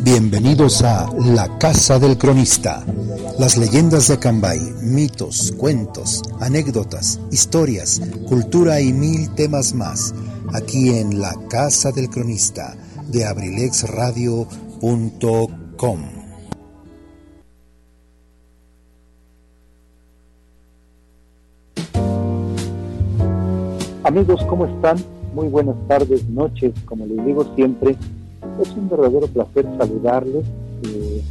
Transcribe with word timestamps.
Bienvenidos 0.00 0.82
a 0.82 1.10
La 1.16 1.58
Casa 1.58 1.98
del 1.98 2.16
Cronista. 2.18 2.84
Las 3.38 3.56
leyendas 3.56 4.08
de 4.08 4.14
Acambay, 4.14 4.58
mitos, 4.82 5.54
cuentos, 5.56 6.22
anécdotas, 6.40 7.20
historias, 7.30 8.02
cultura 8.26 8.80
y 8.80 8.92
mil 8.92 9.32
temas 9.34 9.74
más. 9.74 10.12
Aquí 10.54 10.90
en 10.90 11.20
La 11.20 11.34
Casa 11.48 11.92
del 11.92 12.10
Cronista 12.10 12.76
de 13.08 13.24
abrilexradio.com. 13.26 16.00
Amigos, 24.04 24.44
¿cómo 24.48 24.66
están? 24.66 25.17
Muy 25.34 25.48
buenas 25.48 25.76
tardes, 25.86 26.28
noches, 26.28 26.72
como 26.86 27.06
les 27.06 27.24
digo 27.24 27.44
siempre 27.54 27.96
es 28.60 28.76
un 28.76 28.88
verdadero 28.88 29.26
placer 29.26 29.66
saludarles. 29.78 30.44
Eh, 30.84 31.22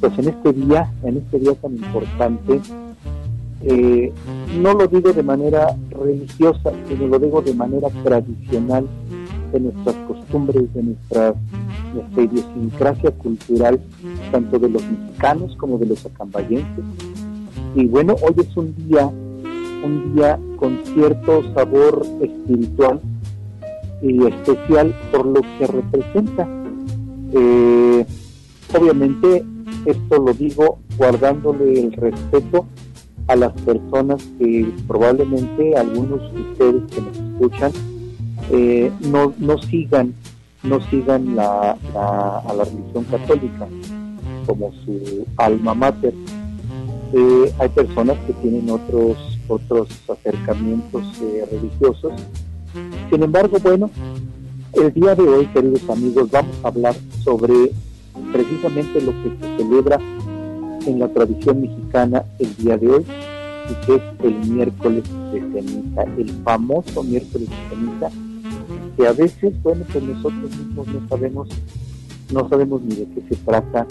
pues 0.00 0.18
en 0.18 0.28
este 0.28 0.52
día, 0.52 0.92
en 1.02 1.16
este 1.18 1.38
día 1.38 1.54
tan 1.54 1.74
importante, 1.74 2.60
eh, 3.62 4.12
no 4.60 4.74
lo 4.74 4.86
digo 4.86 5.12
de 5.12 5.22
manera 5.22 5.74
religiosa, 5.90 6.72
sino 6.88 7.06
lo 7.06 7.18
digo 7.18 7.40
de 7.40 7.54
manera 7.54 7.88
tradicional 8.02 8.86
de 9.52 9.60
nuestras 9.60 9.96
costumbres, 10.06 10.72
de 10.74 10.82
nuestra, 10.82 11.34
nuestra 11.94 12.22
idiosincrasia 12.22 13.10
cultural, 13.12 13.80
tanto 14.30 14.58
de 14.58 14.68
los 14.68 14.82
mexicanos 14.82 15.56
como 15.56 15.78
de 15.78 15.86
los 15.86 16.04
acambayenses. 16.04 16.84
Y 17.74 17.86
bueno, 17.86 18.16
hoy 18.22 18.34
es 18.36 18.56
un 18.56 18.74
día, 18.76 19.06
un 19.06 20.14
día 20.14 20.38
con 20.56 20.78
cierto 20.84 21.42
sabor 21.54 22.06
espiritual 22.20 23.00
y 24.04 24.26
especial 24.26 24.94
por 25.10 25.26
lo 25.26 25.40
que 25.58 25.66
representa. 25.66 26.46
Eh, 27.32 28.06
obviamente 28.76 29.44
esto 29.86 30.22
lo 30.22 30.32
digo 30.34 30.78
guardándole 30.96 31.80
el 31.80 31.92
respeto 31.92 32.66
a 33.26 33.36
las 33.36 33.52
personas 33.62 34.22
que 34.38 34.70
probablemente 34.86 35.74
algunos 35.76 36.20
de 36.32 36.40
ustedes 36.40 36.82
que 36.92 37.00
nos 37.00 37.16
escuchan 37.16 37.72
eh, 38.50 38.92
no, 39.10 39.32
no 39.38 39.58
sigan 39.58 40.14
no 40.62 40.80
sigan 40.88 41.34
la, 41.36 41.72
a 41.94 42.54
la 42.56 42.64
religión 42.64 43.04
católica 43.04 43.68
como 44.46 44.72
su 44.84 45.26
alma 45.36 45.74
mater. 45.74 46.14
Eh, 47.12 47.52
hay 47.58 47.68
personas 47.70 48.16
que 48.26 48.32
tienen 48.34 48.70
otros 48.70 49.16
otros 49.48 49.88
acercamientos 50.08 51.02
religiosos 51.50 52.12
sin 53.10 53.22
embargo, 53.22 53.58
bueno, 53.62 53.90
el 54.72 54.92
día 54.92 55.14
de 55.14 55.22
hoy, 55.22 55.46
queridos 55.46 55.88
amigos, 55.88 56.30
vamos 56.30 56.56
a 56.62 56.68
hablar 56.68 56.94
sobre 57.22 57.70
precisamente 58.32 59.00
lo 59.00 59.12
que 59.22 59.30
se 59.40 59.56
celebra 59.56 59.98
en 60.86 60.98
la 60.98 61.08
tradición 61.08 61.62
mexicana 61.62 62.24
el 62.38 62.56
día 62.56 62.76
de 62.76 62.88
hoy, 62.88 63.04
y 63.70 63.86
que 63.86 63.94
es 63.94 64.02
el 64.22 64.50
miércoles 64.50 65.04
de 65.32 65.40
ceniza, 65.40 66.02
el 66.18 66.30
famoso 66.42 67.02
miércoles 67.02 67.48
de 67.48 67.76
ceniza, 67.76 68.10
que 68.96 69.06
a 69.06 69.12
veces, 69.12 69.62
bueno, 69.62 69.84
pues 69.92 70.04
nosotros 70.04 70.50
mismos 70.56 70.86
no 70.88 71.08
sabemos, 71.08 71.48
no 72.32 72.48
sabemos 72.48 72.82
ni 72.82 72.96
de 72.96 73.04
qué 73.06 73.22
se 73.28 73.36
trata, 73.36 73.86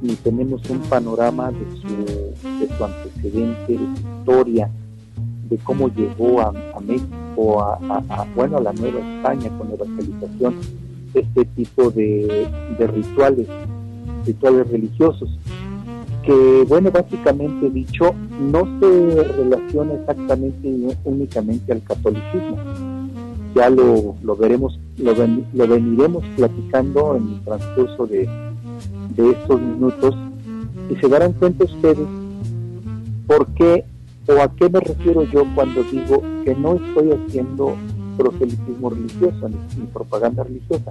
ni 0.00 0.14
tenemos 0.14 0.68
un 0.70 0.78
panorama 0.80 1.50
de 1.50 1.66
su, 1.80 2.58
de 2.58 2.76
su 2.76 2.84
antecedente, 2.84 3.72
de 3.72 3.78
su 3.78 4.18
historia, 4.18 4.70
de 5.50 5.58
cómo 5.58 5.88
llegó 5.88 6.40
a, 6.40 6.52
México, 6.80 7.62
a, 7.62 8.26
bueno, 8.34 8.58
a 8.58 8.60
la 8.60 8.72
Nueva 8.72 9.00
España 9.00 9.50
con 9.58 9.68
la 9.68 9.74
evangelización, 9.74 10.54
este 11.12 11.44
tipo 11.44 11.90
de, 11.90 12.48
rituales, 12.78 13.46
rituales 14.24 14.70
religiosos, 14.70 15.28
que, 16.24 16.64
bueno, 16.68 16.90
básicamente 16.90 17.68
dicho, 17.70 18.14
no 18.40 18.64
se 18.78 19.24
relaciona 19.24 19.94
exactamente 19.94 20.96
únicamente 21.04 21.72
al 21.72 21.82
catolicismo. 21.82 22.56
Ya 23.56 23.68
lo, 23.68 24.14
lo 24.22 24.36
veremos, 24.36 24.78
lo, 24.98 25.12
lo 25.12 25.66
veniremos 25.66 26.24
platicando 26.36 27.16
en 27.16 27.28
el 27.28 27.40
transcurso 27.40 28.06
de, 28.06 28.28
de 29.16 29.30
estos 29.30 29.60
minutos 29.60 30.14
y 30.88 30.96
se 30.96 31.08
darán 31.08 31.32
cuenta 31.32 31.64
ustedes 31.64 32.06
por 33.26 33.46
qué 33.54 33.84
¿O 34.26 34.40
a 34.40 34.54
qué 34.54 34.68
me 34.68 34.80
refiero 34.80 35.24
yo 35.24 35.44
cuando 35.54 35.82
digo 35.84 36.22
que 36.44 36.54
no 36.54 36.74
estoy 36.74 37.10
haciendo 37.12 37.74
proselitismo 38.16 38.90
religioso 38.90 39.48
ni, 39.48 39.86
propaganda 39.86 40.44
religiosa? 40.44 40.90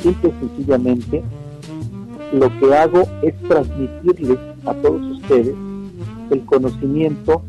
Simple 0.00 0.30
y 0.30 0.46
sencillamente 0.46 1.22
lo 2.32 2.48
que 2.58 2.74
hago 2.74 3.02
es 3.22 3.34
transmitirles 3.48 4.38
a 4.66 4.74
todos 4.74 5.02
ustedes 5.02 5.54
el 6.30 6.44
conocimiento 6.44 7.42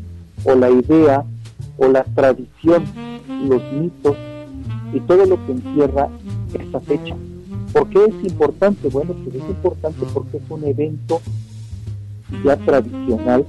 o 0.44 0.54
la 0.54 0.70
idea 0.70 1.24
o 1.76 1.86
la 1.88 2.02
tradición, 2.04 2.84
los 3.46 3.62
mitos 3.74 4.16
y 4.92 5.00
todo 5.00 5.26
lo 5.26 5.36
que 5.46 5.52
encierra 5.52 6.08
esta 6.58 6.80
fecha. 6.80 7.14
¿Por 7.72 7.88
qué 7.90 8.06
es 8.06 8.24
importante? 8.24 8.88
Bueno, 8.88 9.14
pues 9.22 9.36
es 9.36 9.48
importante 9.48 10.06
porque 10.12 10.38
es 10.38 10.42
un 10.48 10.64
evento 10.64 11.20
ya 12.44 12.56
tradicional 12.56 13.44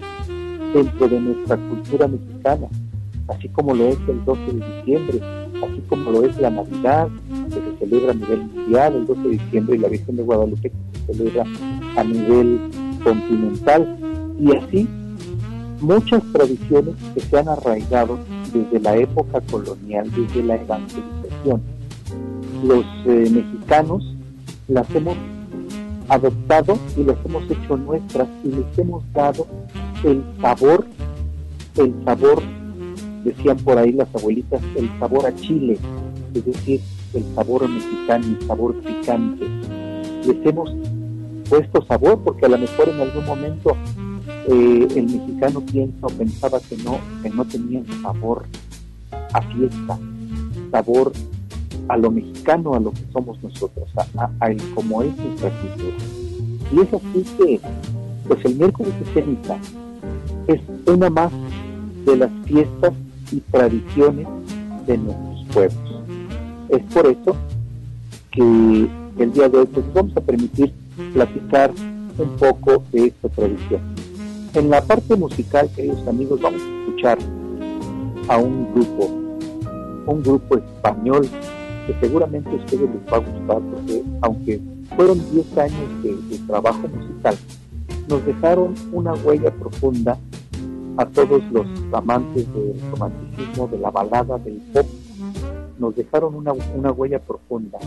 dentro 0.73 1.07
de 1.07 1.19
nuestra 1.19 1.57
cultura 1.57 2.07
mexicana, 2.07 2.67
así 3.27 3.49
como 3.49 3.73
lo 3.73 3.87
es 3.87 3.97
el 4.07 4.23
12 4.25 4.41
de 4.41 4.75
diciembre, 4.77 5.21
así 5.63 5.81
como 5.87 6.11
lo 6.11 6.25
es 6.25 6.37
la 6.39 6.49
Navidad, 6.49 7.09
que 7.49 7.55
se 7.55 7.77
celebra 7.79 8.11
a 8.11 8.15
nivel 8.15 8.43
mundial, 8.43 8.95
el 8.95 9.05
12 9.05 9.21
de 9.21 9.29
diciembre, 9.29 9.75
y 9.75 9.79
la 9.79 9.87
Virgen 9.87 10.15
de 10.15 10.23
Guadalupe, 10.23 10.69
que 10.69 10.99
se 10.99 11.13
celebra 11.13 11.45
a 11.95 12.03
nivel 12.03 12.59
continental, 13.03 13.97
y 14.39 14.55
así 14.55 14.87
muchas 15.81 16.23
tradiciones 16.31 16.95
que 17.13 17.21
se 17.21 17.37
han 17.37 17.49
arraigado 17.49 18.19
desde 18.53 18.79
la 18.79 18.95
época 18.95 19.41
colonial, 19.41 20.09
desde 20.11 20.43
la 20.43 20.55
evangelización. 20.55 21.61
Los 22.63 22.85
eh, 23.05 23.29
mexicanos 23.31 24.15
las 24.67 24.89
hemos 24.93 25.17
adoptado 26.07 26.77
y 26.97 27.03
las 27.03 27.17
hemos 27.25 27.43
hecho 27.49 27.77
nuestras 27.77 28.27
y 28.43 28.49
les 28.49 28.77
hemos 28.77 29.03
dado 29.13 29.47
el 30.03 30.23
sabor, 30.41 30.85
el 31.77 31.93
sabor, 32.05 32.41
decían 33.23 33.57
por 33.57 33.77
ahí 33.77 33.91
las 33.91 34.13
abuelitas, 34.15 34.61
el 34.75 34.89
sabor 34.99 35.27
a 35.27 35.35
chile, 35.35 35.77
es 36.33 36.45
decir, 36.45 36.81
el 37.13 37.23
sabor 37.35 37.67
mexicano, 37.69 38.25
el 38.25 38.47
sabor 38.47 38.75
picante. 38.81 39.45
Les 40.25 40.45
hemos 40.45 40.73
puesto 41.49 41.85
sabor 41.85 42.19
porque 42.23 42.45
a 42.45 42.49
lo 42.49 42.57
mejor 42.57 42.89
en 42.89 43.01
algún 43.01 43.25
momento 43.25 43.75
eh, 44.47 44.87
el 44.95 45.03
mexicano 45.03 45.61
piensa 45.61 46.07
o 46.07 46.09
pensaba 46.09 46.59
que 46.61 46.77
no, 46.77 46.97
que 47.21 47.29
no 47.29 47.45
tenían 47.45 47.85
sabor 48.01 48.45
a 49.33 49.41
fiesta, 49.41 49.99
sabor 50.71 51.11
a 51.87 51.97
lo 51.97 52.11
mexicano, 52.11 52.73
a 52.73 52.79
lo 52.79 52.91
que 52.91 53.01
somos 53.11 53.41
nosotros, 53.43 53.89
a, 54.17 54.23
a, 54.39 54.55
como 54.73 55.03
es 55.03 55.15
nuestra 55.17 55.49
cultura. 55.49 55.97
Y 56.71 56.79
es 56.79 56.93
así 56.93 57.25
que, 57.37 57.59
pues 58.27 58.45
el 58.45 58.55
miércoles 58.55 58.93
de 58.99 59.13
ceniza 59.13 59.57
es 60.47 60.61
una 60.87 61.09
más 61.09 61.31
de 62.05 62.17
las 62.17 62.31
fiestas 62.45 62.93
y 63.31 63.39
tradiciones 63.51 64.27
de 64.87 64.97
nuestros 64.97 65.45
pueblos. 65.53 66.03
Es 66.69 66.81
por 66.93 67.05
eso 67.07 67.35
que 68.31 68.87
el 69.17 69.33
día 69.33 69.49
de 69.49 69.59
hoy 69.59 69.65
pues, 69.67 69.85
vamos 69.93 70.15
a 70.15 70.21
permitir 70.21 70.73
platicar 71.13 71.71
un 72.17 72.29
poco 72.37 72.83
de 72.91 73.07
esta 73.07 73.29
tradición. 73.29 73.81
En 74.53 74.69
la 74.69 74.81
parte 74.81 75.15
musical, 75.15 75.69
queridos 75.75 76.05
amigos, 76.07 76.41
vamos 76.41 76.61
a 76.61 76.79
escuchar 76.79 77.17
a 78.27 78.37
un 78.37 78.73
grupo, 78.73 79.05
un 80.07 80.23
grupo 80.23 80.57
español 80.57 81.27
que 81.87 81.95
seguramente 81.99 82.49
a 82.49 82.53
ustedes 82.53 82.89
les 82.89 83.13
va 83.13 83.17
a 83.17 83.19
gustar 83.19 83.61
porque 83.71 84.03
aunque 84.21 84.61
fueron 84.95 85.19
10 85.31 85.57
años 85.57 86.03
de, 86.03 86.15
de 86.15 86.37
trabajo 86.47 86.87
musical, 86.87 87.35
nos 88.09 88.25
dejaron 88.25 88.73
una 88.91 89.13
huella 89.13 89.51
profunda 89.51 90.17
a 90.97 91.05
todos 91.05 91.41
los 91.51 91.65
amantes 91.93 92.51
del 92.53 92.79
romanticismo, 92.91 93.67
de 93.67 93.77
la 93.79 93.91
balada, 93.91 94.37
del 94.37 94.61
pop, 94.73 94.85
nos 95.79 95.95
dejaron 95.95 96.35
una, 96.35 96.53
una 96.75 96.91
huella 96.91 97.19
profunda. 97.19 97.79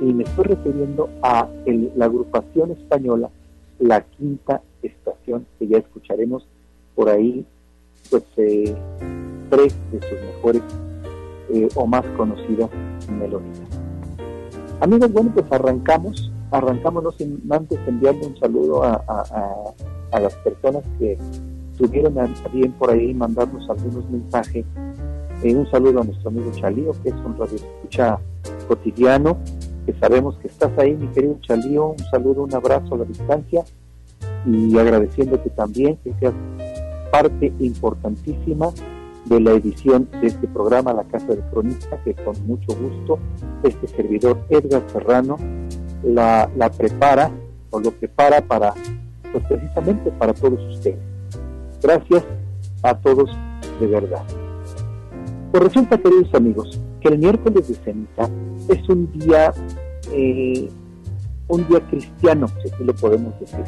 Y 0.00 0.12
me 0.12 0.24
estoy 0.24 0.44
refiriendo 0.44 1.08
a 1.22 1.48
la 1.66 2.04
agrupación 2.06 2.72
española 2.72 3.30
La 3.78 4.00
Quinta 4.00 4.62
Estación, 4.82 5.46
que 5.58 5.68
ya 5.68 5.78
escucharemos 5.78 6.46
por 6.94 7.08
ahí, 7.08 7.44
pues 8.10 8.24
eh, 8.36 8.74
tres 9.50 9.76
de 9.92 10.00
sus 10.00 10.20
mejores 10.20 10.62
eh, 11.52 11.68
o 11.74 11.86
más 11.86 12.04
conocidas 12.16 12.70
melodías. 13.08 13.60
Amigos, 14.80 15.12
bueno, 15.12 15.30
pues 15.32 15.46
arrancamos, 15.52 16.32
arrancamos 16.50 17.14
sin 17.16 17.40
antes 17.50 17.78
enviarle 17.86 18.26
un 18.26 18.36
saludo 18.38 18.82
a, 18.82 18.94
a 20.12 20.20
las 20.20 20.34
personas 20.36 20.82
que 20.98 21.16
tuvieron 21.76 22.14
también 22.14 22.72
por 22.72 22.90
ahí 22.90 23.14
mandarnos 23.14 23.68
algunos 23.68 24.08
mensajes. 24.10 24.64
Eh, 25.42 25.54
un 25.54 25.68
saludo 25.70 26.00
a 26.00 26.04
nuestro 26.04 26.28
amigo 26.30 26.50
Chalío, 26.52 26.92
que 27.02 27.08
es 27.08 27.14
un 27.14 27.36
radio 27.36 27.56
escucha 27.56 28.18
cotidiano, 28.68 29.38
que 29.86 29.92
sabemos 29.94 30.38
que 30.38 30.48
estás 30.48 30.70
ahí, 30.78 30.94
mi 30.94 31.08
querido 31.08 31.38
Chalío. 31.40 31.88
Un 31.88 32.04
saludo, 32.10 32.44
un 32.44 32.54
abrazo 32.54 32.94
a 32.94 32.98
la 32.98 33.04
distancia 33.04 33.64
y 34.46 34.78
agradeciéndote 34.78 35.50
también 35.50 35.96
que 36.04 36.12
seas 36.20 36.34
parte 37.10 37.52
importantísima 37.58 38.70
de 39.26 39.40
la 39.40 39.52
edición 39.52 40.08
de 40.20 40.26
este 40.26 40.48
programa 40.48 40.92
La 40.92 41.04
Casa 41.04 41.26
del 41.26 41.42
Cronista, 41.50 41.96
que 42.02 42.14
con 42.14 42.34
mucho 42.46 42.74
gusto 42.76 43.18
este 43.62 43.86
servidor 43.88 44.38
Edgar 44.50 44.82
Serrano 44.92 45.36
la, 46.02 46.50
la 46.56 46.70
prepara 46.70 47.30
o 47.70 47.80
lo 47.80 47.92
prepara 47.92 48.40
para, 48.40 48.74
pues 49.32 49.44
precisamente 49.48 50.10
para 50.12 50.34
todos 50.34 50.60
ustedes. 50.74 51.11
Gracias 51.82 52.24
a 52.82 52.94
todos 52.94 53.30
de 53.80 53.86
verdad. 53.86 54.22
Pues 55.50 55.64
resulta, 55.64 55.98
queridos 55.98 56.32
amigos, 56.34 56.80
que 57.00 57.08
el 57.08 57.18
miércoles 57.18 57.68
de 57.68 57.74
ceniza 57.74 58.30
es 58.68 58.88
un 58.88 59.10
día, 59.12 59.52
eh, 60.12 60.68
un 61.48 61.68
día 61.68 61.80
cristiano, 61.88 62.46
si 62.62 62.70
así 62.72 62.84
lo 62.84 62.94
podemos 62.94 63.38
decir. 63.40 63.64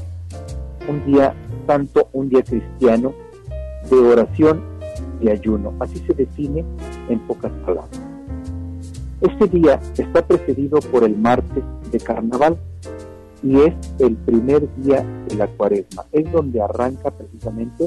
Un 0.89 1.05
día 1.07 1.35
santo, 1.67 2.09
un 2.13 2.29
día 2.29 2.43
cristiano 2.43 3.13
de 3.91 3.97
oración 3.97 4.63
y 5.21 5.29
ayuno. 5.29 5.75
Así 5.81 5.99
se 6.07 6.15
define 6.15 6.65
en 7.09 7.19
pocas 7.27 7.53
palabras. 7.67 8.01
Este 9.21 9.49
día 9.49 9.81
está 9.99 10.27
precedido 10.27 10.79
por 10.93 11.05
el 11.05 11.17
martes 11.17 11.65
de 11.91 11.99
carnaval 11.99 12.59
y 13.45 13.61
es 13.61 13.75
el 13.99 14.17
primer 14.17 14.75
día 14.77 15.05
de 15.29 15.37
la 15.37 15.47
cuaresma. 15.47 16.07
Es 16.13 16.31
donde 16.33 16.63
arranca 16.63 17.11
precisamente 17.11 17.87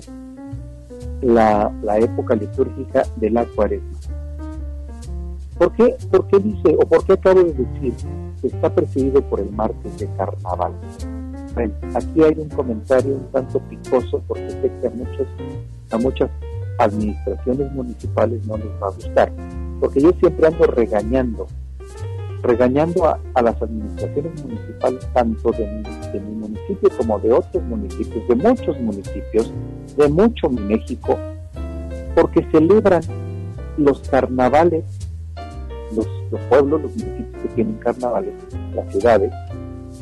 la, 1.21 1.71
época 1.98 2.36
litúrgica 2.36 3.04
de 3.15 3.31
la 3.31 3.45
cuaresma. 3.45 3.98
¿Por 5.57 5.74
qué, 5.74 5.98
¿Por 6.12 6.27
qué 6.27 6.39
dice, 6.39 6.75
o 6.77 6.88
por 6.88 7.04
qué 7.06 7.13
acabo 7.13 7.44
de 7.44 7.54
decir 7.54 7.94
que 8.39 8.48
está 8.48 8.74
precedido 8.74 9.21
por 9.21 9.39
el 9.39 9.51
martes 9.51 9.98
de 9.98 10.07
carnaval? 10.15 10.74
Aquí 11.95 12.24
hay 12.24 12.36
un 12.38 12.50
comentario 12.50 13.15
un 13.15 13.31
tanto 13.31 13.59
picoso 13.62 14.21
porque 14.27 14.51
sé 14.51 14.71
que 14.80 14.88
a, 14.88 14.92
muchos, 14.92 15.27
a 15.89 15.98
muchas 15.98 16.30
administraciones 16.77 17.71
municipales 17.71 18.45
no 18.45 18.57
les 18.57 18.68
va 18.80 18.89
a 18.89 18.92
gustar, 18.92 19.31
porque 19.80 20.01
yo 20.01 20.12
siempre 20.19 20.45
ando 20.45 20.68
regañando, 20.68 21.48
regañando 22.47 23.05
a, 23.05 23.41
las 23.41 23.61
administraciones 23.61 24.44
municipales 24.44 25.07
tanto 25.13 25.51
de 25.51 25.67
mi 26.13 26.35
municipio 26.35 26.89
como 26.97 27.19
de 27.19 27.33
otros 27.33 27.63
municipios, 27.63 28.27
de 28.27 28.35
muchos 28.35 28.79
municipios, 28.79 29.51
de 29.97 30.07
mucho 30.07 30.49
México, 30.49 31.19
porque 32.15 32.47
celebran 32.51 33.01
los 33.77 33.99
carnavales, 34.09 34.85
los, 35.94 36.07
pueblos, 36.49 36.81
los 36.81 36.91
municipios 36.91 37.44
que 37.44 37.49
tienen 37.49 37.75
carnavales, 37.75 38.33
las 38.73 38.91
ciudades, 38.91 39.31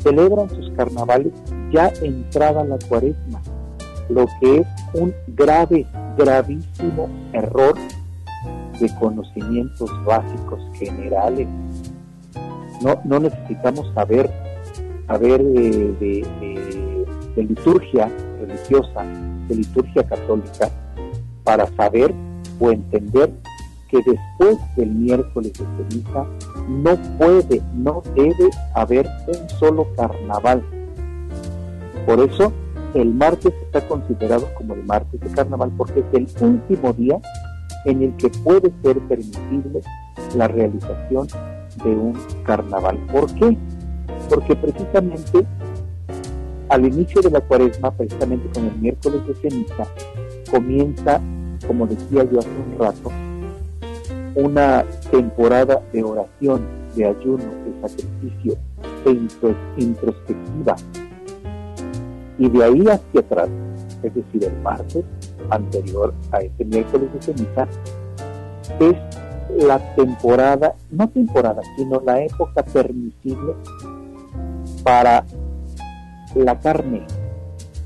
celebran 0.02 0.48
sus 0.50 0.70
carnavales 0.70 1.32
ya 1.72 1.92
entrada 2.00 2.64
la 2.64 2.78
cuaresma, 2.88 3.42
lo 4.08 4.26
que 4.40 4.58
es 4.58 4.66
un 4.94 5.12
grave, 5.28 5.84
gravísimo 6.16 7.08
error 7.32 7.74
de 8.78 8.94
conocimientos 9.00 9.90
básicos 10.04 10.60
generales. 10.74 11.48
No, 12.82 13.00
no 13.04 13.20
necesitamos 13.20 13.90
saber, 13.94 14.30
saber 15.06 15.42
de, 15.42 16.26
liturgia 17.36 18.10
religiosa, 18.40 19.04
de 19.48 19.54
liturgia 19.56 20.02
católica 20.04 20.70
para 21.44 21.66
saber 21.76 22.14
o 22.58 22.70
entender 22.70 23.32
que 23.88 23.98
después 23.98 24.58
del 24.76 24.90
miércoles 24.90 25.52
de 25.52 25.84
ceniza 25.88 26.26
no 26.68 26.96
puede, 27.18 27.62
no 27.74 28.02
debe 28.14 28.50
haber 28.74 29.06
un 29.28 29.48
solo 29.58 29.86
carnaval. 29.96 30.62
Por 32.04 32.20
eso 32.20 32.52
el 32.94 33.14
martes 33.14 33.52
está 33.64 33.86
considerado 33.86 34.48
como 34.54 34.74
el 34.74 34.84
martes 34.84 35.20
de 35.20 35.28
carnaval 35.28 35.70
porque 35.76 36.00
es 36.00 36.06
el 36.12 36.28
último 36.40 36.92
día 36.92 37.20
en 37.84 38.02
el 38.02 38.16
que 38.16 38.28
puede 38.28 38.72
ser 38.82 38.98
permisible 39.00 39.80
la 40.34 40.48
realización 40.48 41.28
de 41.84 41.90
un 41.90 42.14
carnaval. 42.44 42.98
¿Por 43.12 43.32
qué? 43.34 43.56
Porque 44.28 44.56
precisamente 44.56 45.46
al 46.68 46.84
inicio 46.84 47.22
de 47.22 47.30
la 47.30 47.40
cuaresma, 47.40 47.90
precisamente 47.92 48.48
con 48.52 48.66
el 48.66 48.76
miércoles 48.76 49.26
de 49.26 49.34
ceniza, 49.34 49.86
comienza, 50.50 51.20
como 51.66 51.86
decía 51.86 52.24
yo 52.24 52.40
hace 52.40 52.48
un 52.48 52.78
rato, 52.78 53.12
una 54.34 54.84
temporada 55.10 55.80
de 55.92 56.02
oración, 56.02 56.66
de 56.94 57.06
ayuno, 57.06 57.44
de 57.44 57.88
sacrificio, 57.88 58.56
de 59.04 59.10
introspectiva. 59.78 60.76
Y 62.38 62.48
de 62.50 62.64
ahí 62.64 62.80
hacia 62.82 63.20
atrás, 63.20 63.48
es 64.02 64.14
decir, 64.14 64.44
el 64.44 64.60
martes 64.62 65.04
anterior 65.50 66.12
a 66.32 66.40
este 66.40 66.64
miércoles 66.64 67.08
de 67.14 67.22
ceniza, 67.22 67.68
es 68.80 68.96
la 69.58 69.78
temporada, 69.94 70.74
no 70.90 71.08
temporada, 71.08 71.62
sino 71.76 72.00
la 72.00 72.22
época 72.22 72.62
permisible 72.64 73.54
para 74.82 75.24
la 76.34 76.58
carne, 76.60 77.02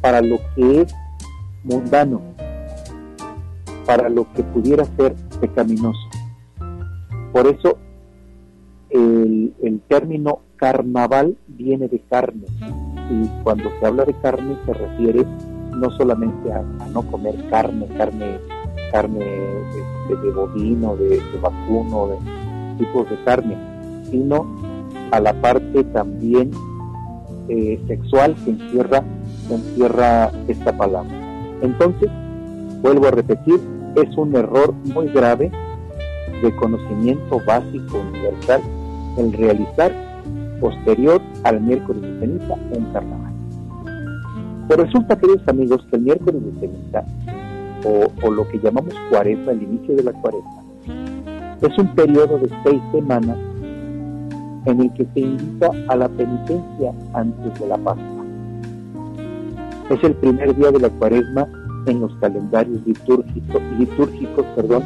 para 0.01 0.21
lo 0.21 0.39
que 0.55 0.83
es 0.83 0.95
mundano, 1.65 2.21
para 3.87 4.09
lo 4.09 4.31
que 4.33 4.43
pudiera 4.43 4.85
ser 4.97 5.15
pecaminoso. 5.41 6.09
Por 7.33 7.47
eso 7.47 7.79
el, 8.91 9.55
término 9.89 10.41
carnaval 10.57 11.37
viene 11.49 11.89
de 11.89 12.01
carne 12.01 12.45
y 13.11 13.27
cuando 13.43 13.71
se 13.81 13.87
habla 13.87 14.05
de 14.05 14.15
carne 14.21 14.57
se 14.67 14.73
refiere 14.73 15.25
no 15.77 15.91
solamente 15.93 16.53
a, 16.53 16.63
no 16.93 17.03
comer 17.03 17.35
carne, 17.49 17.87
carne, 17.97 18.39
carne 18.93 19.25
de, 20.17 20.31
bovino, 20.31 20.97
de, 20.97 21.21
vacuno, 21.41 22.09
de 22.09 22.85
tipos 22.85 23.09
de 23.09 23.17
carne, 23.25 23.57
sino 24.11 24.47
a 25.11 25.21
la 25.21 25.33
parte 25.35 25.85
también 25.85 26.51
eh, 27.49 27.81
sexual 27.87 28.35
que 28.45 28.51
encierra, 28.51 29.03
encierra 29.51 30.31
esta 30.49 30.77
palabra. 30.77 31.11
Entonces, 31.63 32.11
vuelvo 32.83 33.09
a 33.09 33.11
repetir, 33.11 33.61
es 33.97 34.17
un 34.17 34.35
error 34.37 34.73
muy 34.95 35.09
grave 35.09 35.51
de 36.43 36.57
conocimiento 36.57 37.41
básico 37.45 37.99
universal 37.99 38.63
el 39.19 39.33
realizar 39.33 39.93
posterior 40.61 41.21
al 41.45 41.61
miércoles 41.61 42.03
de 42.03 42.21
ceniza 42.21 42.55
un 42.55 42.93
carnaval. 42.93 43.33
Pero 44.69 44.85
resulta, 44.85 45.19
queridos 45.19 45.43
amigos, 45.49 45.85
que 45.91 45.97
el 45.97 46.03
miércoles 46.03 46.43
de 46.45 46.61
ceniza, 46.61 47.05
o, 47.85 48.31
lo 48.31 48.49
que 48.49 48.59
llamamos 48.59 48.95
cuaresma, 49.11 49.53
el 49.53 49.63
inicio 49.63 49.97
de 49.97 50.03
la 50.05 50.13
cuaresma, 50.13 50.63
es 51.61 51.79
un 51.79 51.95
periodo 51.95 52.39
de 52.39 52.49
seis 52.65 52.81
semanas 52.93 53.37
en 54.67 54.81
el 54.81 54.93
que 54.95 55.07
se 55.15 55.21
invita 55.21 55.71
a 55.89 55.97
la 55.97 56.09
penitencia 56.09 56.93
antes 57.15 57.61
de 57.61 57.67
la 57.67 57.77
Pascua. 57.79 58.25
Es 59.91 60.05
el 60.05 60.15
primer 60.15 60.55
día 60.57 60.71
de 60.71 60.81
la 60.81 60.89
cuaresma 60.91 61.47
en 61.87 62.01
los 62.01 62.15
calendarios 62.17 62.81
litúrgicos, 62.87 63.63
litúrgicos 63.79 64.47
perdón, 64.55 64.83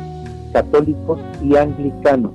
católicos 0.53 1.19
y 1.43 1.57
anglicanos, 1.57 2.33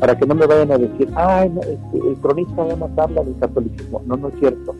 para 0.00 0.16
que 0.16 0.26
no 0.26 0.34
me 0.34 0.46
vayan 0.46 0.72
a 0.72 0.78
decir, 0.78 1.08
ay, 1.16 1.50
este, 1.60 2.08
el 2.08 2.16
cronista 2.16 2.54
nada 2.56 2.76
más 2.76 2.90
habla 2.96 3.22
del 3.22 3.36
catolicismo. 3.38 4.02
No, 4.06 4.16
no 4.16 4.28
es 4.28 4.34
cierto. 4.38 4.74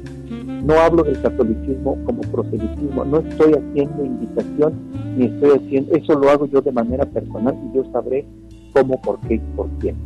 No 0.65 0.75
hablo 0.75 1.03
del 1.03 1.21
catolicismo 1.21 1.97
como 2.05 2.21
proselitismo, 2.23 3.05
no 3.05 3.19
estoy 3.19 3.55
haciendo 3.55 4.05
invitación 4.05 4.73
ni 5.17 5.27
estoy 5.27 5.51
haciendo, 5.51 5.95
eso 5.95 6.15
lo 6.15 6.31
hago 6.31 6.47
yo 6.47 6.61
de 6.61 6.73
manera 6.73 7.05
personal 7.07 7.57
y 7.65 7.77
yo 7.77 7.85
sabré 7.93 8.27
cómo, 8.73 9.01
por 9.01 9.19
qué 9.21 9.35
y 9.35 9.39
por 9.57 9.69
quién. 9.81 9.97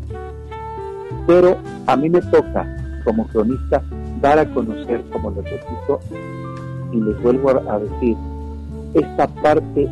Pero 1.27 1.57
a 1.87 1.97
mí 1.97 2.11
me 2.11 2.21
toca, 2.21 2.67
como 3.05 3.27
cronista, 3.29 3.83
dar 4.21 4.39
a 4.39 4.55
conocer, 4.55 5.03
como 5.13 5.31
les 5.31 5.45
repito, 5.45 6.01
y 6.93 7.01
les 7.01 7.23
vuelvo 7.23 7.51
a 7.51 7.79
decir, 7.79 8.17
esta 8.95 9.27
parte 9.27 9.89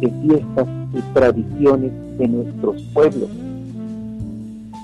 de 0.00 0.10
fiestas 0.22 0.68
y 0.94 1.00
tradiciones 1.12 1.92
de 2.18 2.28
nuestros 2.28 2.82
pueblos. 2.94 3.28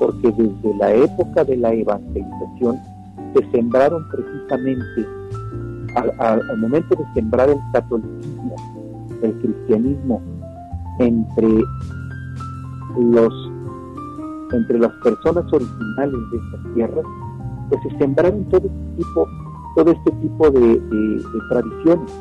Porque 0.02 0.32
desde 0.32 0.76
la 0.78 0.92
época 0.92 1.44
de 1.44 1.56
la 1.56 1.72
evangelización 1.72 2.80
se 3.34 3.50
sembraron 3.52 4.04
precisamente, 4.10 5.06
al, 6.18 6.58
momento 6.58 6.96
de 6.96 7.04
sembrar 7.14 7.48
el 7.48 7.58
catolicismo, 7.72 8.56
el 9.22 9.32
cristianismo, 9.34 10.20
entre 10.98 11.48
los 12.98 13.32
entre 14.52 14.78
las 14.80 14.92
personas 15.04 15.44
originales 15.52 16.20
de 16.30 16.36
estas 16.38 16.74
tierras, 16.74 17.04
pues 17.68 17.80
se 17.84 17.98
sembraron 17.98 18.44
todo 18.46 18.66
este 18.66 18.96
tipo, 18.96 19.28
todo 19.76 19.92
este 19.92 20.10
tipo 20.10 20.50
de, 20.50 20.82
tradiciones. 21.48 22.12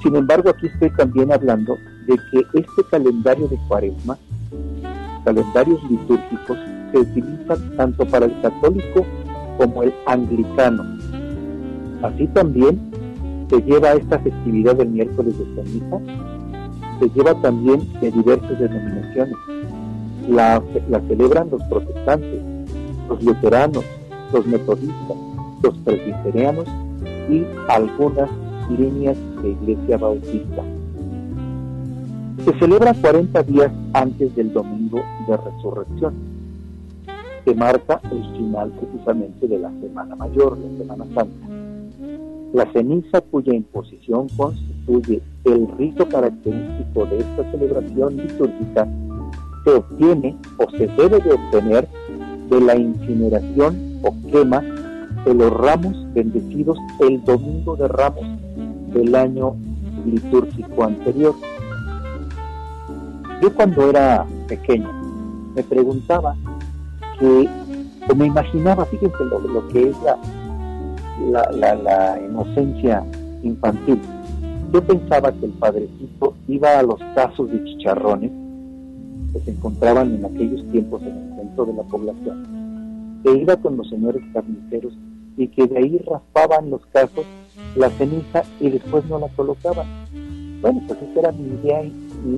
Sin 0.00 0.14
embargo, 0.14 0.50
aquí 0.50 0.68
estoy 0.68 0.90
también 0.90 1.32
hablando 1.32 1.74
de 2.06 2.16
que 2.30 2.58
este 2.60 2.84
calendario 2.90 3.48
de 3.48 3.58
cuaresma, 3.68 4.16
calendarios 5.24 5.82
litúrgicos, 5.90 6.58
se 6.92 6.98
utilizan 6.98 7.76
tanto 7.76 8.04
para 8.06 8.26
el 8.26 8.40
católico 8.40 9.06
como 9.58 9.82
el 9.82 9.92
anglicano. 10.06 10.84
Así 12.02 12.26
también 12.28 12.80
se 13.48 13.60
lleva 13.62 13.92
esta 13.92 14.18
festividad 14.18 14.76
del 14.76 14.88
miércoles 14.88 15.34
de 15.38 15.44
ceniza, 15.54 15.98
se 17.00 17.08
lleva 17.10 17.34
también 17.42 17.80
de 18.00 18.10
diversas 18.10 18.58
denominaciones. 18.58 19.36
La, 20.28 20.62
la 20.88 21.00
celebran 21.08 21.50
los 21.50 21.62
protestantes, 21.64 22.40
los 23.08 23.22
luteranos, 23.22 23.84
los 24.32 24.46
metodistas, 24.46 25.16
los 25.62 25.76
presbiterianos 25.78 26.66
y 27.28 27.44
algunas 27.68 28.30
líneas 28.70 29.16
de 29.42 29.50
iglesia 29.50 29.96
bautista. 29.98 30.62
Se 32.44 32.58
celebra 32.58 32.94
40 32.94 33.42
días 33.42 33.70
antes 33.92 34.34
del 34.34 34.52
domingo 34.52 35.02
de 35.28 35.36
resurrección, 35.36 36.14
que 37.44 37.54
marca 37.54 38.00
el 38.10 38.22
final 38.36 38.70
precisamente 38.70 39.46
de 39.46 39.58
la 39.58 39.70
Semana 39.80 40.16
Mayor, 40.16 40.58
la 40.58 40.78
Semana 40.78 41.04
Santa. 41.14 41.46
La 42.54 42.72
ceniza 42.72 43.20
cuya 43.20 43.54
imposición 43.54 44.28
constituye 44.36 45.20
el 45.44 45.68
rito 45.78 46.08
característico 46.08 47.06
de 47.06 47.18
esta 47.18 47.50
celebración 47.50 48.16
litúrgica 48.16 48.88
se 49.64 49.70
obtiene 49.70 50.36
o 50.56 50.70
se 50.70 50.86
debe 50.86 51.20
de 51.20 51.32
obtener 51.32 51.88
de 52.48 52.60
la 52.60 52.76
incineración 52.76 54.00
o 54.02 54.14
quema 54.30 54.60
de 55.24 55.34
los 55.34 55.52
ramos 55.52 55.94
bendecidos 56.14 56.78
el 57.00 57.22
domingo 57.24 57.76
de 57.76 57.88
ramos 57.88 58.24
del 58.94 59.14
año 59.14 59.54
litúrgico 60.06 60.84
anterior. 60.84 61.34
Yo 63.40 63.54
cuando 63.54 63.88
era 63.88 64.26
pequeño 64.48 64.90
me 65.54 65.62
preguntaba 65.62 66.36
que, 67.18 67.48
o 68.10 68.14
me 68.14 68.26
imaginaba, 68.26 68.84
fíjense 68.86 69.24
lo, 69.24 69.40
lo 69.40 69.68
que 69.68 69.88
es 69.88 69.96
la, 70.02 71.50
la, 71.52 71.74
la, 71.74 72.20
inocencia 72.20 73.04
infantil. 73.42 74.00
Yo 74.72 74.82
pensaba 74.82 75.32
que 75.32 75.46
el 75.46 75.52
padrecito 75.52 76.34
iba 76.48 76.78
a 76.78 76.82
los 76.82 76.98
tazos 77.14 77.50
de 77.50 77.64
chicharrones 77.64 78.30
que 79.32 79.40
se 79.40 79.50
encontraban 79.52 80.14
en 80.14 80.24
aquellos 80.24 80.64
tiempos 80.70 81.02
en 81.02 81.16
el 81.16 81.36
centro 81.36 81.66
de 81.66 81.74
la 81.74 81.82
población, 81.84 83.20
que 83.24 83.32
iba 83.32 83.56
con 83.56 83.76
los 83.76 83.88
señores 83.88 84.22
carniceros 84.32 84.92
y 85.36 85.48
que 85.48 85.66
de 85.66 85.78
ahí 85.78 85.98
raspaban 86.06 86.70
los 86.70 86.84
casos 86.86 87.24
la 87.76 87.90
ceniza 87.90 88.42
y 88.60 88.70
después 88.70 89.04
no 89.06 89.18
la 89.18 89.28
colocaban. 89.28 89.86
Bueno, 90.60 90.82
pues 90.86 90.98
esa 91.02 91.20
era 91.20 91.32
mi 91.32 91.48
idea, 91.48 91.82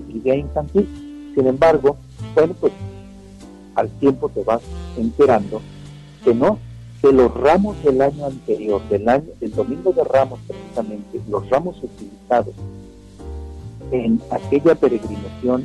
idea 0.08 0.36
infantil. 0.36 0.86
Sin 1.34 1.46
embargo, 1.46 1.96
bueno, 2.34 2.54
pues 2.60 2.72
al 3.74 3.88
tiempo 3.98 4.28
te 4.28 4.42
vas 4.42 4.60
enterando 4.96 5.60
que 6.24 6.34
no, 6.34 6.58
que 7.00 7.12
los 7.12 7.32
ramos 7.34 7.82
del 7.82 8.00
año 8.00 8.26
anterior, 8.26 8.80
del 8.88 9.08
año, 9.08 9.30
del 9.40 9.52
domingo 9.54 9.92
de 9.92 10.04
ramos 10.04 10.38
precisamente, 10.46 11.20
los 11.28 11.48
ramos 11.48 11.76
utilizados 11.82 12.54
en 13.90 14.20
aquella 14.30 14.74
peregrinación 14.74 15.64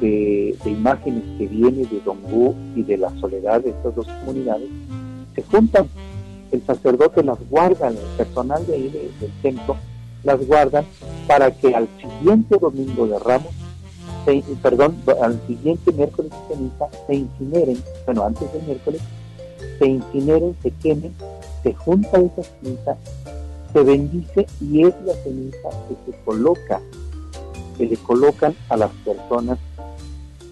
de, 0.00 0.56
imágenes 0.64 1.22
que 1.38 1.46
viene 1.46 1.84
de 1.84 2.00
Dongú 2.04 2.54
y 2.74 2.82
de 2.82 2.96
la 2.96 3.10
soledad 3.20 3.62
de 3.62 3.70
estas 3.70 3.94
dos 3.94 4.06
comunidades, 4.06 4.68
se 5.34 5.42
juntan. 5.42 5.88
El 6.52 6.62
sacerdote 6.64 7.24
las 7.24 7.38
guarda, 7.50 7.88
el 7.88 7.96
personal 8.16 8.64
de 8.66 8.74
ahí 8.74 9.10
del 9.20 9.32
templo 9.42 9.76
las 10.26 10.44
guardan 10.46 10.84
para 11.26 11.50
que 11.52 11.74
al 11.74 11.88
siguiente 12.00 12.58
domingo 12.60 13.06
de 13.06 13.18
Ramos, 13.20 13.52
perdón, 14.60 14.96
al 15.22 15.40
siguiente 15.46 15.92
miércoles 15.92 16.32
de 16.32 16.54
ceniza, 16.54 16.86
se 17.06 17.14
incineren, 17.14 17.82
bueno, 18.04 18.24
antes 18.24 18.52
del 18.52 18.62
miércoles, 18.64 19.00
se 19.78 19.86
incineren, 19.86 20.56
se 20.62 20.70
quemen, 20.72 21.14
se 21.62 21.72
junta 21.74 22.18
esa 22.18 22.42
ceniza, 22.42 22.96
se 23.72 23.82
bendice 23.82 24.46
y 24.60 24.82
es 24.82 24.94
la 25.04 25.14
ceniza 25.22 25.68
que 25.88 26.10
se 26.10 26.18
coloca, 26.24 26.80
que 27.78 27.86
le 27.86 27.96
colocan 27.96 28.54
a 28.68 28.76
las 28.76 28.90
personas 29.04 29.58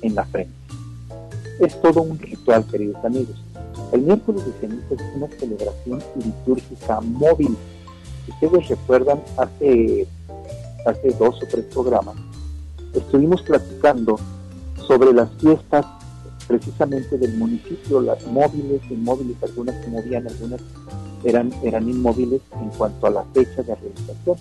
en 0.03 0.15
la 0.15 0.25
frente. 0.25 0.55
Es 1.59 1.81
todo 1.83 2.03
un 2.03 2.19
ritual, 2.19 2.65
queridos 2.67 3.05
amigos. 3.05 3.43
El 3.93 4.03
miércoles 4.03 4.45
de 4.47 4.53
ceniza 4.61 4.95
es 4.95 5.17
una 5.17 5.29
celebración 5.39 6.03
litúrgica 6.17 7.01
móvil. 7.01 7.57
Si 8.25 8.33
ustedes 8.33 8.69
recuerdan, 8.69 9.21
hace, 9.37 10.07
hace 10.87 11.09
dos 11.19 11.43
o 11.43 11.47
tres 11.51 11.65
programas, 11.67 12.17
estuvimos 12.95 13.43
platicando 13.43 14.19
sobre 14.87 15.13
las 15.13 15.31
fiestas 15.41 15.85
precisamente 16.47 17.19
del 17.19 17.37
municipio, 17.37 18.01
las 18.01 18.27
móviles, 18.27 18.81
inmóviles, 18.91 19.37
algunas 19.43 19.83
se 19.83 19.91
movían, 19.91 20.27
algunas 20.27 20.61
eran, 21.25 21.53
eran 21.63 21.89
inmóviles 21.89 22.41
en 22.61 22.69
cuanto 22.71 23.07
a 23.07 23.11
la 23.11 23.25
fecha 23.35 23.63
de 23.63 23.75
realización. 23.75 24.37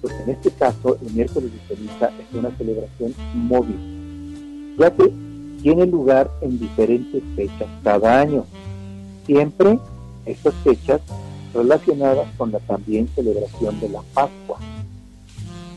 Pues 0.00 0.14
en 0.24 0.30
este 0.30 0.50
caso, 0.52 0.96
el 1.02 1.12
miércoles 1.12 1.50
de 1.52 1.74
ceniza 1.74 2.06
es 2.06 2.34
una 2.34 2.50
celebración 2.56 3.14
móvil, 3.34 4.76
ya 4.78 4.90
que 4.90 5.12
tiene 5.62 5.86
lugar 5.86 6.30
en 6.40 6.58
diferentes 6.58 7.22
fechas 7.36 7.68
cada 7.84 8.20
año. 8.20 8.44
Siempre 9.26 9.78
estas 10.24 10.54
fechas 10.64 11.00
relacionadas 11.54 12.28
con 12.36 12.52
la 12.52 12.58
también 12.60 13.08
celebración 13.14 13.80
de 13.80 13.88
la 13.88 14.02
Pascua. 14.14 14.58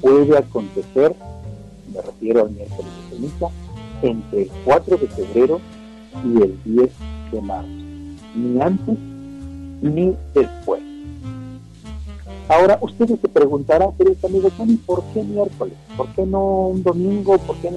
Puede 0.01 0.37
acontecer, 0.37 1.15
me 1.93 2.01
refiero 2.01 2.41
al 2.41 2.51
miércoles 2.51 2.91
de 3.09 3.15
ceniza, 3.15 3.47
entre 4.01 4.41
el 4.43 4.51
4 4.65 4.97
de 4.97 5.07
febrero 5.07 5.61
y 6.25 6.41
el 6.41 6.63
10 6.63 6.91
de 7.31 7.41
marzo, 7.41 7.69
ni 8.35 8.61
antes 8.61 8.97
ni 9.81 10.15
después. 10.33 10.81
Ahora, 12.49 12.77
ustedes 12.81 13.19
se 13.21 13.29
preguntarán, 13.29 13.91
pero 13.97 14.13
amigo, 14.23 14.49
¿por 14.85 15.03
qué 15.13 15.23
miércoles? 15.23 15.73
¿Por 15.95 16.07
qué 16.09 16.25
no 16.25 16.67
un 16.67 16.83
domingo? 16.83 17.37
¿Por 17.37 17.55
qué 17.57 17.71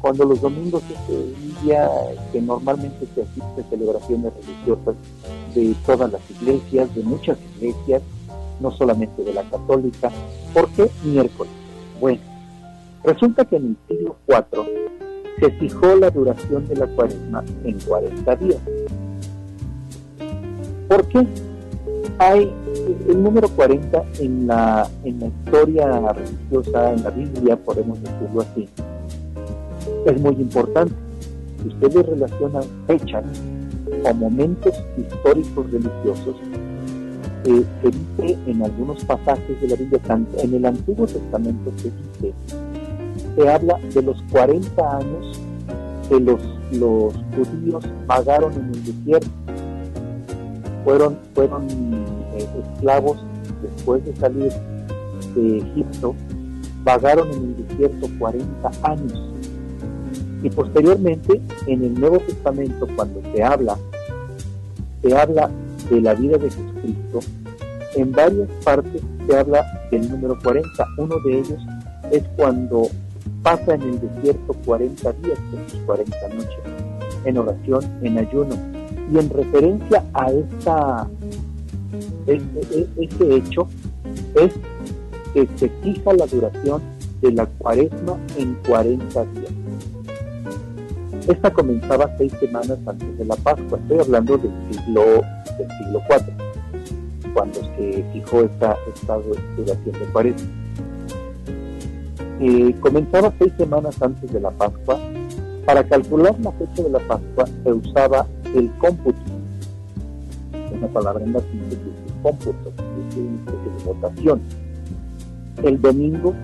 cuando 0.00 0.24
los 0.24 0.40
domingos 0.40 0.82
es 0.90 0.98
un 1.08 1.56
día 1.62 1.88
que 2.32 2.40
normalmente 2.40 3.06
se 3.14 3.22
asiste 3.22 3.60
a 3.60 3.70
celebraciones 3.70 4.32
religiosas 4.34 4.94
de 5.54 5.74
todas 5.86 6.12
las 6.12 6.20
iglesias, 6.30 6.94
de 6.94 7.02
muchas 7.02 7.38
iglesias, 7.56 8.02
no 8.60 8.70
solamente 8.70 9.22
de 9.24 9.32
la 9.32 9.42
católica? 9.44 10.10
¿Por 10.52 10.68
qué 10.70 10.90
miércoles? 11.04 11.52
Bueno, 12.00 12.20
resulta 13.04 13.44
que 13.44 13.56
en 13.56 13.76
el 13.88 13.96
siglo 13.96 14.16
IV 14.26 14.64
se 15.40 15.50
fijó 15.52 15.94
la 15.96 16.10
duración 16.10 16.66
de 16.66 16.76
la 16.76 16.86
cuaresma 16.86 17.44
en 17.64 17.78
40 17.80 18.36
días. 18.36 18.60
¿Por 20.88 21.06
qué? 21.08 21.26
Hay 22.18 22.52
el 23.08 23.22
número 23.22 23.48
40 23.48 24.02
en 24.18 24.46
la, 24.46 24.88
en 25.04 25.20
la 25.20 25.26
historia 25.26 26.12
religiosa, 26.12 26.92
en 26.92 27.04
la 27.04 27.10
Biblia, 27.10 27.56
podemos 27.56 28.00
decirlo 28.02 28.40
así, 28.40 28.68
es 30.06 30.20
muy 30.20 30.34
importante. 30.34 30.94
Ustedes 31.66 32.06
relacionan 32.06 32.62
fechas 32.86 33.24
o 34.04 34.14
momentos 34.14 34.74
históricos 34.96 35.70
religiosos, 35.70 36.36
eh, 37.44 37.64
se 37.82 37.90
dice 37.90 38.38
en 38.46 38.62
algunos 38.62 39.04
pasajes 39.04 39.60
de 39.60 39.68
la 39.68 39.76
Biblia, 39.76 40.00
en 40.42 40.54
el 40.54 40.66
Antiguo 40.66 41.06
Testamento 41.06 41.72
se 41.76 41.90
dice 41.90 42.34
se 43.38 43.48
habla 43.48 43.78
de 43.94 44.02
los 44.02 44.20
40 44.32 44.96
años 44.96 45.40
que 46.08 46.18
los, 46.18 46.40
los 46.72 47.14
judíos 47.36 47.84
pagaron 48.06 48.52
en 48.54 48.74
el 48.74 48.84
desierto. 48.84 49.28
Fueron, 50.84 51.18
fueron 51.34 51.66
eh, 52.34 52.46
esclavos 52.74 53.18
después 53.62 54.04
de 54.04 54.16
salir 54.16 54.52
de 55.34 55.58
Egipto, 55.58 56.14
pagaron 56.84 57.30
en 57.30 57.42
el 57.44 57.68
desierto 57.68 58.08
40 58.18 58.70
años. 58.82 59.37
Y 60.42 60.50
posteriormente, 60.50 61.40
en 61.66 61.84
el 61.84 61.94
Nuevo 61.94 62.18
Testamento, 62.20 62.86
cuando 62.94 63.20
se 63.32 63.42
habla, 63.42 63.76
se 65.02 65.16
habla 65.16 65.50
de 65.90 66.00
la 66.00 66.14
vida 66.14 66.38
de 66.38 66.50
Jesucristo, 66.50 67.20
en 67.94 68.12
varias 68.12 68.48
partes 68.64 69.02
se 69.26 69.36
habla 69.36 69.66
del 69.90 70.08
número 70.10 70.38
40. 70.42 70.86
Uno 70.98 71.16
de 71.24 71.38
ellos 71.38 71.58
es 72.12 72.22
cuando 72.36 72.88
pasa 73.42 73.74
en 73.74 73.82
el 73.82 74.00
desierto 74.00 74.54
40 74.64 75.12
días 75.12 75.38
con 75.50 75.68
sus 75.68 75.80
40 75.80 76.16
noches, 76.28 76.58
en 77.24 77.38
oración, 77.38 77.84
en 78.02 78.18
ayuno. 78.18 78.54
Y 79.12 79.18
en 79.18 79.30
referencia 79.30 80.04
a 80.12 80.30
esta, 80.30 81.08
este, 82.26 82.86
este 83.00 83.36
hecho, 83.36 83.68
es 84.34 84.52
que 85.32 85.48
se 85.56 85.68
fija 85.82 86.12
la 86.12 86.26
duración 86.26 86.82
de 87.22 87.32
la 87.32 87.46
cuaresma 87.46 88.18
en 88.36 88.54
40 88.66 89.24
días. 89.24 89.52
Esta 91.28 91.52
comenzaba 91.52 92.10
seis 92.16 92.32
semanas 92.40 92.78
antes 92.86 93.18
de 93.18 93.24
la 93.26 93.36
Pascua, 93.36 93.78
estoy 93.78 93.98
hablando 93.98 94.38
del 94.38 94.50
siglo, 94.70 95.04
del 95.58 95.68
siglo 95.76 96.02
IV, 96.08 97.34
cuando 97.34 97.60
se 97.76 98.02
fijó 98.14 98.44
esta, 98.44 98.74
esta 98.94 99.16
duración 99.18 99.92
de 99.92 100.06
cuaresma. 100.10 100.48
Eh, 102.40 102.74
comenzaba 102.80 103.30
seis 103.38 103.52
semanas 103.58 104.00
antes 104.00 104.32
de 104.32 104.40
la 104.40 104.52
Pascua 104.52 104.96
Para 105.66 105.82
calcular 105.82 106.34
la 106.40 106.52
fecha 106.52 106.84
de 106.84 106.90
la 106.90 107.00
Pascua 107.00 107.44
se 107.62 107.72
usaba 107.72 108.26
el 108.54 108.70
cómputo, 108.78 109.20
una 110.72 110.88
palabra 110.88 111.22
en 111.22 111.34
latín 111.34 111.60
que 111.68 111.74
es 111.74 112.12
cómputo, 112.22 112.72
es 112.78 113.16
una 113.16 113.38
especie 113.40 113.70
de 113.76 113.84
votación. 113.84 114.40
El 115.62 115.78
domingo, 115.78 116.34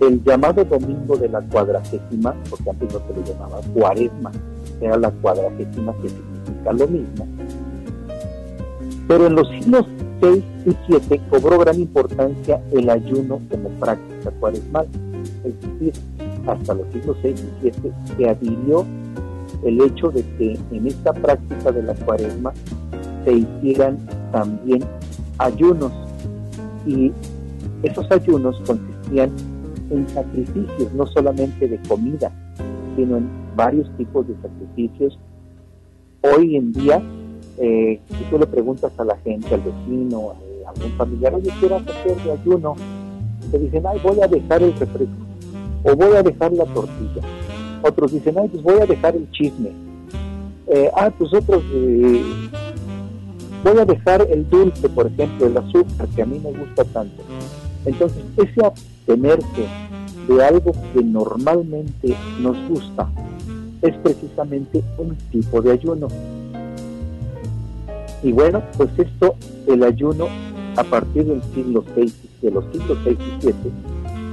el 0.00 0.22
llamado 0.22 0.64
domingo 0.64 1.16
de 1.16 1.28
la 1.28 1.40
cuadragésima, 1.40 2.34
porque 2.48 2.70
antes 2.70 2.92
no 2.92 3.00
se 3.00 3.20
le 3.20 3.26
llamaba 3.26 3.60
cuaresma, 3.74 4.32
era 4.80 4.96
la 4.96 5.10
cuadragésima 5.10 5.92
que 6.02 6.08
significa 6.08 6.72
lo 6.72 6.88
mismo. 6.88 7.26
Pero 9.08 9.26
en 9.26 9.34
los 9.34 9.48
siglos 9.48 9.86
6 10.20 10.44
y 10.66 10.76
7 10.86 11.20
cobró 11.30 11.58
gran 11.58 11.80
importancia 11.80 12.60
el 12.72 12.90
ayuno 12.90 13.40
como 13.50 13.68
práctica 13.80 14.30
cuaresmal, 14.38 14.86
es 15.44 15.60
decir, 15.60 15.92
hasta 16.46 16.74
los 16.74 16.86
siglos 16.92 17.16
6 17.22 17.40
y 17.40 17.60
7 17.62 17.92
se 18.16 18.28
adhirió 18.28 18.84
el 19.64 19.80
hecho 19.80 20.10
de 20.10 20.22
que 20.36 20.58
en 20.70 20.86
esta 20.86 21.12
práctica 21.12 21.72
de 21.72 21.82
la 21.82 21.94
cuaresma 21.94 22.52
se 23.24 23.32
hicieran 23.32 23.98
también 24.30 24.84
ayunos 25.38 25.92
y 26.86 27.12
esos 27.82 28.10
ayunos 28.10 28.60
consistían 28.66 29.30
en 29.90 30.08
sacrificios, 30.08 30.92
no 30.94 31.06
solamente 31.06 31.68
de 31.68 31.78
comida, 31.88 32.30
sino 32.96 33.16
en 33.16 33.28
varios 33.56 33.88
tipos 33.96 34.26
de 34.26 34.34
sacrificios. 34.42 35.18
Hoy 36.20 36.56
en 36.56 36.72
día, 36.72 37.02
eh, 37.58 38.00
si 38.08 38.24
tú 38.30 38.38
le 38.38 38.46
preguntas 38.46 38.92
a 38.98 39.04
la 39.04 39.16
gente, 39.18 39.54
al 39.54 39.62
vecino, 39.62 40.32
a 40.66 40.70
algún 40.70 40.92
familiar, 40.92 41.34
oye, 41.34 41.50
quiero 41.60 41.76
hacer 41.76 42.16
de 42.24 42.32
ayuno, 42.32 42.74
te 43.50 43.58
dicen, 43.58 43.86
ay, 43.86 44.00
voy 44.02 44.20
a 44.20 44.28
dejar 44.28 44.62
el 44.62 44.72
refresco, 44.72 45.14
o 45.84 45.96
voy 45.96 46.16
a 46.16 46.22
dejar 46.22 46.52
la 46.52 46.64
tortilla. 46.66 47.22
Otros 47.82 48.12
dicen, 48.12 48.36
ay, 48.38 48.48
pues 48.48 48.62
voy 48.62 48.80
a 48.80 48.86
dejar 48.86 49.16
el 49.16 49.30
chisme. 49.30 49.70
Eh, 50.66 50.90
ah, 50.94 51.10
pues 51.16 51.32
otros, 51.32 51.62
eh, 51.72 52.22
voy 53.64 53.78
a 53.78 53.84
dejar 53.84 54.26
el 54.30 54.48
dulce, 54.50 54.88
por 54.88 55.06
ejemplo, 55.06 55.46
el 55.46 55.56
azúcar, 55.56 56.08
que 56.14 56.22
a 56.22 56.26
mí 56.26 56.38
me 56.38 56.50
gusta 56.50 56.84
tanto. 56.84 57.22
Entonces, 57.86 58.22
ese 58.36 58.60
abstenerse 59.08 59.66
de 60.28 60.44
algo 60.44 60.72
que 60.92 61.02
normalmente 61.02 62.14
nos 62.40 62.56
gusta 62.68 63.08
es 63.80 63.96
precisamente 63.98 64.82
un 64.98 65.16
tipo 65.30 65.62
de 65.62 65.72
ayuno. 65.72 66.08
Y 68.22 68.32
bueno, 68.32 68.62
pues 68.76 68.90
esto, 68.98 69.36
el 69.66 69.82
ayuno, 69.84 70.26
a 70.76 70.84
partir 70.84 71.24
del 71.24 71.42
siglo 71.54 71.84
VI, 71.96 72.12
de 72.42 72.50
los 72.50 72.64
siglos 72.72 72.98
VI 73.04 73.12
y 73.12 73.46
VII, 73.46 73.54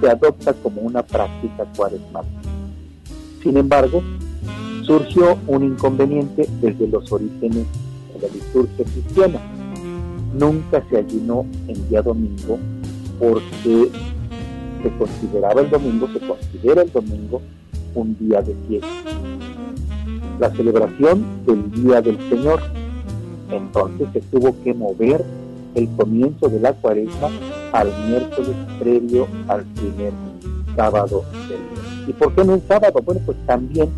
se 0.02 0.10
adopta 0.10 0.54
como 0.54 0.82
una 0.82 1.04
práctica 1.04 1.66
cuaresmal. 1.78 2.26
Sin 3.42 3.58
embargo, 3.58 4.02
surgió 4.82 5.38
un 5.48 5.64
inconveniente 5.64 6.50
desde 6.62 6.88
los 6.88 7.12
orígenes 7.12 7.66
de 8.14 8.22
la 8.22 8.34
liturgia 8.34 8.86
cristiana. 8.86 9.40
Nunca 10.38 10.84
se 10.90 10.98
ayunó 10.98 11.46
en 11.68 11.90
día 11.90 12.02
domingo 12.02 12.58
porque 13.20 13.90
se 14.86 14.98
consideraba 14.98 15.62
el 15.62 15.70
domingo, 15.72 16.08
se 16.14 16.20
considera 16.20 16.84
el 16.84 16.92
domingo 16.92 17.42
un 17.96 18.16
día 18.20 18.42
de 18.44 18.56
fiesta. 18.68 18.88
La 20.40 20.52
celebración 20.52 21.26
del 21.48 21.72
Día 21.72 22.02
del 22.02 22.20
Señor. 22.30 22.62
Entonces 23.50 24.08
se 24.14 24.22
tuvo 24.22 24.56
que 24.64 24.74
mover 24.76 25.24
el 25.74 25.90
comienzo 25.96 26.50
de 26.50 26.60
la 26.60 26.74
cuaresma 26.74 27.30
al 27.72 27.88
miércoles 28.08 28.56
previo 28.80 29.28
al 29.48 29.64
primer 29.64 30.14
sábado 30.76 31.24
del 31.48 31.60
mes. 31.60 32.10
¿Y 32.10 32.14
por 32.14 32.36
qué 32.36 32.44
no 32.44 32.54
el 32.54 32.62
sábado? 32.68 33.02
Bueno, 33.04 33.22
pues 33.26 33.38
también 33.48 33.90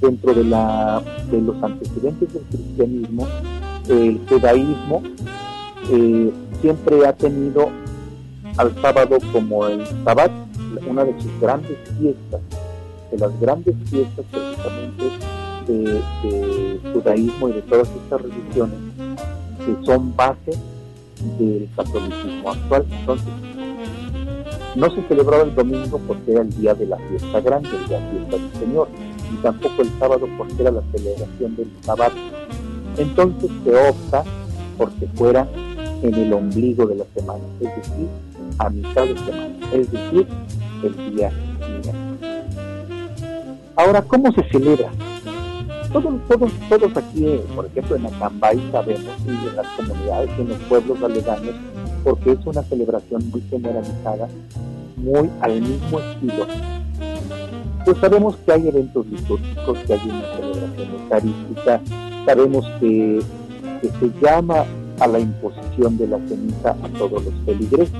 dentro 0.00 0.34
de, 0.34 0.44
la, 0.44 1.02
de 1.30 1.40
los 1.40 1.62
antecedentes 1.62 2.32
del 2.34 2.42
cristianismo, 2.42 3.26
el 3.88 4.20
judaísmo 4.28 5.02
eh, 5.90 6.30
siempre 6.60 7.06
ha 7.06 7.12
tenido 7.14 7.70
al 8.58 8.74
sábado 8.82 9.18
como 9.32 9.66
el 9.66 9.86
Sabbat, 10.04 10.32
una 10.86 11.04
de 11.04 11.20
sus 11.20 11.40
grandes 11.40 11.78
fiestas, 11.98 12.40
de 13.10 13.18
las 13.18 13.40
grandes 13.40 13.74
fiestas 13.88 14.24
precisamente 14.30 15.04
de, 15.68 16.80
judaísmo 16.92 17.48
y 17.48 17.52
de 17.52 17.62
todas 17.62 17.88
estas 17.88 18.20
religiones 18.20 18.78
que 19.64 19.86
son 19.86 20.14
base 20.16 20.58
del 21.38 21.68
catolicismo 21.76 22.50
actual. 22.50 22.84
Entonces, 22.90 23.28
no 24.74 24.90
se 24.90 25.02
celebraba 25.02 25.44
el 25.44 25.54
domingo 25.54 26.00
porque 26.06 26.32
era 26.32 26.42
el 26.42 26.50
día 26.50 26.74
de 26.74 26.86
la 26.86 26.96
fiesta 26.96 27.40
grande, 27.40 27.70
de 27.70 27.78
la 27.78 28.10
fiesta 28.10 28.36
del 28.36 28.52
Señor, 28.58 28.88
y 29.32 29.42
tampoco 29.42 29.82
el 29.82 29.98
sábado 29.98 30.28
porque 30.36 30.54
era 30.58 30.72
la 30.72 30.82
celebración 30.92 31.56
del 31.56 31.70
sábado. 31.82 32.14
Entonces 32.96 33.50
se 33.62 33.88
opta 33.88 34.24
porque 34.76 35.06
fuera 35.14 35.46
en 36.02 36.14
el 36.14 36.32
ombligo 36.32 36.86
de 36.86 36.96
la 36.96 37.04
semana, 37.14 37.44
es 37.60 37.76
decir, 37.76 38.08
a 38.58 38.70
mitad 38.70 39.04
de 39.04 39.18
semana, 39.18 39.72
es 39.72 39.90
decir, 39.90 40.26
el 40.82 41.14
día 41.14 41.32
Ahora, 43.78 44.02
¿cómo 44.02 44.32
se 44.32 44.42
celebra? 44.50 44.90
Todos, 45.92 46.14
todos, 46.26 46.52
todos 46.68 46.96
aquí, 46.96 47.40
por 47.54 47.66
ejemplo, 47.66 47.94
en 47.94 48.06
Acambay 48.06 48.60
sabemos, 48.72 49.16
y 49.24 49.30
en 49.30 49.56
las 49.56 49.66
comunidades 49.68 50.30
y 50.36 50.40
en 50.40 50.48
los 50.48 50.58
pueblos 50.68 51.00
aledaños, 51.00 51.54
porque 52.02 52.32
es 52.32 52.38
una 52.44 52.62
celebración 52.64 53.30
muy 53.30 53.40
generalizada, 53.48 54.28
muy 54.96 55.30
al 55.40 55.60
mismo 55.60 56.00
estilo. 56.00 56.46
Pues 57.84 57.96
sabemos 57.98 58.36
que 58.44 58.52
hay 58.52 58.66
eventos 58.66 59.06
litúrgicos, 59.06 59.78
que 59.86 59.92
hay 59.92 60.00
una 60.10 60.36
celebración 60.36 60.88
eucarística, 61.00 61.80
sabemos 62.26 62.66
que, 62.80 63.22
que 63.80 63.88
se 63.88 64.20
llama 64.20 64.64
a 64.98 65.06
la 65.06 65.20
imposición 65.20 65.96
de 65.96 66.08
la 66.08 66.18
ceniza 66.26 66.70
a 66.70 66.88
todos 66.98 67.24
los 67.24 67.34
feligreses. 67.46 67.94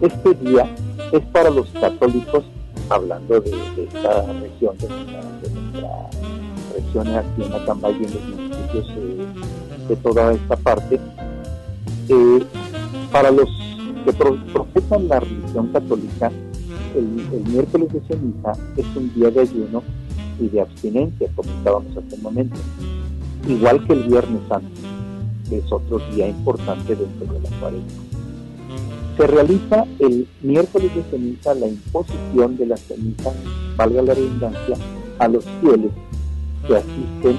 Este 0.00 0.32
día 0.34 0.66
es 1.12 1.20
para 1.26 1.50
los 1.50 1.68
católicos, 1.72 2.44
hablando 2.88 3.38
de, 3.38 3.50
esta 3.84 4.22
región, 4.32 4.74
de 4.78 4.88
nuestra, 4.88 6.10
región 6.74 7.08
aquí 7.08 7.42
en 7.42 7.52
Acambay 7.52 7.92
y 8.00 8.04
en 8.04 8.14
los 8.14 8.24
municipios 8.24 8.86
eh, 8.96 9.26
de 9.88 9.96
toda 9.96 10.32
esta 10.32 10.56
parte, 10.56 10.98
eh, 12.08 12.46
para 13.12 13.30
los 13.30 13.50
que 14.06 14.12
profesan 14.14 15.06
la 15.06 15.20
religión 15.20 15.68
católica, 15.70 16.32
el, 16.96 17.44
miércoles 17.52 17.92
de 17.92 18.00
ceniza 18.08 18.52
es 18.78 18.86
un 18.96 19.12
día 19.14 19.30
de 19.30 19.40
ayuno 19.40 19.82
y 20.40 20.48
de 20.48 20.62
abstinencia, 20.62 21.28
como 21.36 21.50
estábamos 21.50 21.94
hace 21.94 22.14
un 22.14 22.22
momento, 22.22 22.56
igual 23.46 23.86
que 23.86 23.92
el 23.92 24.04
Viernes 24.04 24.40
Santo, 24.48 24.80
que 25.50 25.58
es 25.58 25.70
otro 25.70 25.98
día 26.14 26.26
importante 26.26 26.96
dentro 26.96 27.34
de 27.34 27.40
la 27.40 27.50
cuaresma 27.60 28.09
se 29.20 29.26
realiza 29.26 29.84
el 29.98 30.26
miércoles 30.40 30.94
de 30.94 31.02
ceniza 31.10 31.52
la 31.52 31.66
imposición 31.66 32.56
de 32.56 32.64
la 32.64 32.76
ceniza, 32.78 33.30
valga 33.76 34.00
la 34.00 34.14
redundancia, 34.14 34.76
a 35.18 35.28
los 35.28 35.44
fieles 35.60 35.90
que 36.66 36.76
asisten 36.76 37.36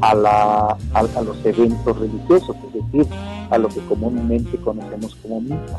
a, 0.00 0.14
la, 0.14 0.78
a, 0.94 1.22
los 1.22 1.44
eventos 1.44 1.98
religiosos, 1.98 2.54
es 2.68 2.74
decir, 2.74 3.12
a 3.50 3.58
lo 3.58 3.66
que 3.66 3.80
comúnmente 3.88 4.56
conocemos 4.58 5.16
como 5.16 5.40
misa. 5.40 5.78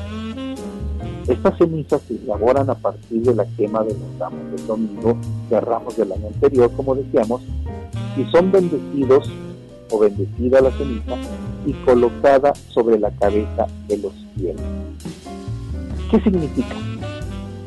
Estas 1.30 1.58
cenizas 1.58 2.02
se 2.06 2.16
elaboran 2.16 2.70
a 2.70 2.76
partir 2.76 3.22
de 3.22 3.36
la 3.36 3.46
quema 3.56 3.84
de 3.84 3.94
los 3.94 4.20
ramos 4.20 4.52
del 4.52 4.68
domingo, 4.68 5.18
de 5.50 5.62
ramos 5.62 5.96
del 5.96 6.12
año 6.12 6.28
anterior, 6.28 6.70
como 6.76 6.96
decíamos, 6.96 7.42
y 8.18 8.30
son 8.34 8.52
bendecidos 8.52 9.32
o 9.92 10.00
bendecida 10.00 10.62
la 10.62 10.72
ceniza 10.72 11.16
y 11.66 11.74
colocada 11.86 12.54
sobre 12.70 13.00
la 13.00 13.12
cabeza 13.12 13.68
de 13.88 13.98
los 13.98 14.14
fieles. 14.36 14.62
¿Qué 16.12 16.20
significa? 16.22 16.76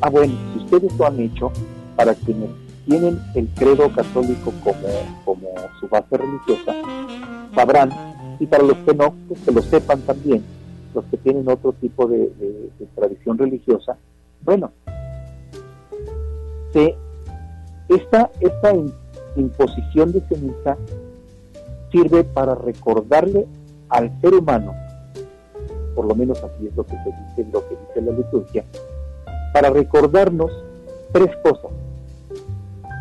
Ah, 0.00 0.10
bueno, 0.10 0.34
si 0.52 0.64
ustedes 0.64 0.96
lo 0.98 1.06
han 1.06 1.20
hecho, 1.20 1.52
para 1.96 2.14
quienes 2.14 2.50
tienen 2.86 3.20
el 3.34 3.48
credo 3.54 3.92
católico 3.92 4.52
como, 4.64 4.88
como 5.24 5.48
su 5.78 5.88
base 5.88 6.16
religiosa, 6.16 6.74
sabrán, 7.54 7.90
y 8.40 8.46
para 8.46 8.64
los 8.64 8.76
que 8.78 8.94
no, 8.94 9.14
pues 9.28 9.40
que 9.40 9.52
lo 9.52 9.62
sepan 9.62 10.00
también, 10.00 10.42
los 10.94 11.04
que 11.06 11.16
tienen 11.18 11.48
otro 11.48 11.72
tipo 11.74 12.06
de, 12.08 12.30
tradición 12.96 13.38
religiosa, 13.38 13.96
bueno, 14.44 14.72
esta, 17.88 18.30
esta 18.40 18.72
imposición 19.36 20.12
de 20.12 20.20
ceniza 20.22 20.76
sirve 21.92 22.24
para 22.24 22.54
recordarle 22.54 23.46
al 23.88 24.20
ser 24.20 24.34
humano 24.34 24.74
por 25.94 26.06
lo 26.06 26.14
menos 26.14 26.42
así 26.42 26.66
es 26.66 26.76
lo 26.76 26.84
que 26.84 26.96
se 26.96 27.10
dice, 27.10 27.50
lo 27.52 27.68
que 27.68 27.76
dice 27.76 28.02
la 28.02 28.12
liturgia, 28.12 28.64
para 29.52 29.70
recordarnos 29.70 30.50
tres 31.12 31.30
cosas, 31.42 31.70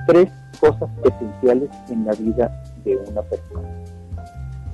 tres 0.08 0.30
cosas 0.60 0.90
esenciales 1.04 1.70
en 1.90 2.06
la 2.06 2.14
vida 2.14 2.64
de 2.84 2.98
una 2.98 3.22
persona. 3.22 3.70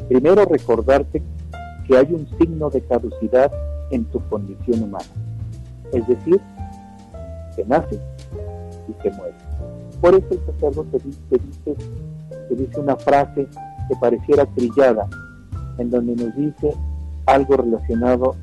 Primero, 0.08 0.46
recordarte 0.46 1.22
que 1.88 1.98
hay 1.98 2.14
un 2.14 2.28
signo 2.38 2.70
de 2.70 2.82
caducidad 2.82 3.52
en 3.92 4.06
tu 4.06 4.20
condición 4.30 4.84
humana, 4.84 5.06
es 5.94 6.08
decir, 6.08 6.42
que 7.56 7.66
nace 7.66 8.00
y 8.88 8.94
que 8.94 9.12
muere. 9.12 9.36
Por 10.02 10.16
eso 10.16 10.28
el 10.32 10.40
sacerdote 10.54 11.00
te 11.00 11.38
dice, 11.38 11.76
te 12.50 12.56
dice 12.56 12.80
una 12.80 12.96
frase 12.96 13.48
que 13.88 13.96
pareciera 13.96 14.46
trillada, 14.46 15.08
en 15.78 15.90
donde 15.90 16.16
nos 16.16 16.36
dice 16.36 16.74
algo 17.26 17.58
relacionado 17.58 18.36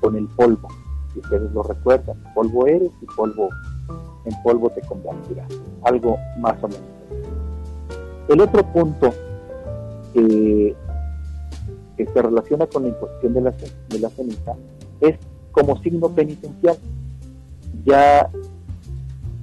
con 0.00 0.16
el 0.16 0.26
polvo. 0.28 0.68
Si 1.12 1.20
ustedes 1.20 1.50
lo 1.52 1.62
recuerdan, 1.62 2.16
polvo 2.34 2.66
eres 2.66 2.90
y 3.00 3.06
polvo 3.06 3.48
en 4.24 4.42
polvo 4.42 4.70
te 4.70 4.80
convertirás. 4.82 5.48
Algo 5.84 6.18
más 6.38 6.62
o 6.62 6.68
menos. 6.68 6.82
El 8.28 8.40
otro 8.40 8.62
punto 8.72 9.12
que 10.12 10.74
se 12.06 12.22
relaciona 12.22 12.66
con 12.66 12.82
la 12.82 12.88
imposición 12.88 13.34
de 13.34 13.40
la, 13.40 13.50
de 13.88 13.98
la 13.98 14.10
ceniza 14.10 14.54
es 15.00 15.16
como 15.52 15.80
signo 15.82 16.08
penitencial. 16.08 16.76
Ya 17.84 18.28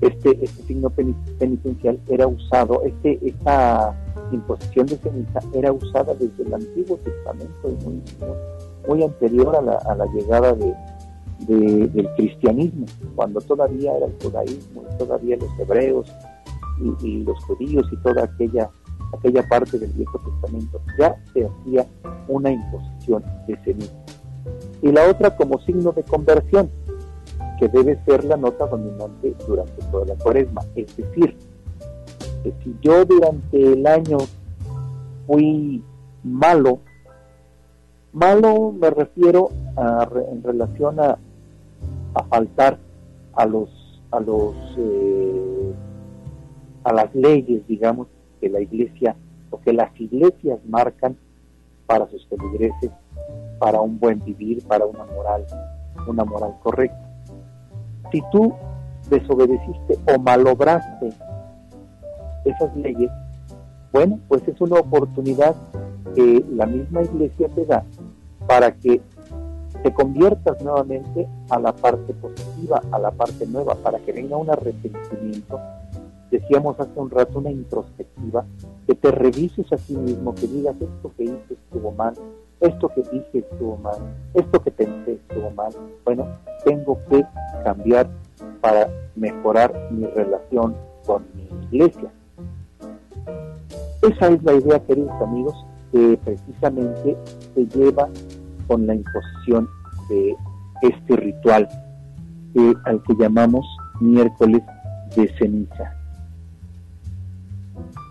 este, 0.07 0.43
este 0.43 0.63
signo 0.63 0.89
penitencial 0.89 1.99
era 2.07 2.27
usado, 2.27 2.83
este, 2.83 3.19
esta 3.21 3.95
imposición 4.31 4.87
de 4.87 4.97
ceniza 4.97 5.39
era 5.53 5.71
usada 5.71 6.13
desde 6.15 6.43
el 6.43 6.53
Antiguo 6.53 6.97
Testamento 6.97 7.69
y 7.69 7.83
muy, 7.83 8.01
muy 8.87 9.03
anterior 9.03 9.55
a 9.55 9.61
la, 9.61 9.73
a 9.73 9.95
la 9.95 10.05
llegada 10.07 10.53
de, 10.53 10.73
del 11.39 12.09
cristianismo, 12.15 12.85
cuando 13.15 13.41
todavía 13.41 13.95
era 13.95 14.05
el 14.07 14.15
judaísmo, 14.21 14.83
todavía 14.97 15.37
los 15.37 15.59
hebreos 15.59 16.11
y, 17.01 17.23
los 17.23 17.43
judíos 17.45 17.85
y 17.91 17.97
toda 17.97 18.23
aquella, 18.23 18.69
aquella 19.17 19.47
parte 19.47 19.77
del 19.77 19.91
Viejo 19.91 20.19
Testamento, 20.19 20.81
ya 20.97 21.15
se 21.33 21.45
hacía 21.45 21.85
una 22.27 22.51
imposición 22.51 23.23
de 23.47 23.57
ceniza. 23.63 23.93
Y 24.81 24.91
la 24.91 25.09
otra 25.09 25.35
como 25.35 25.59
signo 25.61 25.91
de 25.91 26.03
conversión, 26.03 26.69
que 27.59 27.67
debe 27.67 27.99
ser 28.05 28.23
la 28.23 28.37
nota 28.37 28.65
dominante 28.67 29.35
durante 29.47 29.81
toda 29.91 30.05
la 30.05 30.15
cuaresma. 30.15 30.61
Es 30.75 30.95
decir, 30.95 31.35
que 32.43 32.53
si 32.63 32.75
yo 32.81 33.05
durante 33.05 33.73
el 33.73 33.85
año 33.87 34.17
fui 35.27 35.83
malo, 36.23 36.79
malo 38.13 38.71
me 38.71 38.89
refiero 38.89 39.49
a, 39.75 40.07
en 40.31 40.43
relación 40.43 40.99
a, 40.99 41.17
a 42.13 42.23
faltar 42.23 42.77
a 43.33 43.45
los 43.45 43.69
a 44.11 44.19
los 44.19 44.55
eh, 44.77 45.73
a 46.83 46.93
las 46.93 47.13
leyes 47.13 47.67
digamos 47.67 48.07
que 48.39 48.49
la 48.49 48.61
iglesia 48.61 49.15
o 49.49 49.59
que 49.59 49.73
las 49.73 49.99
iglesias 49.99 50.59
marcan 50.67 51.17
para 51.85 52.07
sus 52.07 52.25
feligreses 52.27 52.91
para 53.59 53.81
un 53.81 53.99
buen 53.99 54.23
vivir 54.23 54.65
para 54.65 54.85
una 54.85 55.03
moral 55.05 55.45
una 56.07 56.23
moral 56.23 56.55
correcta 56.63 57.04
si 58.15 58.23
tú 58.32 58.54
desobedeciste 59.10 59.99
o 60.08 60.19
malobraste 60.19 61.10
esas 62.45 62.75
leyes, 62.78 63.12
bueno, 63.91 64.19
pues 64.30 64.47
es 64.47 64.60
una 64.62 64.80
oportunidad 64.80 65.54
que 66.15 66.45
la 66.49 66.65
misma 66.65 67.01
iglesia 67.01 67.49
te 67.49 67.65
da 67.65 67.84
para 68.47 68.71
que 68.71 69.01
te 69.84 69.93
conviertas 69.93 70.63
nuevamente 70.63 71.28
a 71.49 71.60
la 71.60 71.73
parte 71.73 72.13
positiva, 72.13 72.82
a 72.89 72.99
la 72.99 73.12
parte 73.12 73.45
nueva, 73.47 73.75
para 73.75 73.99
que 73.99 74.13
venga 74.13 74.38
un 74.38 74.49
arrepentimiento. 74.49 75.60
Decíamos 76.32 76.80
hace 76.80 76.97
un 76.97 77.10
rato 77.10 77.39
una 77.39 77.51
introspectiva, 77.51 78.45
que 78.88 78.95
te 78.95 79.12
revises 79.12 79.71
a 79.73 79.78
sí 79.78 79.97
mismo, 79.97 80.34
que 80.36 80.47
digas 80.47 80.75
esto 80.80 81.12
que 81.17 81.23
hice 81.25 81.54
estuvo 81.54 81.91
mal, 81.91 82.13
esto 82.59 82.89
que 82.89 83.01
dije 83.11 83.39
estuvo 83.39 83.77
mal, 83.77 83.97
esto 84.33 84.61
que 84.61 84.71
pensé 84.71 85.13
estuvo 85.13 85.51
mal. 85.51 85.71
Bueno, 86.03 86.27
tengo 86.63 86.97
que 87.09 87.25
cambiar 87.63 88.07
para 88.61 88.89
mejorar 89.15 89.73
mi 89.91 90.05
relación 90.07 90.75
con 91.05 91.25
mi 91.35 91.47
iglesia. 91.65 92.09
Esa 94.01 94.27
es 94.27 94.43
la 94.43 94.53
idea, 94.53 94.79
queridos 94.79 95.21
amigos, 95.21 95.65
que 95.91 96.19
precisamente 96.23 97.17
se 97.53 97.65
lleva 97.67 98.09
con 98.67 98.85
la 98.85 98.95
imposición 98.95 99.67
de 100.09 100.35
este 100.81 101.15
ritual 101.15 101.67
al 102.85 103.03
que 103.03 103.15
llamamos 103.15 103.65
miércoles 103.99 104.61
de 105.15 105.27
ceniza. 105.37 105.93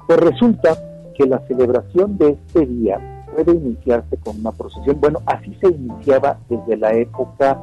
Pues 0.06 0.20
resulta 0.20 0.76
que 1.16 1.26
la 1.26 1.38
celebración 1.46 2.18
de 2.18 2.30
este 2.30 2.66
día 2.66 3.13
puede 3.34 3.56
iniciarse 3.56 4.16
con 4.18 4.38
una 4.38 4.52
procesión. 4.52 5.00
Bueno, 5.00 5.20
así 5.26 5.54
se 5.60 5.68
iniciaba 5.68 6.38
desde 6.48 6.76
la 6.76 6.94
época 6.94 7.60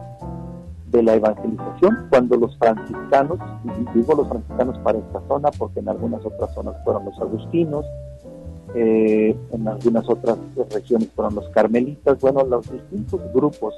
de 0.91 1.03
la 1.03 1.15
evangelización, 1.15 2.07
cuando 2.09 2.35
los 2.35 2.57
franciscanos, 2.57 3.39
y 3.63 3.97
digo 3.97 4.13
los 4.13 4.27
franciscanos 4.27 4.77
para 4.79 4.99
esta 4.99 5.21
zona, 5.27 5.49
porque 5.51 5.79
en 5.79 5.87
algunas 5.87 6.25
otras 6.25 6.53
zonas 6.53 6.75
fueron 6.83 7.05
los 7.05 7.17
agustinos, 7.19 7.85
eh, 8.75 9.35
en 9.51 9.67
algunas 9.67 10.07
otras 10.09 10.37
regiones 10.69 11.09
fueron 11.15 11.35
los 11.35 11.47
carmelitas, 11.49 12.19
bueno, 12.19 12.43
los 12.43 12.69
distintos 12.69 13.21
grupos 13.33 13.73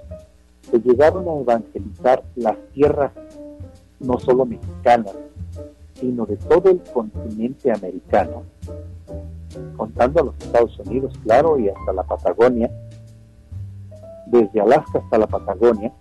que 0.72 0.80
llegaron 0.80 1.28
a 1.28 1.40
evangelizar 1.40 2.24
las 2.36 2.58
tierras 2.74 3.12
no 4.00 4.20
solo 4.20 4.46
mexicanas, 4.46 5.14
sino 5.94 6.26
de 6.26 6.38
todo 6.38 6.72
el 6.72 6.82
continente 6.92 7.72
americano, 7.72 8.44
contando 9.78 10.22
a 10.22 10.24
los 10.26 10.36
Estados 10.40 10.80
Unidos, 10.80 11.14
claro, 11.24 11.60
y 11.60 11.70
hasta 11.70 11.94
la 11.94 12.04
Patagonia, 12.04 12.72
desde 14.28 14.62
Alaska 14.62 15.00
hasta 15.00 15.18
la 15.18 15.28
Patagonia, 15.28 15.92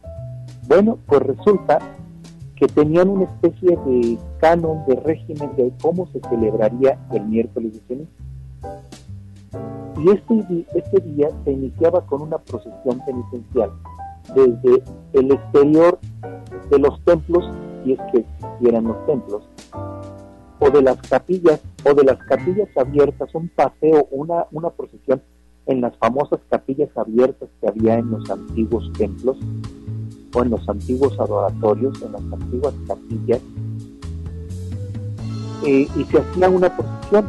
bueno, 0.68 0.98
pues 1.06 1.22
resulta 1.22 1.78
que 2.56 2.66
tenían 2.68 3.08
una 3.08 3.24
especie 3.24 3.76
de 3.76 4.18
canon, 4.38 4.84
de 4.86 4.96
régimen 4.96 5.50
de 5.56 5.72
cómo 5.82 6.06
se 6.12 6.20
celebraría 6.28 6.98
el 7.12 7.26
miércoles 7.26 7.72
de 7.72 7.80
ceniza. 7.88 8.10
Y 9.98 10.10
este, 10.10 10.66
este 10.74 11.00
día 11.00 11.28
se 11.44 11.52
iniciaba 11.52 12.06
con 12.06 12.22
una 12.22 12.38
procesión 12.38 13.00
penitencial 13.04 13.72
desde 14.34 14.82
el 15.12 15.32
exterior 15.32 15.98
de 16.70 16.78
los 16.78 17.00
templos, 17.04 17.44
si 17.84 17.92
es 17.92 18.00
que 18.12 18.18
existieran 18.18 18.84
los 18.84 19.06
templos, 19.06 19.42
o 20.62 20.70
de 20.70 20.81
las 20.81 20.96
capillas, 21.09 21.61
o 21.85 21.92
de 21.92 22.05
las 22.05 22.18
capillas 22.25 22.68
abiertas, 22.77 23.35
un 23.35 23.48
paseo, 23.48 24.07
una, 24.12 24.46
una 24.53 24.70
procesión 24.70 25.20
en 25.66 25.81
las 25.81 25.96
famosas 25.96 26.38
capillas 26.48 26.88
abiertas 26.96 27.48
que 27.61 27.68
había 27.68 27.98
en 27.98 28.12
los 28.12 28.31
antiguos 28.31 28.92
templos, 28.92 29.37
o 30.35 30.42
en 30.42 30.51
los 30.51 30.68
antiguos 30.68 31.18
adoratorios, 31.18 32.01
en 32.03 32.12
las 32.12 32.22
antiguas 32.33 32.75
capillas, 32.87 33.40
eh, 35.64 35.88
y 35.96 36.05
se 36.05 36.18
hacía 36.18 36.48
una 36.48 36.77
procesión, 36.77 37.25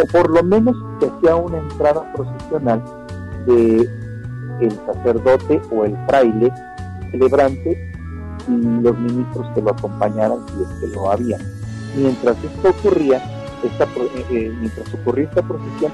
o 0.00 0.12
por 0.12 0.30
lo 0.30 0.42
menos 0.44 0.76
se 1.00 1.06
hacía 1.06 1.34
una 1.34 1.58
entrada 1.58 2.12
procesional 2.12 2.80
de 3.46 3.88
el 4.60 4.72
sacerdote 4.86 5.60
o 5.72 5.84
el 5.84 5.96
fraile 6.06 6.52
celebrante 7.10 7.92
y 8.46 8.82
los 8.82 8.98
ministros 8.98 9.46
que 9.54 9.62
lo 9.62 9.70
acompañaran 9.70 10.38
si 10.48 10.62
es 10.62 10.68
que 10.80 10.86
lo 10.94 11.10
había. 11.10 11.38
Mientras 11.96 12.36
esto 12.42 12.70
ocurría, 12.70 13.22
esta, 13.64 13.84
eh, 13.84 14.26
eh, 14.30 14.52
mientras 14.58 14.92
ocurría 14.94 15.24
esta 15.24 15.42
procesión, 15.42 15.92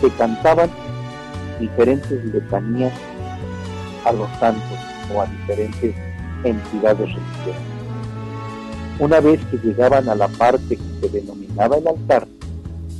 se 0.00 0.10
cantaban 0.10 0.70
diferentes 1.60 2.24
letanías 2.26 2.92
a 4.04 4.12
los 4.12 4.28
santos 4.38 4.78
o 5.14 5.20
a 5.20 5.26
diferentes 5.26 5.94
entidades 6.44 7.08
religiosas. 7.08 7.62
Una 9.00 9.20
vez 9.20 9.40
que 9.46 9.58
llegaban 9.58 10.08
a 10.08 10.14
la 10.14 10.28
parte 10.28 10.76
que 10.76 11.08
se 11.08 11.08
denominaba 11.08 11.76
el 11.76 11.86
altar, 11.86 12.26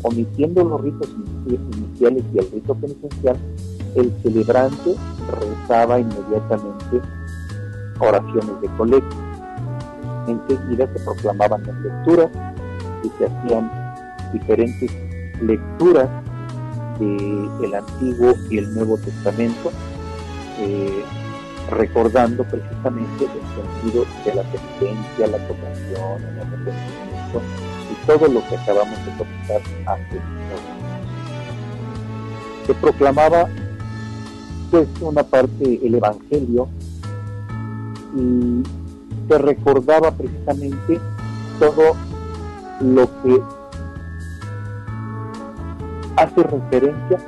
omitiendo 0.02 0.64
los 0.64 0.80
ritos 0.80 1.08
iniciales 1.46 2.24
y 2.32 2.38
el 2.38 2.50
rito 2.52 2.74
penitencial, 2.74 3.36
el 3.96 4.12
celebrante 4.22 4.94
rezaba 5.40 5.98
inmediatamente 5.98 7.00
oraciones 7.98 8.60
de 8.60 8.68
colecta. 8.76 9.27
Enseguida 10.28 10.86
se 10.92 11.04
proclamaban 11.04 11.62
las 11.66 11.76
lecturas 11.80 12.28
y 13.02 13.08
se 13.18 13.24
hacían 13.26 13.70
diferentes 14.32 14.90
lecturas 15.40 16.08
del 16.98 17.74
Antiguo 17.74 18.34
y 18.50 18.58
el 18.58 18.74
Nuevo 18.74 18.98
Testamento, 18.98 19.70
eh, 20.60 21.02
recordando 21.70 22.44
precisamente 22.44 23.24
el 23.24 23.82
sentido 23.84 24.04
de 24.24 24.34
la 24.34 24.42
penitencia, 24.42 25.26
la 25.28 25.38
tocación, 25.46 26.22
el 26.22 26.40
arrepentimiento 26.40 27.42
y 27.90 28.06
todo 28.06 28.28
lo 28.28 28.48
que 28.48 28.56
acabamos 28.56 28.98
de 29.06 29.12
comentar 29.16 29.62
antes. 29.86 30.20
Se 32.66 32.74
proclamaba 32.74 33.48
pues 34.70 34.88
una 35.00 35.22
parte 35.22 35.80
el 35.86 35.94
Evangelio 35.94 36.68
y 38.14 38.62
se 39.28 39.38
recordaba 39.38 40.10
precisamente 40.10 41.00
todo 41.58 41.96
lo 42.80 43.08
que 43.22 43.42
hace 46.16 46.42
referencia 46.42 47.18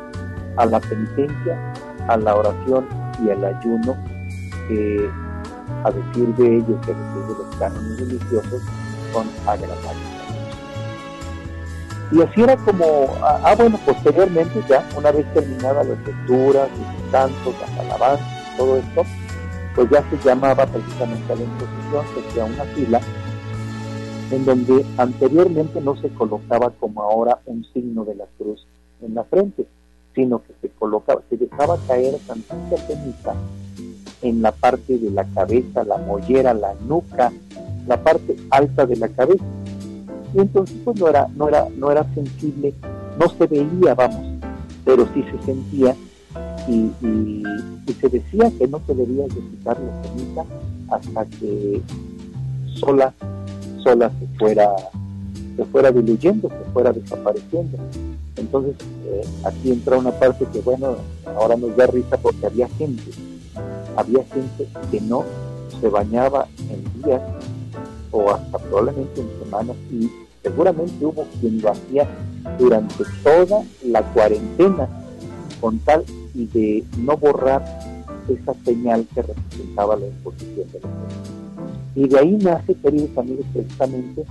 a 0.56 0.66
la 0.66 0.80
penitencia, 0.80 1.72
a 2.08 2.16
la 2.16 2.34
oración 2.34 2.86
y 3.24 3.30
al 3.30 3.44
ayuno, 3.44 3.96
que 4.68 5.10
a 5.84 5.90
decir 5.90 6.34
de 6.36 6.56
ellos, 6.56 6.86
que 6.86 6.92
a 6.92 6.94
decir 6.94 7.22
de 7.28 7.44
los 7.44 7.56
cánones 7.56 8.00
religiosos, 8.00 8.62
son 9.12 9.26
agradables. 9.46 10.20
Y 12.12 12.22
así 12.22 12.42
era 12.42 12.56
como, 12.56 12.84
ah, 13.22 13.40
ah 13.44 13.54
bueno, 13.54 13.78
posteriormente 13.86 14.64
ya, 14.68 14.84
una 14.96 15.12
vez 15.12 15.32
terminadas 15.32 15.86
las 15.86 15.98
lecturas, 15.98 16.68
los 16.70 17.12
cantos, 17.12 17.54
las 17.60 17.86
alabanzas, 17.86 18.56
todo 18.56 18.78
esto, 18.78 19.04
pues 19.74 19.88
ya 19.90 20.02
se 20.10 20.16
llamaba 20.28 20.66
precisamente 20.66 21.32
a 21.32 21.36
la 21.36 21.42
imposición, 21.42 22.34
que 22.34 22.40
una 22.40 22.64
fila, 22.74 23.00
en 24.30 24.44
donde 24.44 24.84
anteriormente 24.96 25.80
no 25.80 25.96
se 25.96 26.08
colocaba 26.10 26.70
como 26.70 27.02
ahora 27.02 27.38
un 27.46 27.64
signo 27.72 28.04
de 28.04 28.14
la 28.14 28.26
cruz 28.38 28.66
en 29.02 29.14
la 29.14 29.24
frente, 29.24 29.66
sino 30.14 30.42
que 30.42 30.52
se 30.60 30.68
colocaba, 30.70 31.22
se 31.28 31.36
dejaba 31.36 31.78
caer 31.86 32.16
tantita 32.26 32.76
ceniza 32.86 33.34
en 34.22 34.42
la 34.42 34.52
parte 34.52 34.98
de 34.98 35.10
la 35.10 35.24
cabeza, 35.24 35.84
la 35.84 35.96
mollera, 35.98 36.52
la 36.52 36.74
nuca, 36.86 37.32
la 37.86 38.02
parte 38.02 38.36
alta 38.50 38.86
de 38.86 38.96
la 38.96 39.08
cabeza. 39.08 39.44
Y 40.34 40.40
entonces 40.40 40.76
pues 40.84 41.00
no 41.00 41.08
era, 41.08 41.26
no 41.34 41.48
era, 41.48 41.68
no 41.76 41.90
era 41.90 42.04
sensible, 42.14 42.74
no 43.18 43.28
se 43.28 43.46
veía, 43.46 43.94
vamos, 43.94 44.20
pero 44.84 45.08
sí 45.14 45.24
se 45.24 45.44
sentía 45.44 45.96
y, 46.68 47.42
se 48.00 48.08
decía 48.08 48.50
que 48.56 48.66
no 48.68 48.80
se 48.86 48.94
debía 48.94 49.24
de 49.24 49.40
quitar 49.40 49.78
la 49.78 50.02
ceniza 50.02 50.44
hasta 50.88 51.26
que 51.38 51.82
sola, 52.76 53.12
sola 53.82 54.10
se 54.18 54.26
fuera, 54.38 54.70
se 55.56 55.64
fuera 55.66 55.90
diluyendo, 55.90 56.48
se 56.48 56.70
fuera 56.72 56.92
desapareciendo. 56.92 57.76
Entonces 58.36 58.76
eh, 59.06 59.22
aquí 59.44 59.72
entra 59.72 59.98
una 59.98 60.12
parte 60.12 60.46
que 60.50 60.60
bueno, 60.60 60.96
ahora 61.36 61.56
nos 61.56 61.76
da 61.76 61.88
risa 61.88 62.16
porque 62.16 62.46
había 62.46 62.68
gente, 62.68 63.10
había 63.96 64.24
gente 64.24 64.68
que 64.90 65.00
no 65.02 65.24
se 65.80 65.88
bañaba 65.88 66.46
en 66.70 67.02
días 67.02 67.20
o 68.12 68.30
hasta 68.30 68.58
probablemente 68.58 69.20
en 69.20 69.28
semanas 69.44 69.76
y 69.90 70.10
seguramente 70.42 71.04
hubo 71.04 71.26
quien 71.40 71.60
lo 71.60 71.70
hacía 71.70 72.08
durante 72.58 73.04
toda 73.22 73.62
la 73.84 74.02
cuarentena 74.12 74.88
con 75.60 75.78
tal 75.80 76.04
y 76.34 76.46
de 76.46 76.84
no 76.98 77.16
borrar 77.16 77.62
esa 78.28 78.54
señal 78.64 79.06
que 79.14 79.22
representaba 79.22 79.96
la 79.96 80.06
imposición 80.06 80.70
de 80.72 80.80
la 80.80 80.88
y 81.94 82.06
de 82.06 82.18
ahí 82.18 82.38
nace, 82.40 82.74
queridos 82.74 83.18
amigos, 83.18 83.46
precisamente 83.52 84.24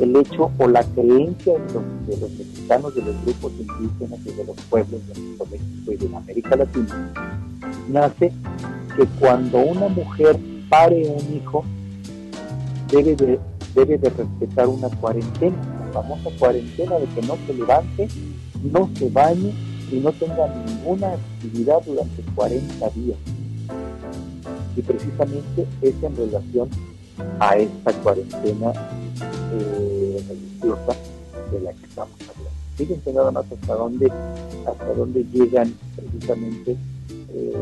el 0.00 0.16
hecho 0.16 0.50
o 0.58 0.68
la 0.68 0.82
creencia 0.82 1.54
de 1.54 2.16
los, 2.18 2.30
mexicanos, 2.30 2.94
de 2.94 3.02
los 3.02 3.24
grupos 3.24 3.52
indígenas 3.58 4.20
y 4.24 4.32
de 4.32 4.44
los 4.44 4.56
pueblos 4.68 5.00
de 5.08 5.14
México 5.50 5.92
y 5.92 5.96
de 5.96 6.16
América 6.16 6.56
Latina, 6.56 7.12
nace 7.88 8.32
que 8.96 9.06
cuando 9.18 9.58
una 9.58 9.88
mujer 9.88 10.38
pare 10.68 11.08
un 11.08 11.36
hijo, 11.36 11.64
debe 12.92 13.16
de, 13.16 13.40
debe 13.74 13.96
de 13.96 14.10
respetar 14.10 14.68
una 14.68 14.88
cuarentena, 14.90 15.56
la 15.80 16.02
famosa 16.02 16.30
cuarentena 16.38 16.98
de 16.98 17.06
que 17.06 17.26
no 17.26 17.36
se 17.46 17.54
levante, 17.54 18.08
no 18.62 18.90
se 18.94 19.08
bañe 19.08 19.54
y 19.90 19.96
no 19.96 20.12
tenga 20.12 20.48
ninguna 20.66 21.12
actividad 21.12 21.82
durante 21.84 22.22
40 22.34 22.90
días. 22.90 23.18
Y 24.76 24.82
precisamente 24.82 25.66
es 25.80 25.94
en 26.02 26.16
relación 26.16 26.68
a 27.38 27.56
esta 27.56 27.92
cuarentena 28.02 28.72
eh, 29.52 30.24
religiosa 30.28 30.96
de 31.50 31.60
la 31.60 31.72
que 31.72 31.84
estamos 31.86 32.14
hablando. 32.20 32.50
Fíjense 32.76 33.12
nada 33.12 33.30
más 33.30 33.44
hasta 33.50 33.74
dónde, 33.74 34.12
hasta 34.66 34.94
dónde 34.94 35.24
llegan 35.32 35.72
precisamente 35.94 36.76
eh, 37.32 37.52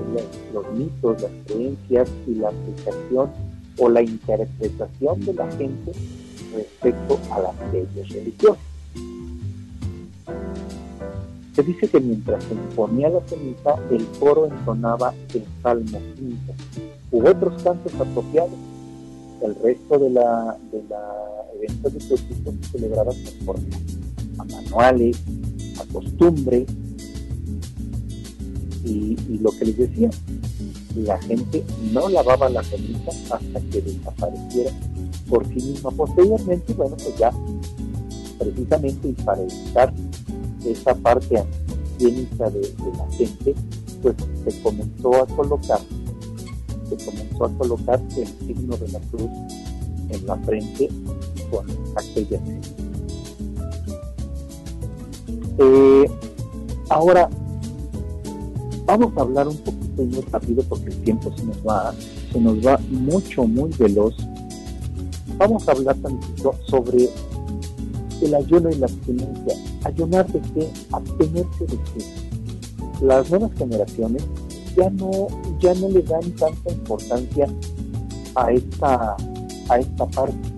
los, 0.52 0.72
mitos, 0.72 1.22
las 1.22 1.30
creencias 1.46 2.08
y 2.26 2.34
la 2.34 2.48
aplicación 2.48 3.30
o 3.78 3.88
la 3.88 4.02
interpretación 4.02 5.20
de 5.24 5.34
la 5.34 5.50
gente 5.52 5.92
respecto 6.54 7.18
a 7.30 7.40
las 7.40 7.72
leyes 7.72 8.08
religiosas. 8.08 8.73
Se 11.54 11.62
dice 11.62 11.88
que 11.88 12.00
mientras 12.00 12.42
se 12.44 12.54
imponía 12.54 13.08
la 13.08 13.20
ceniza, 13.28 13.76
el 13.90 14.04
coro 14.18 14.46
entonaba 14.46 15.14
el 15.32 15.44
Salmo 15.62 15.98
5 16.18 16.36
u 17.12 17.28
otros 17.28 17.62
cantos 17.62 17.94
apropiados. 17.94 18.50
El 19.42 19.54
resto 19.56 19.98
de 19.98 20.10
la, 20.10 20.56
de 20.72 20.82
la 20.88 21.24
eventos 21.56 21.94
litúrgicos 21.94 22.54
se 22.62 22.68
celebraban 22.72 23.14
conforme 23.24 23.68
a 24.38 24.44
manuales, 24.44 25.22
a 25.80 25.92
costumbre, 25.92 26.66
y, 28.84 29.16
lo 29.40 29.50
que 29.50 29.64
les 29.66 29.76
decía, 29.76 30.10
la 30.96 31.20
gente 31.22 31.64
no 31.92 32.08
lavaba 32.08 32.48
la 32.48 32.62
ceniza 32.62 33.10
hasta 33.34 33.60
que 33.70 33.80
desapareciera 33.80 34.70
por 35.28 35.46
sí 35.46 35.54
misma. 35.54 35.90
Posteriormente, 35.90 36.72
bueno, 36.74 36.96
pues 36.96 37.16
ya, 37.16 37.30
precisamente 38.38 39.08
y 39.08 39.12
para 39.12 39.42
evitar 39.42 39.92
esa 40.66 40.94
parte 40.94 41.42
higiénica 41.98 42.50
de, 42.50 42.60
de 42.60 42.98
la 42.98 43.10
gente, 43.12 43.54
pues 44.02 44.14
se 44.44 44.62
comenzó 44.62 45.22
a 45.22 45.26
colocar 45.26 45.80
se 46.88 46.96
comenzó 47.06 47.44
a 47.46 47.48
colocar 47.56 48.02
el 48.16 48.26
signo 48.26 48.76
de 48.76 48.88
la 48.88 49.00
cruz 49.00 49.30
en 50.10 50.26
la 50.26 50.36
frente 50.36 50.90
con 51.50 51.66
aquella 51.96 52.38
eh, 55.58 56.10
ahora 56.90 57.30
vamos 58.86 59.16
a 59.16 59.20
hablar 59.20 59.48
un 59.48 59.56
poquito 59.56 60.02
muy 60.02 60.20
rápido 60.30 60.62
porque 60.68 60.90
el 60.90 61.02
tiempo 61.02 61.32
se 61.36 61.44
nos 61.44 61.56
va 61.58 61.94
se 62.32 62.40
nos 62.40 62.66
va 62.66 62.78
mucho 62.90 63.44
muy 63.44 63.70
veloz. 63.78 64.16
Vamos 65.36 65.68
a 65.68 65.72
hablar 65.72 65.96
tantito 65.96 66.54
sobre 66.66 67.08
el 68.24 68.34
ayuno 68.34 68.70
y 68.70 68.76
la 68.76 68.86
abstinencia 68.86 69.54
ayunar 69.84 70.26
de 70.32 70.40
qué 70.40 70.70
abstenerse 70.92 71.66
de 71.66 71.76
qué. 71.76 73.04
Las 73.04 73.30
nuevas 73.30 73.52
generaciones 73.56 74.24
ya 74.76 74.90
no, 74.90 75.28
ya 75.60 75.74
no 75.74 75.88
le 75.88 76.02
dan 76.02 76.22
tanta 76.32 76.72
importancia 76.72 77.46
a 78.34 78.52
esta, 78.52 79.16
a 79.68 79.78
esta 79.78 80.06
parte. 80.06 80.48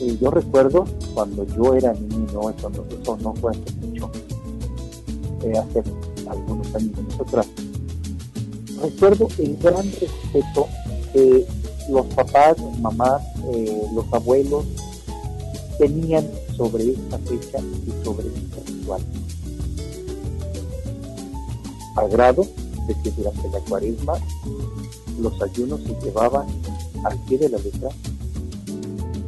Eh, 0.00 0.18
yo 0.20 0.30
recuerdo 0.30 0.84
cuando 1.14 1.46
yo 1.46 1.74
era 1.74 1.92
niño, 1.94 2.50
eso 2.50 2.70
no, 2.70 2.84
eso 2.84 3.18
no 3.22 3.34
fue 3.34 3.52
hace 3.52 3.86
mucho, 3.86 4.10
eh, 5.42 5.52
hace 5.56 5.82
algunos 6.28 6.74
años 6.74 6.92
atrás, 7.20 7.46
recuerdo 8.82 9.28
el 9.38 9.56
gran 9.56 9.84
respeto 9.84 10.66
que 11.12 11.46
los 11.88 12.06
papás, 12.06 12.56
mamás, 12.80 13.22
eh, 13.54 13.82
los 13.94 14.04
abuelos 14.12 14.64
tenían 15.78 16.28
sobre 16.56 16.90
esta 16.90 17.18
fecha 17.18 17.58
y 17.86 18.04
sobre 18.04 18.28
este 18.28 18.62
ritual 18.66 19.02
al 21.96 22.08
grado 22.10 22.46
de 22.86 22.94
que 23.02 23.10
durante 23.10 23.48
la 23.50 23.58
cuaresma 23.60 24.14
los 25.18 25.42
ayunos 25.42 25.80
se 25.82 25.96
llevaban 26.04 26.46
al 27.04 27.18
pie 27.24 27.38
de 27.38 27.48
la 27.48 27.58
letra. 27.58 27.88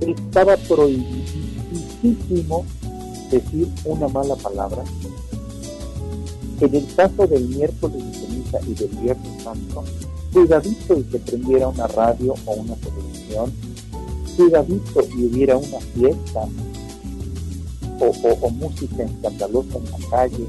Estaba 0.01 0.57
prohibidísimo 0.57 2.65
decir 3.31 3.69
una 3.85 4.07
mala 4.09 4.37
palabra. 4.37 4.85
En 6.61 6.75
el 6.75 6.95
caso 6.95 7.27
del 7.27 7.49
miércoles 7.49 8.05
de 8.05 8.13
ceniza 8.13 8.59
y 8.67 8.75
del 8.75 8.91
viernes 8.99 9.43
santo, 9.43 9.85
cuidadito 10.33 10.99
y 10.99 11.03
que 11.05 11.19
prendiera 11.19 11.69
una 11.69 11.87
radio 11.87 12.35
o 12.47 12.53
una 12.53 12.75
televisión, 12.75 13.53
cuidadito 14.39 15.01
y 15.17 15.27
hubiera 15.27 15.57
una 15.57 15.81
fiesta 15.81 16.49
o, 18.01 18.07
o 18.07 18.51
música 18.51 19.03
escandalosa 19.03 19.79
en 19.79 19.85
la 19.91 20.09
calle, 20.11 20.47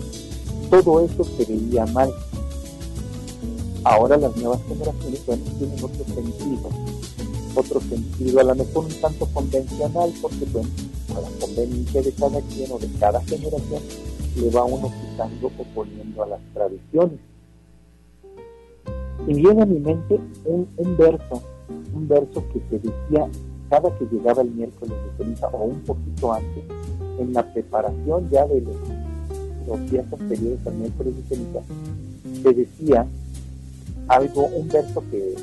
todo 0.70 1.04
eso 1.04 1.24
se 1.24 1.46
veía 1.46 1.88
mal. 1.88 2.14
Ahora 3.84 4.18
las 4.18 4.36
nuevas 4.38 4.60
generaciones 4.68 5.26
bueno, 5.26 5.44
tienen 5.58 5.84
otro 5.84 6.06
sentido, 6.06 6.70
otro 7.56 7.82
sentido, 7.82 8.40
a 8.40 8.44
lo 8.44 8.56
mejor 8.56 8.86
un 8.86 9.02
tanto 9.02 9.26
convencional, 9.34 10.14
porque 10.22 10.46
bueno, 10.54 10.70
a 11.16 11.22
la 11.22 11.30
conveniencia 11.40 12.04
de 12.04 12.12
cada 12.12 12.42
quien 12.42 12.72
o 12.72 12.78
de 12.78 12.88
cada 13.00 13.22
generación 13.24 13.82
le 14.36 14.50
va 14.52 14.66
uno 14.66 14.94
quitando 15.02 15.48
o 15.48 15.64
poniendo 15.74 16.24
a 16.24 16.28
las 16.28 16.40
tradiciones. 16.54 17.20
Y 19.28 19.34
viene 19.34 19.64
a 19.64 19.66
mi 19.66 19.80
mente 19.80 20.20
un, 20.46 20.68
un 20.78 20.98
verso, 20.98 21.42
un 21.96 22.08
verso 22.08 22.44
que 22.54 22.62
se 22.70 22.78
decía 22.78 23.28
cada 23.70 23.96
que 23.98 24.06
llegaba 24.12 24.42
el 24.42 24.52
miércoles 24.52 24.96
de 25.04 25.24
ceniza 25.24 25.48
o 25.48 25.64
un 25.66 25.80
poquito 25.82 26.34
antes, 26.34 26.64
en 27.20 27.34
la 27.34 27.44
preparación 27.54 28.30
ya 28.30 28.46
de 28.46 28.62
los 29.68 29.92
días 29.92 30.06
anteriores 30.12 30.66
al 30.66 30.74
miércoles 30.76 31.16
de 31.16 31.36
ceniza, 31.36 31.60
se 32.42 32.54
decía 32.54 33.06
algo, 34.08 34.46
un 34.48 34.68
verso 34.68 35.04
que 35.12 35.36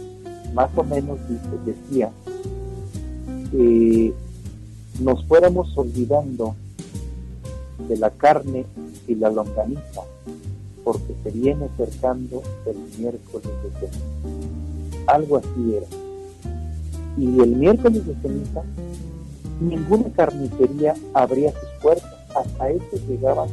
más 0.54 0.70
o 0.76 0.82
menos 0.82 1.18
decía 1.64 2.10
que 3.50 4.12
nos 5.00 5.24
fuéramos 5.26 5.76
olvidando 5.76 6.56
de 7.88 7.96
la 7.96 8.10
carne 8.10 8.64
y 9.06 9.14
la 9.14 9.30
longaniza, 9.30 10.02
porque 10.82 11.14
se 11.22 11.30
viene 11.30 11.66
acercando 11.66 12.42
el 12.66 12.76
miércoles 12.98 13.50
de 13.62 13.70
ceniza. 13.78 14.00
Algo 15.06 15.36
así 15.36 15.74
era. 15.74 15.86
Y 17.16 17.40
el 17.40 17.56
miércoles 17.56 18.06
de 18.06 18.14
ceniza, 18.16 18.62
ninguna 19.60 20.10
carnicería 20.14 20.94
abría 21.14 21.50
sus 21.52 21.68
puertas 21.82 22.16
hasta 22.34 22.70
eso 22.70 22.96
llegaba 23.08 23.46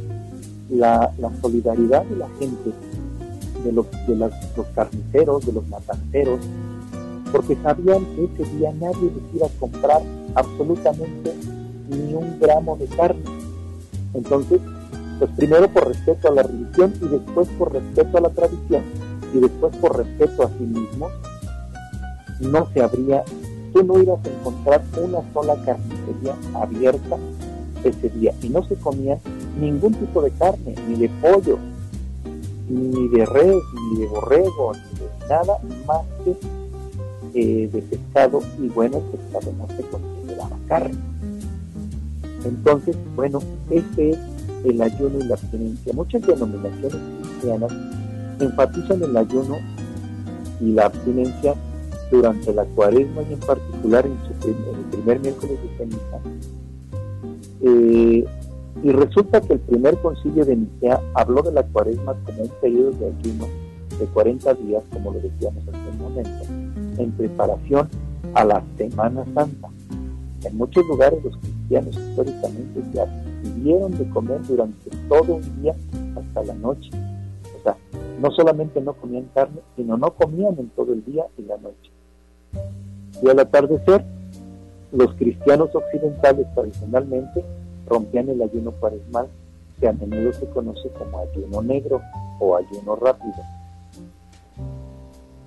la, 0.70 1.10
solidaridad 1.40 2.04
de 2.04 2.16
la 2.16 2.28
gente, 2.38 2.72
de 3.64 3.72
los, 3.72 3.86
de 4.06 4.16
los 4.16 4.32
carniceros, 4.74 5.46
de 5.46 5.52
los 5.52 5.66
matanceros, 5.68 6.40
porque 7.32 7.56
sabían 7.62 8.04
que 8.14 8.42
ese 8.42 8.56
día 8.56 8.72
nadie 8.72 9.10
les 9.14 9.34
iba 9.34 9.46
a 9.46 9.60
comprar 9.60 10.02
absolutamente 10.34 11.34
ni 11.88 12.14
un 12.14 12.38
gramo 12.38 12.76
de 12.76 12.86
carne. 12.86 13.22
Entonces, 14.14 14.60
pues 15.18 15.30
primero 15.36 15.68
por 15.68 15.88
respeto 15.88 16.28
a 16.28 16.32
la 16.32 16.42
religión 16.42 16.92
y 17.00 17.06
después 17.06 17.48
por 17.58 17.72
respeto 17.72 18.18
a 18.18 18.20
la 18.20 18.30
tradición 18.30 18.82
y 19.32 19.38
después 19.38 19.76
por 19.76 19.96
respeto 19.96 20.44
a 20.44 20.48
sí 20.48 20.64
mismo, 20.64 21.08
no 22.40 22.68
se 22.72 22.82
habría, 22.82 23.24
tú 23.74 23.82
no 23.82 24.00
ibas 24.00 24.24
a 24.24 24.28
encontrar 24.28 24.82
una 24.96 25.18
sola 25.34 25.56
carnicería 25.64 26.36
abierta 26.54 27.18
ese 27.82 28.08
día 28.10 28.32
y 28.40 28.48
no 28.48 28.64
se 28.64 28.76
comía 28.76 29.18
ningún 29.60 29.92
tipo 29.92 30.22
de 30.22 30.30
carne, 30.30 30.74
ni 30.88 30.94
de 30.94 31.08
pollo, 31.20 31.58
ni 32.68 33.08
de 33.08 33.26
res, 33.26 33.56
ni 33.90 34.00
de 34.00 34.06
borrego, 34.06 34.72
ni 34.72 35.00
de 35.00 35.28
nada 35.28 35.58
más 35.86 36.02
que 36.24 36.36
eh, 37.34 37.68
de 37.70 37.82
pescado 37.82 38.40
y 38.60 38.68
bueno, 38.68 38.98
el 38.98 39.18
pescado 39.18 39.52
no 39.58 39.66
se 39.76 39.82
consideraba 39.82 40.56
carne. 40.68 40.96
Entonces, 42.44 42.96
bueno, 43.16 43.40
este 43.70 44.10
es 44.10 44.18
el 44.64 44.80
ayuno 44.80 45.18
y 45.18 45.24
la 45.24 45.34
abstinencia. 45.34 45.92
Muchas 45.92 46.22
denominaciones 46.22 47.00
cristianas 47.20 47.72
enfatizan 48.38 49.02
el 49.02 49.16
ayuno 49.16 49.56
y 50.60 50.72
la 50.72 50.86
abstinencia 50.86 51.54
durante 52.10 52.52
la 52.52 52.64
cuaresma 52.64 53.22
y 53.22 53.34
en 53.34 53.40
particular 53.40 54.06
en, 54.06 54.12
el 54.12 54.84
primer 54.90 55.20
miércoles 55.20 55.58
de 55.62 55.76
ceniza. 55.76 56.20
Eh, 57.62 58.24
y 58.82 58.92
resulta 58.92 59.40
que 59.40 59.54
el 59.54 59.60
primer 59.60 59.96
concilio 59.98 60.44
de 60.44 60.56
Nicea 60.56 61.00
habló 61.14 61.42
de 61.42 61.52
la 61.52 61.62
cuaresma 61.62 62.14
como 62.26 62.42
un 62.42 62.50
periodo 62.60 62.90
de 62.92 63.06
ayuno 63.06 63.46
de 63.98 64.06
40 64.06 64.54
días, 64.54 64.82
como 64.92 65.12
lo 65.12 65.20
decíamos 65.20 65.62
hace 65.68 65.90
un 65.90 65.98
momento, 65.98 66.44
en 67.02 67.12
preparación 67.12 67.88
a 68.34 68.44
la 68.44 68.62
Semana 68.76 69.24
Santa. 69.34 69.68
En 70.44 70.56
muchos 70.58 70.86
lugares 70.86 71.22
los 71.24 71.36
cristianos 71.38 71.96
históricamente 71.96 72.82
ya 72.92 73.06
tuvieron 73.42 73.96
de 73.96 74.08
comer 74.10 74.42
durante 74.46 74.90
todo 75.08 75.36
un 75.36 75.62
día 75.62 75.74
hasta 76.16 76.44
la 76.44 76.54
noche. 76.54 76.90
O 77.58 77.62
sea, 77.62 77.76
no 78.20 78.30
solamente 78.32 78.80
no 78.80 78.92
comían 78.92 79.30
carne, 79.34 79.60
sino 79.76 79.96
no 79.96 80.10
comían 80.14 80.58
en 80.58 80.68
todo 80.70 80.92
el 80.92 81.04
día 81.04 81.24
y 81.38 81.42
la 81.42 81.56
noche. 81.56 81.93
Y 83.22 83.28
al 83.28 83.38
atardecer, 83.38 84.04
los 84.92 85.14
cristianos 85.14 85.70
occidentales 85.74 86.46
tradicionalmente 86.54 87.44
rompían 87.86 88.28
el 88.28 88.42
ayuno 88.42 88.72
cuaresmal, 88.72 89.28
que 89.80 89.88
a 89.88 89.92
menudo 89.92 90.32
se 90.32 90.46
conoce 90.46 90.88
como 90.90 91.18
ayuno 91.18 91.62
negro 91.62 92.00
o 92.38 92.56
ayuno 92.56 92.96
rápido. 92.96 93.34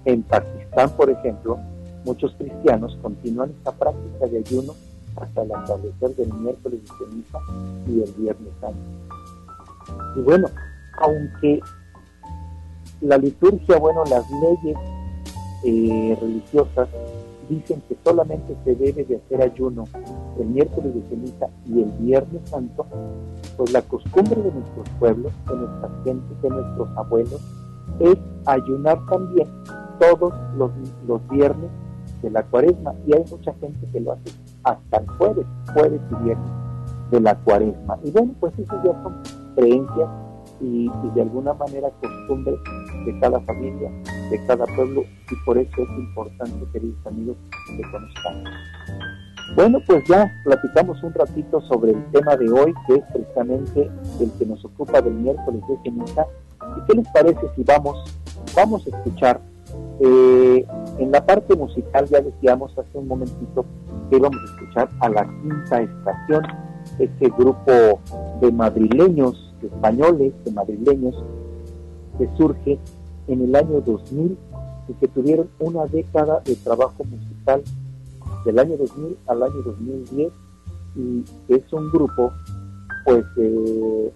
En 0.06 0.23
Pakistán, 0.23 0.89
por 0.91 1.10
ejemplo, 1.10 1.58
muchos 2.06 2.34
cristianos 2.38 2.97
continúan 3.01 3.51
esta 3.51 3.71
práctica 3.71 4.27
de 4.27 4.39
ayuno 4.39 4.73
hasta 5.15 5.41
el 5.41 5.51
atardecer 5.51 6.15
del 6.15 6.34
miércoles 6.34 6.82
de 6.82 7.06
ceniza 7.06 7.39
y 7.88 8.01
el 8.01 8.12
viernes 8.13 8.53
santo. 8.62 8.80
Y 10.15 10.21
bueno, 10.21 10.47
aunque 10.99 11.60
la 13.01 13.17
liturgia, 13.17 13.77
bueno, 13.77 14.03
las 14.06 14.25
leyes 14.30 14.77
eh, 15.65 16.17
religiosas 16.19 16.88
dicen 17.49 17.81
que 17.88 17.97
solamente 18.03 18.55
se 18.63 18.75
debe 18.75 19.03
de 19.03 19.17
hacer 19.17 19.41
ayuno 19.41 19.86
el 20.39 20.47
miércoles 20.47 20.93
de 20.93 21.01
ceniza 21.10 21.47
y 21.65 21.81
el 21.81 21.91
viernes 21.99 22.49
santo, 22.49 22.86
pues 23.57 23.71
la 23.71 23.81
costumbre 23.81 24.41
de 24.41 24.51
nuestros 24.51 24.89
pueblos, 24.99 25.31
de 25.49 25.55
nuestras 25.55 25.91
gentes, 26.03 26.41
de 26.41 26.49
nuestros 26.49 26.89
abuelos, 26.97 27.41
es 27.99 28.17
ayunar 28.45 28.99
también 29.10 29.47
todos 29.99 30.33
los, 30.57 30.71
viernes 31.29 31.69
de 32.21 32.29
la 32.29 32.43
cuaresma 32.43 32.93
y 33.05 33.13
hay 33.13 33.23
mucha 33.29 33.53
gente 33.55 33.88
que 33.91 33.99
lo 33.99 34.12
hace 34.12 34.31
hasta 34.63 34.97
el 34.97 35.07
jueves, 35.07 35.45
jueves 35.73 36.01
y 36.12 36.23
viernes 36.23 36.51
de 37.12 37.21
la 37.21 37.36
cuaresma. 37.36 37.97
Y 38.03 38.12
bueno, 38.12 38.33
pues 38.39 38.53
eso 38.60 38.75
ya 38.83 38.91
son 39.03 39.15
creencias 39.55 40.10
y, 40.60 40.89
de 41.15 41.21
alguna 41.21 41.53
manera 41.53 41.89
costumbres 42.01 42.60
de 43.05 43.19
cada 43.19 43.39
familia, 43.41 43.91
de 44.29 44.45
cada 44.45 44.65
pueblo 44.65 45.03
y 45.31 45.45
por 45.45 45.57
eso 45.57 45.81
es 45.81 45.89
importante, 45.89 46.65
queridos 46.71 47.05
amigos, 47.05 47.37
que 47.75 47.81
conozcamos. 47.91 48.49
Bueno, 49.55 49.79
pues 49.87 50.03
ya 50.07 50.31
platicamos 50.43 51.01
un 51.03 51.13
ratito 51.13 51.61
sobre 51.61 51.91
el 51.91 52.03
tema 52.11 52.35
de 52.35 52.49
hoy, 52.51 52.73
que 52.85 52.95
es 52.95 53.03
precisamente 53.13 53.89
el 54.19 54.31
que 54.37 54.45
nos 54.45 54.63
ocupa 54.65 55.01
del 55.01 55.13
miércoles 55.13 55.61
de 55.69 55.77
ceniza. 55.83 56.25
¿Y 56.77 56.85
qué 56.85 56.93
les 56.95 57.07
parece 57.09 57.39
si 57.55 57.63
vamos, 57.63 57.97
vamos 58.55 58.85
a 58.85 58.89
escuchar 58.89 59.39
eh, 59.99 60.65
en 60.99 61.11
la 61.11 61.25
parte 61.25 61.55
musical 61.55 62.05
ya 62.05 62.21
decíamos 62.21 62.71
hace 62.77 62.97
un 62.97 63.07
momentito 63.07 63.65
que 64.09 64.17
íbamos 64.17 64.37
a 64.39 64.45
escuchar 64.45 64.89
a 64.99 65.09
la 65.09 65.23
quinta 65.41 65.81
estación, 65.81 66.43
este 66.99 67.29
grupo 67.29 67.99
de 68.41 68.51
madrileños, 68.51 69.55
españoles, 69.61 70.33
de 70.45 70.51
madrileños, 70.51 71.15
que 72.17 72.29
surge 72.37 72.79
en 73.27 73.41
el 73.41 73.55
año 73.55 73.81
2000 73.81 74.37
y 74.87 74.93
que 74.93 75.07
tuvieron 75.07 75.49
una 75.59 75.85
década 75.85 76.41
de 76.45 76.55
trabajo 76.55 77.03
musical 77.03 77.63
del 78.45 78.59
año 78.59 78.77
2000 78.77 79.17
al 79.27 79.43
año 79.43 79.61
2010 79.65 80.31
y 80.95 81.25
es 81.49 81.73
un 81.73 81.91
grupo 81.91 82.31
pues 83.05 83.25
eh, 83.37 84.13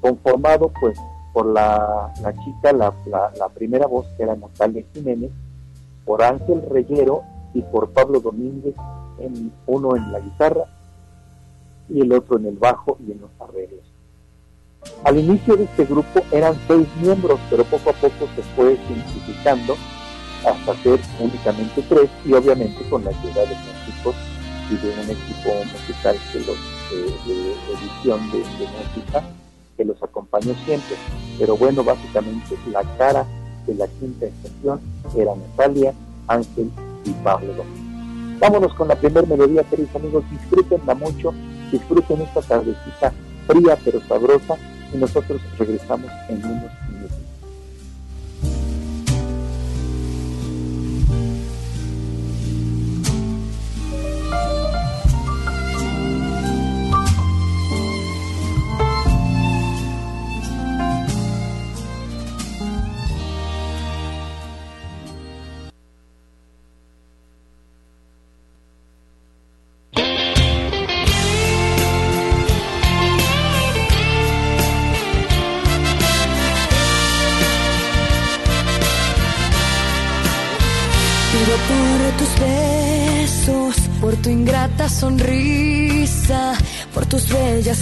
conformado 0.00 0.72
pues 0.80 0.98
por 1.32 1.46
la, 1.46 2.12
chica, 2.44 2.72
la, 2.72 2.94
la, 3.38 3.48
primera 3.50 3.86
voz 3.86 4.06
que 4.16 4.22
era 4.22 4.34
Natalia 4.34 4.82
Jiménez, 4.94 5.30
por 6.06 6.22
Ángel 6.22 6.62
Reyero 6.62 7.24
y 7.52 7.60
por 7.60 7.90
Pablo 7.90 8.20
Domínguez, 8.20 8.74
en, 9.18 9.52
uno 9.66 9.96
en 9.96 10.12
la 10.12 10.20
guitarra 10.20 10.64
y 11.90 12.00
el 12.00 12.12
otro 12.12 12.38
en 12.38 12.46
el 12.46 12.56
bajo 12.56 12.96
y 13.06 13.12
en 13.12 13.20
los 13.20 13.30
arreglos. 13.38 13.75
Al 15.06 15.20
inicio 15.20 15.56
de 15.56 15.62
este 15.62 15.84
grupo 15.84 16.20
eran 16.32 16.58
seis 16.66 16.84
miembros, 17.00 17.38
pero 17.48 17.62
poco 17.62 17.90
a 17.90 17.92
poco 17.92 18.26
se 18.34 18.42
fue 18.56 18.76
simplificando 18.88 19.76
hasta 20.44 20.82
ser 20.82 20.98
únicamente 21.20 21.80
tres 21.88 22.10
y 22.24 22.32
obviamente 22.32 22.82
con 22.90 23.04
la 23.04 23.10
ayuda 23.10 23.42
de 23.42 23.54
músicos 23.54 24.16
y 24.68 24.74
de 24.74 24.88
un 24.88 25.08
equipo 25.08 25.64
musical 25.72 26.16
eh, 26.34 27.14
de, 27.24 27.52
edición 27.72 28.32
de, 28.32 28.38
de 28.38 28.66
música 28.66 29.22
que 29.76 29.84
los 29.84 30.02
acompañó 30.02 30.52
siempre. 30.64 30.96
Pero 31.38 31.56
bueno, 31.56 31.84
básicamente 31.84 32.56
la 32.72 32.82
cara 32.98 33.24
de 33.64 33.76
la 33.76 33.86
quinta 33.86 34.26
estación 34.26 34.80
era 35.16 35.36
Natalia, 35.36 35.94
Ángel 36.26 36.68
y 37.04 37.10
Pablo. 37.22 37.64
Vámonos 38.40 38.74
con 38.74 38.88
la 38.88 38.96
primera 38.96 39.24
melodía, 39.24 39.62
queridos 39.62 39.94
amigos, 39.94 40.24
disfrútenla 40.32 40.94
mucho, 40.96 41.32
disfruten 41.70 42.22
esta 42.22 42.42
tardecita 42.42 43.12
fría 43.46 43.78
pero 43.84 44.00
sabrosa 44.08 44.58
y 44.92 44.96
nosotros 44.98 45.40
regresamos 45.58 46.10
en 46.28 46.44
unos 46.44 46.72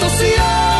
Los 0.00 0.12
minutos 0.12 0.22
y 0.22 0.79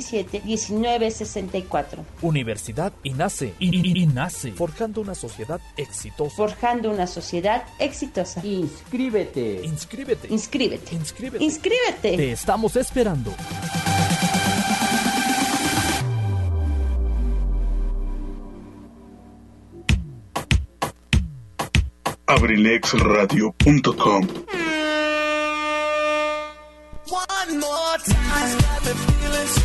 718-127-1964. 0.00 2.04
Universidad 2.22 2.92
INACE. 3.02 3.54
I- 3.58 3.76
I- 3.76 4.02
INACE. 4.02 4.52
Forjando 4.52 5.00
una 5.00 5.14
sociedad 5.14 5.60
exitosa. 5.76 6.36
Forjando 6.36 6.90
una 6.90 7.06
sociedad 7.06 7.64
exitosa. 7.78 8.40
Inscríbete. 8.44 9.60
Inscríbete. 9.64 10.28
Inscríbete. 10.30 10.94
Inscríbete. 10.94 11.44
Inscríbete. 11.44 12.16
Te 12.16 12.32
estamos 12.32 12.76
esperando. 12.76 13.32
abrilexradio.com 22.94 24.22
One 27.06 27.58
more 27.58 27.98
time, 28.04 29.64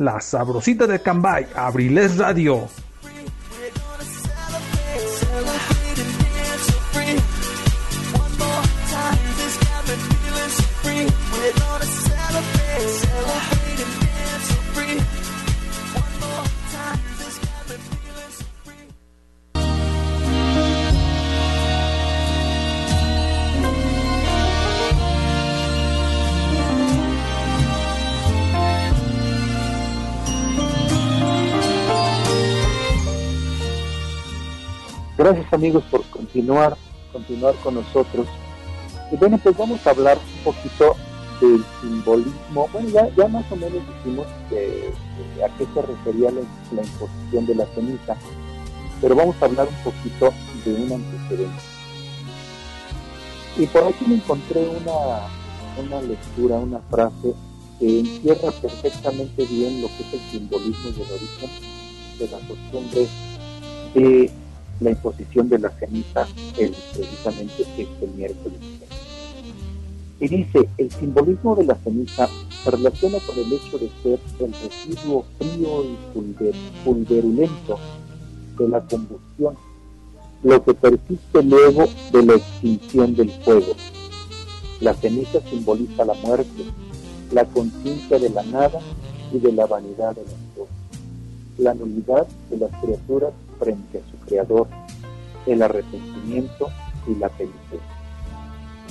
La 0.00 0.18
Sabrosita 0.18 0.86
de 0.86 0.98
Cambay, 1.02 1.46
Abriles 1.54 2.16
Radio. 2.16 2.70
Gracias 35.30 35.52
amigos 35.52 35.84
por 35.92 36.02
continuar, 36.06 36.76
continuar 37.12 37.54
con 37.62 37.76
nosotros. 37.76 38.26
Y 39.12 39.16
bueno, 39.16 39.38
pues 39.38 39.56
vamos 39.56 39.86
a 39.86 39.90
hablar 39.90 40.18
un 40.18 40.42
poquito 40.42 40.96
del 41.40 41.64
simbolismo. 41.80 42.68
Bueno, 42.72 42.88
ya, 42.88 43.08
ya 43.14 43.28
más 43.28 43.44
o 43.52 43.54
menos 43.54 43.80
dijimos 44.04 44.26
a 44.26 45.56
qué 45.56 45.66
se 45.72 45.82
refería 45.82 46.32
la, 46.32 46.40
la 46.72 46.82
imposición 46.82 47.46
de 47.46 47.54
la 47.54 47.66
ceniza, 47.66 48.16
pero 49.00 49.14
vamos 49.14 49.36
a 49.40 49.44
hablar 49.44 49.68
un 49.68 49.92
poquito 49.92 50.34
de 50.64 50.74
un 50.74 50.92
antecedente. 50.94 51.62
Y 53.56 53.66
por 53.66 53.84
aquí 53.84 54.04
me 54.08 54.16
encontré 54.16 54.68
una, 54.68 55.28
una 55.80 56.02
lectura, 56.08 56.56
una 56.56 56.80
frase 56.90 57.34
que 57.78 58.00
encierra 58.00 58.50
perfectamente 58.50 59.44
bien 59.44 59.80
lo 59.80 59.86
que 59.86 60.02
es 60.02 60.12
el 60.12 60.30
simbolismo 60.32 60.88
y 60.88 61.02
el 61.02 61.12
origen 61.12 61.50
de 62.18 62.28
la 62.28 62.38
costumbre 62.48 63.06
de 63.94 64.39
la 64.80 64.90
imposición 64.90 65.48
de 65.48 65.58
la 65.58 65.70
ceniza 65.70 66.26
el, 66.58 66.74
precisamente 66.94 67.62
este 67.76 68.06
miércoles. 68.16 68.58
Y 70.18 70.28
dice, 70.28 70.68
el 70.76 70.90
simbolismo 70.90 71.56
de 71.56 71.64
la 71.64 71.74
ceniza 71.76 72.28
se 72.62 72.70
relaciona 72.70 73.18
con 73.20 73.38
el 73.38 73.52
hecho 73.52 73.78
de 73.78 73.90
ser 74.02 74.18
el 74.40 74.52
residuo 74.52 75.24
frío 75.38 75.84
y 75.84 75.96
pulver, 76.12 76.54
pulverulento 76.84 77.78
de 78.58 78.68
la 78.68 78.80
combustión, 78.80 79.54
lo 80.42 80.62
que 80.62 80.74
persiste 80.74 81.42
luego 81.42 81.86
de 82.12 82.22
la 82.22 82.34
extinción 82.34 83.14
del 83.14 83.30
fuego. 83.30 83.74
La 84.80 84.94
ceniza 84.94 85.40
simboliza 85.48 86.04
la 86.04 86.14
muerte, 86.14 86.64
la 87.32 87.44
conciencia 87.46 88.18
de 88.18 88.30
la 88.30 88.42
nada 88.42 88.80
y 89.32 89.38
de 89.38 89.52
la 89.52 89.66
vanidad 89.66 90.14
de 90.14 90.22
las 90.22 90.34
cosas, 90.54 90.74
la 91.58 91.74
nulidad 91.74 92.26
de 92.50 92.58
las 92.58 92.70
criaturas 92.82 93.32
frente 93.60 93.98
a 93.98 94.10
su 94.10 94.16
creador, 94.26 94.66
el 95.46 95.62
arrepentimiento 95.62 96.68
y 97.06 97.14
la 97.14 97.28
penitencia. 97.28 97.78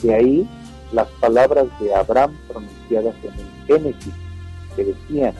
De 0.01 0.15
ahí 0.15 0.49
las 0.93 1.07
palabras 1.19 1.67
de 1.79 1.93
Abraham 1.93 2.37
pronunciadas 2.47 3.15
en 3.23 3.33
el 3.33 3.47
Génesis, 3.67 4.13
que 4.75 4.85
decían, 4.85 5.33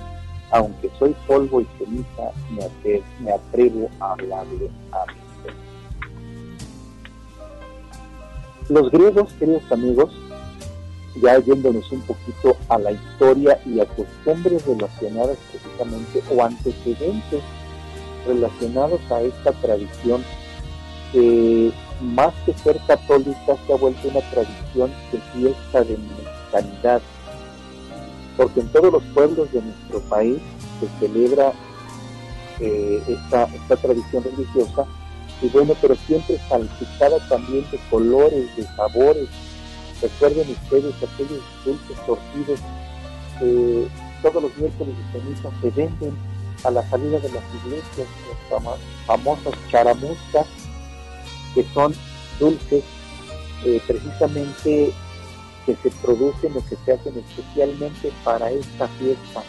aunque 0.51 0.89
soy 0.99 1.15
polvo 1.27 1.61
y 1.61 1.67
ceniza, 1.77 2.31
me 3.19 3.31
atrevo, 3.31 3.89
a 3.99 4.11
hablarle 4.11 4.69
a 4.91 5.05
mi 5.07 5.13
Los 8.69 8.91
griegos, 8.91 9.33
queridos 9.33 9.71
amigos, 9.71 10.11
ya 11.21 11.39
yéndonos 11.39 11.91
un 11.91 12.01
poquito 12.01 12.55
a 12.69 12.77
la 12.77 12.91
historia 12.91 13.59
y 13.65 13.79
a 13.79 13.85
costumbres 13.85 14.65
relacionadas 14.65 15.37
precisamente 15.51 16.21
o 16.31 16.43
antecedentes 16.43 17.41
relacionados 18.29 19.01
a 19.11 19.21
esta 19.21 19.51
tradición 19.53 20.23
que 21.11 21.71
más 22.01 22.33
que 22.45 22.53
ser 22.53 22.79
católica 22.87 23.57
se 23.65 23.73
ha 23.73 23.75
vuelto 23.75 24.07
una 24.07 24.21
tradición 24.31 24.91
de 25.11 25.19
fiesta 25.33 25.83
de 25.83 25.97
mexicanidad, 25.97 27.01
porque 28.37 28.61
en 28.61 28.67
todos 28.69 28.93
los 28.93 29.03
pueblos 29.13 29.51
de 29.51 29.61
nuestro 29.61 29.99
país 30.09 30.37
se 30.79 30.87
celebra 30.99 31.51
eh, 32.59 33.01
esta, 33.07 33.43
esta 33.43 33.75
tradición 33.75 34.23
religiosa 34.23 34.85
y 35.41 35.47
bueno, 35.47 35.73
pero 35.81 35.95
siempre 35.95 36.37
salpicada 36.49 37.17
también 37.29 37.65
de 37.71 37.79
colores, 37.89 38.55
de 38.57 38.63
sabores. 38.75 39.29
Recuerden 40.01 40.49
ustedes 40.49 40.95
aquellos 40.95 41.41
dulces 41.65 41.97
torcidos 42.05 42.59
que 43.39 43.87
todos 44.21 44.43
los 44.43 44.57
miércoles 44.57 44.95
de 44.97 45.19
ceniza 45.19 45.49
se 45.61 45.69
venden 45.71 46.13
a 46.63 46.71
la 46.71 46.87
salida 46.89 47.19
de 47.19 47.29
las 47.29 47.43
iglesias, 47.63 48.07
las 48.51 48.81
famosas 49.05 49.53
charamuscas, 49.69 50.45
que 51.53 51.65
son 51.73 51.93
dulces 52.39 52.83
eh, 53.65 53.81
precisamente 53.87 54.93
que 55.65 55.75
se 55.75 55.89
producen 56.01 56.57
o 56.57 56.65
que 56.67 56.75
se 56.85 56.93
hacen 56.93 57.13
especialmente 57.17 58.11
para 58.23 58.49
esta 58.51 58.87
fiesta, 58.87 59.43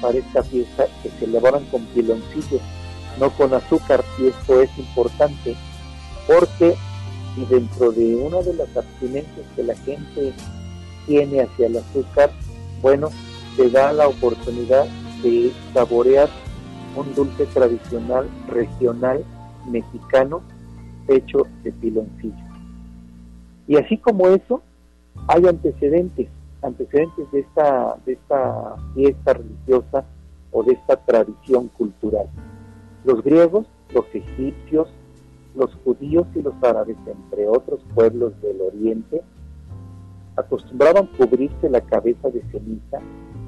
para 0.00 0.18
esta 0.18 0.42
fiesta 0.42 0.86
que 1.02 1.10
se 1.10 1.24
elaboran 1.24 1.64
con 1.66 1.84
piloncillos 1.86 2.60
no 3.18 3.30
con 3.30 3.52
azúcar, 3.54 4.04
y 4.18 4.28
esto 4.28 4.62
es 4.62 4.70
importante, 4.78 5.56
porque 6.26 6.76
y 7.36 7.44
dentro 7.44 7.92
de 7.92 8.16
una 8.16 8.38
de 8.38 8.54
las 8.54 8.76
abstinencias 8.76 9.46
que 9.54 9.62
la 9.62 9.74
gente 9.76 10.32
tiene 11.06 11.42
hacia 11.42 11.66
el 11.66 11.76
azúcar, 11.76 12.30
bueno, 12.82 13.10
te 13.56 13.70
da 13.70 13.92
la 13.92 14.08
oportunidad 14.08 14.86
de 15.22 15.52
saborear 15.72 16.28
un 16.96 17.14
dulce 17.14 17.46
tradicional 17.46 18.28
regional 18.48 19.24
mexicano 19.70 20.42
hecho 21.08 21.46
de 21.62 21.72
piloncillo. 21.72 22.44
Y 23.66 23.76
así 23.76 23.98
como 23.98 24.28
eso, 24.28 24.62
hay 25.28 25.46
antecedentes, 25.46 26.28
antecedentes 26.62 27.30
de 27.30 27.40
esta, 27.40 27.96
de 28.04 28.12
esta 28.14 28.76
fiesta 28.94 29.32
religiosa 29.34 30.04
o 30.52 30.62
de 30.62 30.72
esta 30.72 30.96
tradición 30.96 31.68
cultural. 31.68 32.26
Los 33.04 33.22
griegos, 33.22 33.66
los 33.94 34.04
egipcios, 34.12 34.88
los 35.54 35.74
judíos 35.84 36.26
y 36.34 36.42
los 36.42 36.54
árabes, 36.62 36.96
entre 37.06 37.48
otros 37.48 37.80
pueblos 37.94 38.32
del 38.42 38.60
oriente, 38.60 39.22
acostumbraban 40.36 41.06
cubrirse 41.18 41.68
la 41.68 41.80
cabeza 41.80 42.30
de 42.30 42.42
ceniza 42.50 42.98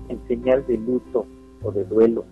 en 0.08 0.20
señal 0.28 0.66
de 0.66 0.78
luto 0.78 1.26
o 1.62 1.72
de 1.72 1.84
duelo. 1.84 2.24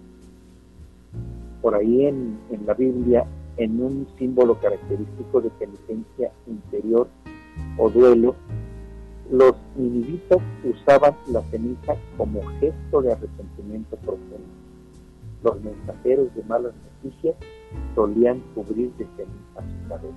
Por 1.62 1.74
ahí 1.74 2.06
en, 2.06 2.38
en 2.50 2.66
la 2.66 2.74
Biblia, 2.74 3.26
en 3.56 3.82
un 3.82 4.06
símbolo 4.18 4.58
característico 4.60 5.40
de 5.40 5.50
penitencia 5.50 6.32
interior 6.46 7.08
o 7.76 7.90
duelo, 7.90 8.34
los 9.30 9.54
ninivitas 9.76 10.38
usaban 10.64 11.14
la 11.28 11.42
ceniza 11.50 11.94
como 12.16 12.42
gesto 12.58 13.02
de 13.02 13.12
arrepentimiento 13.12 13.96
profundo. 13.96 14.38
Los 15.42 15.62
mensajeros 15.62 16.34
de 16.34 16.42
malas 16.44 16.74
solían 17.94 18.40
cubrir 18.54 18.92
de 18.96 19.06
ceniza 19.16 19.82
su 19.82 19.88
cabeza. 19.88 20.14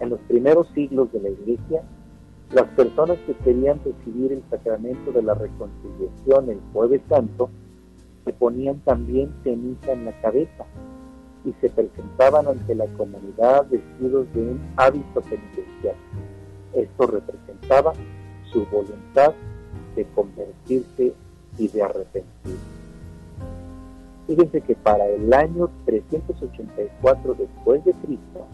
En 0.00 0.10
los 0.10 0.20
primeros 0.20 0.68
siglos 0.74 1.12
de 1.12 1.20
la 1.20 1.28
Iglesia, 1.28 1.82
las 2.52 2.66
personas 2.70 3.16
que 3.26 3.34
querían 3.44 3.80
recibir 3.84 4.32
el 4.32 4.42
sacramento 4.50 5.12
de 5.12 5.22
la 5.22 5.34
reconciliación 5.34 6.50
el 6.50 6.60
jueves 6.72 7.00
santo 7.08 7.48
se 8.24 8.32
ponían 8.32 8.80
también 8.80 9.32
ceniza 9.44 9.92
en 9.92 10.06
la 10.06 10.20
cabeza 10.20 10.64
y 11.44 11.52
se 11.60 11.70
presentaban 11.70 12.48
ante 12.48 12.74
la 12.74 12.86
comunidad 12.96 13.66
vestidos 13.70 14.26
de 14.34 14.40
un 14.42 14.60
hábito 14.76 15.20
penitencial. 15.22 15.94
Esto 16.74 17.06
representaba 17.06 17.92
su 18.52 18.66
voluntad 18.66 19.32
de 19.94 20.04
convertirse 20.14 21.14
y 21.56 21.68
de 21.68 21.82
arrepentirse. 21.82 22.58
Fíjense 24.26 24.60
que 24.60 24.74
para 24.74 25.06
el 25.06 25.32
año 25.32 25.70
384 25.86 27.34
después 27.34 27.84
de 27.84 27.92
Cristo, 27.92 28.46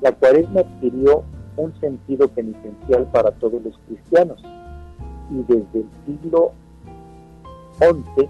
la 0.00 0.12
cuaresma 0.12 0.60
adquirió 0.60 1.24
un 1.56 1.72
sentido 1.80 2.28
penitencial 2.28 3.06
para 3.12 3.30
todos 3.32 3.62
los 3.62 3.78
cristianos 3.86 4.42
y 5.30 5.42
desde 5.42 5.80
el 5.80 5.88
siglo 6.06 6.52
XI 7.78 8.28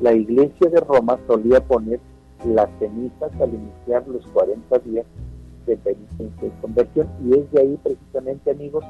la 0.00 0.12
iglesia 0.12 0.68
de 0.68 0.80
Roma 0.80 1.18
solía 1.26 1.64
poner 1.64 2.00
las 2.44 2.68
cenizas 2.78 3.32
al 3.40 3.54
iniciar 3.54 4.06
los 4.08 4.26
40 4.28 4.78
días 4.80 5.06
de 5.66 5.76
penitencia 5.76 6.48
y 6.48 6.60
conversión 6.60 7.08
y 7.24 7.38
es 7.38 7.50
de 7.52 7.60
ahí 7.60 7.78
precisamente 7.82 8.50
amigos, 8.50 8.84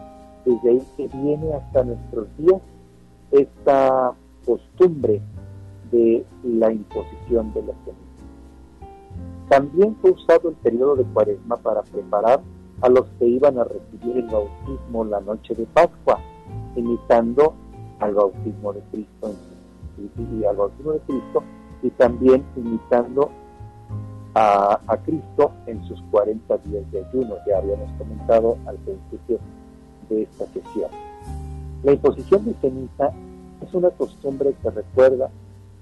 desde 0.47 0.71
ahí 0.71 0.83
que 0.97 1.09
viene 1.09 1.53
hasta 1.53 1.85
nuestros 1.85 2.29
días 2.39 2.63
esta 3.31 4.15
costumbre 4.47 5.21
de 5.91 6.25
la 6.45 6.73
imposición 6.73 7.53
de 7.53 7.63
la 7.63 7.75
ceniza. 7.85 8.03
También 9.51 9.95
fue 10.01 10.13
usado 10.13 10.49
el 10.49 10.55
periodo 10.57 10.97
de 10.97 11.05
cuaresma 11.05 11.59
para 11.59 11.83
preparar 11.83 12.41
a 12.83 12.89
los 12.89 13.07
que 13.18 13.26
iban 13.26 13.59
a 13.59 13.64
recibir 13.64 14.18
el 14.18 14.26
bautismo 14.26 15.05
la 15.05 15.20
noche 15.20 15.55
de 15.55 15.64
Pascua, 15.66 16.18
imitando 16.76 17.55
al 18.01 18.14
bautismo 18.14 18.72
de 18.72 18.80
Cristo 18.91 19.35
y, 19.99 20.45
al 20.45 20.57
bautismo 20.57 20.93
de 20.93 21.01
Cristo 21.01 21.43
y 21.83 21.91
también 21.91 22.45
imitando 22.57 23.30
a, 24.35 24.80
a, 24.87 24.97
Cristo 24.99 25.53
en 25.66 25.85
sus 25.85 26.03
40 26.11 26.59
días 26.59 26.91
de 26.91 27.05
ayuno, 27.05 27.37
ya 27.47 27.59
habíamos 27.59 27.91
comentado 27.99 28.57
al 28.66 28.76
principio 28.78 29.39
de 30.09 30.22
esta 30.22 30.47
sesión. 30.47 30.91
La 31.85 31.93
imposición 31.93 32.45
de 32.45 32.55
ceniza 32.55 33.12
es 33.61 33.74
una 33.74 33.91
costumbre 33.91 34.55
que 34.61 34.70
recuerda 34.70 35.30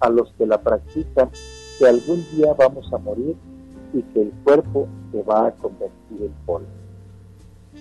a 0.00 0.10
los 0.10 0.32
que 0.32 0.46
la 0.46 0.60
practican 0.60 1.30
que 1.78 1.86
algún 1.86 2.24
día 2.32 2.52
vamos 2.54 2.92
a 2.92 2.98
morir 2.98 3.36
y 3.94 4.02
que 4.02 4.22
el 4.22 4.32
cuerpo 4.44 4.86
se 5.12 5.22
va 5.22 5.46
a 5.46 5.52
convertir 5.52 6.22
en 6.22 6.32
polvo. 6.44 6.79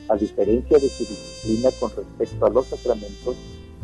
A 0.09 0.15
diferencia 0.15 0.79
de 0.79 0.89
su 0.89 1.05
disciplina 1.05 1.69
con 1.79 1.91
respecto 1.95 2.45
a 2.45 2.49
los 2.49 2.65
sacramentos, 2.65 3.35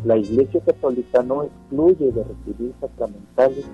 la 0.04 0.16
Iglesia 0.16 0.60
Católica 0.60 1.22
no 1.22 1.44
excluye 1.44 2.10
de 2.10 2.24
recibir 2.24 2.74
sacramentales 2.80 3.64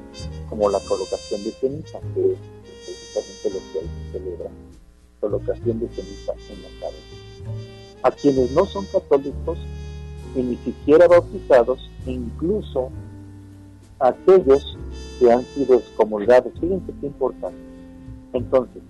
como 0.50 0.68
la 0.68 0.78
colocación 0.80 1.42
de 1.44 1.50
ceniza, 1.52 1.98
que 2.14 2.32
es 2.32 2.38
precisamente 2.84 3.50
lo 3.50 3.72
que 3.72 3.78
hoy 3.78 3.90
se 4.04 4.18
celebra, 4.18 4.50
colocación 5.20 5.80
de 5.80 5.88
ceniza 5.88 6.32
en 6.50 6.62
la 6.62 6.68
cabeza. 6.80 8.02
A 8.02 8.10
quienes 8.10 8.50
no 8.52 8.66
son 8.66 8.84
católicos 8.86 9.58
y 10.36 10.42
ni 10.42 10.56
siquiera 10.56 11.08
bautizados, 11.08 11.90
incluso 12.06 12.90
aquellos 13.98 14.76
que 15.18 15.32
han 15.32 15.44
sido 15.54 15.76
excomulgados. 15.76 16.52
Fíjense 16.60 16.92
qué 17.00 17.06
importante. 17.06 17.58
Entonces, 18.32 18.82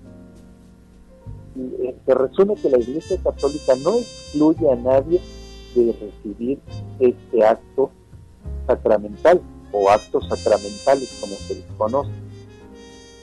se 1.55 2.14
resume 2.14 2.55
que 2.57 2.70
la 2.70 2.78
Iglesia 2.78 3.18
Católica 3.22 3.74
no 3.82 3.98
excluye 3.98 4.70
a 4.70 4.76
nadie 4.76 5.20
de 5.74 5.92
recibir 5.92 6.59
este 6.98 7.44
acto 7.44 7.90
sacramental 8.66 9.40
o 9.72 9.88
actos 9.90 10.28
sacramentales 10.28 11.16
como 11.20 11.34
se 11.34 11.55
les 11.57 11.64
conoce. 11.76 12.11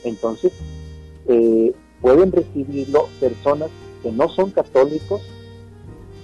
Entonces, 0.03 0.51
eh, 1.27 1.73
pueden 2.01 2.31
recibirlo 2.31 3.07
personas 3.19 3.69
que 4.01 4.11
no 4.11 4.29
son 4.29 4.51
católicos 4.51 5.21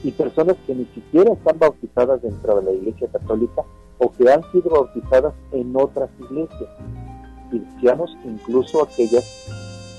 y 0.04 0.12
personas 0.12 0.56
que 0.66 0.76
ni 0.76 0.86
siquiera 0.86 1.34
están 1.34 1.60
bautizadas 1.60 2.22
dentro 2.22 2.56
de 2.58 2.64
la 2.64 2.72
Iglesia 2.72 3.08
Católica 3.12 3.64
o 3.98 4.12
que 4.12 4.32
han 4.32 4.42
sido 4.52 4.70
bautizadas 4.70 5.34
en 5.52 5.76
otras 5.76 6.10
iglesias. 6.20 6.70
Cristianos, 7.50 8.16
incluso 8.26 8.84
aquellas 8.84 9.24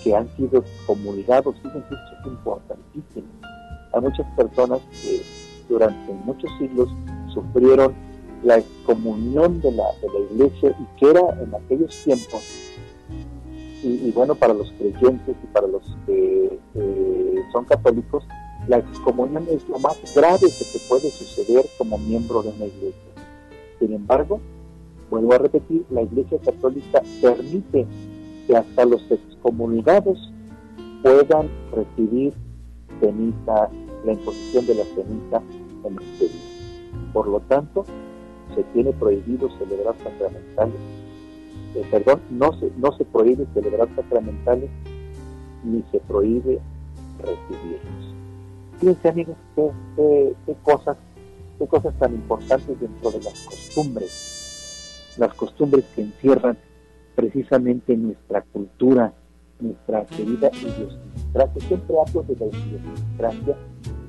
que 0.06 0.14
han 0.14 0.28
sido 0.36 0.62
comulgados, 0.86 1.56
fíjense, 1.56 1.80
esto 1.80 2.20
es 2.20 2.26
importantísimo. 2.28 3.26
Hay 3.92 4.00
muchas 4.00 4.26
personas 4.36 4.78
que 4.92 5.20
durante 5.68 6.12
muchos 6.24 6.48
siglos 6.60 6.88
sufrieron 7.34 7.92
la 8.44 8.58
excomunión 8.58 9.60
de 9.60 9.72
la, 9.72 9.86
de 10.00 10.08
la 10.08 10.20
iglesia 10.30 10.76
y 10.78 11.00
que 11.00 11.10
era 11.10 11.42
en 11.42 11.52
aquellos 11.52 12.04
tiempos, 12.04 12.40
y, 13.82 14.12
bueno, 14.12 14.36
para 14.36 14.54
los 14.54 14.70
creyentes 14.78 15.36
y 15.42 15.46
para 15.52 15.66
los 15.66 15.82
que 16.06 16.60
son 17.52 17.64
católicos, 17.64 18.24
la 18.68 18.78
excomunión 18.78 19.44
es 19.50 19.68
lo 19.68 19.80
más 19.80 19.96
grave 20.14 20.40
que 20.40 20.64
te 20.72 20.78
puede 20.88 21.10
suceder 21.10 21.66
como 21.78 21.98
miembro 21.98 22.42
de 22.42 22.50
una 22.50 22.66
iglesia. 22.66 23.10
Sin 23.80 23.92
embargo, 23.92 24.40
vuelvo 25.10 25.34
a 25.34 25.38
repetir, 25.38 25.84
la 25.90 26.02
iglesia 26.02 26.38
católica 26.38 27.02
permite 27.20 27.86
que 28.46 28.56
hasta 28.56 28.84
los 28.84 29.02
excomunicados 29.10 30.32
puedan 31.02 31.48
recibir 31.72 32.32
ceniza, 33.00 33.68
la 34.04 34.12
imposición 34.12 34.66
de 34.66 34.74
la 34.74 34.84
ceniza 34.84 35.42
en 35.84 35.98
este 35.98 36.24
día. 36.24 37.12
Por 37.12 37.28
lo 37.28 37.40
tanto, 37.40 37.84
se 38.54 38.62
tiene 38.72 38.92
prohibido 38.92 39.48
celebrar 39.58 39.94
sacramentales. 40.02 40.76
Eh, 41.74 41.86
perdón, 41.90 42.20
no 42.30 42.52
se, 42.58 42.70
no 42.76 42.92
se 42.96 43.04
prohíbe 43.04 43.46
celebrar 43.52 43.88
sacramentales 43.94 44.70
ni 45.64 45.82
se 45.90 45.98
prohíbe 46.00 46.60
recibirlos. 47.18 48.14
Fíjense 48.78 49.08
amigos, 49.08 49.36
qué, 49.54 49.70
qué, 49.96 50.34
qué 50.46 50.56
cosas, 50.62 50.96
qué 51.58 51.66
cosas 51.66 51.94
tan 51.98 52.14
importantes 52.14 52.80
dentro 52.80 53.10
de 53.10 53.22
las 53.22 53.40
costumbres, 53.46 55.14
las 55.18 55.34
costumbres 55.34 55.84
que 55.94 56.02
encierran 56.02 56.56
precisamente 57.16 57.96
nuestra 57.96 58.42
cultura, 58.42 59.12
nuestra 59.58 60.04
querida 60.04 60.50
idiosincrasia. 60.52 61.66
Siempre 61.66 61.96
hablo 61.98 62.22
de 62.22 62.36
la 62.36 62.46
idiosincrasia 62.46 63.56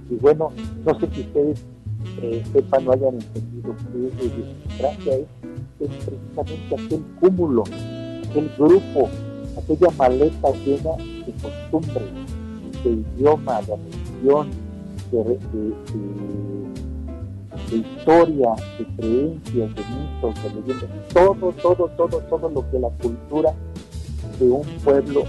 y 0.10 0.16
bueno, 0.16 0.51
no 0.86 0.99
sé 0.99 1.08
si 1.14 1.22
ustedes 1.22 1.66
eh, 2.22 2.43
sepan 2.51 2.88
o 2.88 2.91
hayan 2.91 3.16
entendido 3.16 3.76
que 3.76 3.97
la 3.97 4.26
idiosincrasia 4.26 5.16
es, 5.16 5.26
precisamente 5.80 6.76
aquel 6.76 7.03
cúmulo, 7.20 7.64
aquel 8.30 8.51
grupo, 8.58 9.10
aquella 9.58 9.89
maleta 9.97 10.51
llena 10.66 10.91
de 11.26 11.34
costumbres, 11.41 12.03
de 12.84 12.89
idioma, 12.89 13.62
de 13.62 13.76
religión, 13.76 14.49
de, 15.12 15.39
de 17.70 17.78
historia, 17.78 18.49
de 18.78 18.86
creencias, 18.95 19.76
de 19.76 19.84
mitos, 19.84 20.43
de 20.43 20.49
leyendas, 20.61 21.07
todo, 21.13 21.51
todo, 21.61 21.89
todo, 21.97 22.20
todo 22.30 22.49
lo 22.49 22.72
que 22.72 22.80
la 22.80 22.89
cultura 23.01 23.53
de 24.39 24.49
un 24.49 24.65
pueblo 24.84 25.24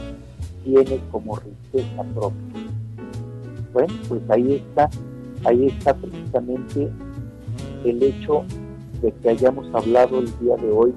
tiene 0.64 1.00
como 1.10 1.36
riqueza 1.36 2.02
propia. 2.14 2.38
Bueno, 3.72 3.94
pues 4.08 4.20
ahí 4.30 4.54
está, 4.54 4.90
ahí 5.44 5.66
está 5.66 5.94
precisamente 5.94 6.90
el 7.84 8.02
hecho 8.02 8.44
de 9.02 9.12
que 9.12 9.30
hayamos 9.30 9.72
hablado 9.74 10.18
el 10.18 10.38
día 10.40 10.56
de 10.56 10.70
hoy 10.70 10.92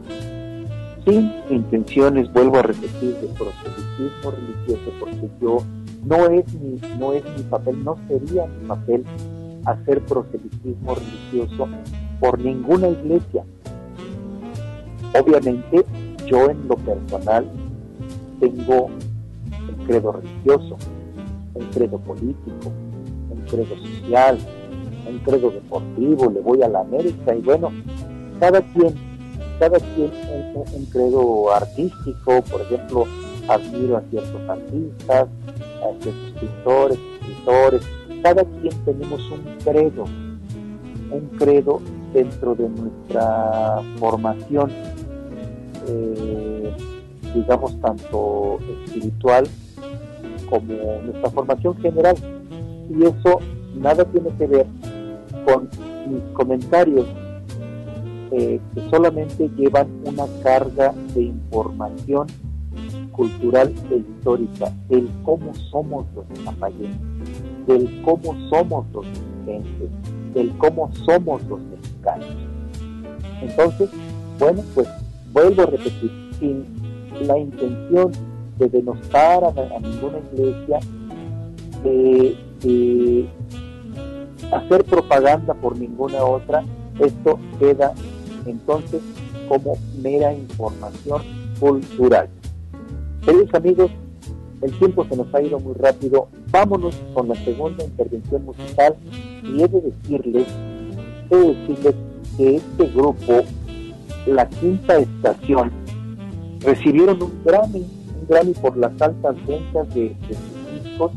sin 1.05 1.31
intenciones, 1.49 2.31
vuelvo 2.31 2.59
a 2.59 2.61
repetir, 2.63 3.15
de 3.15 3.27
proselitismo 3.27 4.31
religioso, 4.31 4.91
porque 4.99 5.29
yo 5.41 5.57
no 6.05 6.27
es 6.27 6.53
mi, 6.53 6.79
no 6.99 7.13
es 7.13 7.23
mi 7.23 7.43
papel, 7.43 7.83
no 7.83 7.97
sería 8.07 8.45
mi 8.45 8.67
papel 8.67 9.03
hacer 9.66 10.01
proselitismo 10.05 10.95
religioso 10.95 11.68
por 12.20 12.39
ninguna 12.39 12.88
iglesia. 12.89 13.43
Obviamente, 15.20 15.86
yo 16.26 16.49
en 16.49 16.68
lo 16.68 16.76
personal 16.76 17.45
tengo 18.39 18.86
un 18.86 19.86
credo 19.86 20.14
religioso, 20.14 20.78
un 21.53 21.66
credo 21.68 21.97
político, 21.99 22.72
un 23.30 23.41
credo 23.49 23.76
social, 23.78 24.38
un 25.09 25.20
credo 25.20 25.51
deportivo, 25.51 26.32
le 26.32 26.39
voy 26.41 26.62
a 26.64 26.70
la 26.70 26.82
América 26.82 27.36
y 27.36 27.41
bueno, 27.41 27.72
cada 28.39 28.62
quien, 28.62 28.93
cada 29.59 29.80
quien 29.80 30.12
un, 30.55 30.64
un 30.74 30.86
credo 30.86 31.51
artístico, 31.53 32.41
por 32.49 32.62
ejemplo, 32.62 33.05
admiro 33.47 33.97
a 33.97 34.01
ciertos 34.09 34.49
artistas, 34.49 35.28
a 35.28 36.01
ciertos 36.01 36.39
pintores, 36.39 36.99
escritores, 37.20 37.82
cada 38.22 38.43
quien 38.43 38.74
tenemos 38.86 39.32
un 39.32 39.41
credo, 39.63 40.05
un 41.11 41.30
credo 41.38 41.82
dentro 42.13 42.55
de 42.55 42.69
nuestra 42.69 43.82
formación, 43.97 44.72
eh, 45.88 46.74
digamos, 47.34 47.80
tanto 47.82 48.59
espiritual 48.86 49.47
como 50.49 50.74
nuestra 51.05 51.30
formación 51.30 51.76
general. 51.78 52.15
Y 52.89 53.03
eso 53.03 53.39
nada 53.76 54.03
tiene 54.05 54.30
que 54.38 54.47
ver 54.47 54.65
con 55.45 55.69
mis 56.09 56.22
comentarios 56.34 57.07
eh, 58.32 58.59
que 58.74 58.89
solamente 58.89 59.49
llevan 59.57 59.88
una 60.05 60.26
carga 60.41 60.93
de 61.13 61.24
información 61.24 62.28
cultural 63.11 63.74
e 63.91 63.97
histórica 63.97 64.72
del 64.88 65.09
cómo 65.24 65.53
somos 65.69 66.05
los 66.15 66.26
zapayenses, 66.43 66.99
del 67.68 68.01
cómo 68.03 68.36
somos 68.49 68.86
los 68.93 69.05
mexicanos, 69.45 69.89
del 70.34 70.49
cómo 70.57 70.91
somos 71.05 71.43
los 71.43 71.59
mexicanos. 71.62 72.28
Entonces, 73.41 73.89
bueno, 74.39 74.64
pues 74.74 74.88
vuelvo 75.34 75.64
a 75.64 75.66
repetir, 75.68 76.12
sin 76.39 76.66
la 77.28 77.38
intención 77.38 78.12
de 78.57 78.70
denostar 78.70 79.43
a, 79.43 79.80
ninguna 79.80 80.20
iglesia, 80.34 80.80
de, 81.84 82.38
de 82.62 83.30
hacer 84.51 84.84
propaganda 84.86 85.53
por 85.53 85.78
ninguna 85.78 86.24
otra, 86.24 86.64
esto 86.99 87.39
queda 87.59 87.93
entonces 88.45 89.01
como 89.47 89.78
mera 90.01 90.34
información 90.34 91.22
cultural. 91.59 92.30
Queridos 93.26 93.53
amigos, 93.53 93.91
el 94.62 94.72
tiempo 94.78 95.05
se 95.09 95.16
nos 95.16 95.34
ha 95.34 95.41
ido 95.41 95.59
muy 95.59 95.74
rápido. 95.74 96.28
Vámonos 96.51 96.95
con 97.14 97.28
la 97.28 97.36
segunda 97.36 97.84
intervención 97.84 98.45
musical 98.45 98.95
y 99.43 99.62
he 99.62 99.68
de 99.68 99.82
decirles, 99.82 100.47
he 101.30 101.36
de 101.36 101.55
decirles 101.55 101.95
que 102.38 102.55
este 102.55 102.86
grupo, 102.88 103.41
la 104.28 104.47
quinta 104.47 104.97
estación, 104.97 105.72
recibieron 106.59 107.22
un 107.22 107.34
Grammy, 107.43 107.80
un 107.80 108.28
Grammy 108.30 108.53
por 108.53 108.78
las 108.78 109.01
altas 109.01 109.36
ventas 109.47 109.93
de, 109.93 110.09
de 110.09 110.36
sus 110.36 110.84
discos 110.84 111.12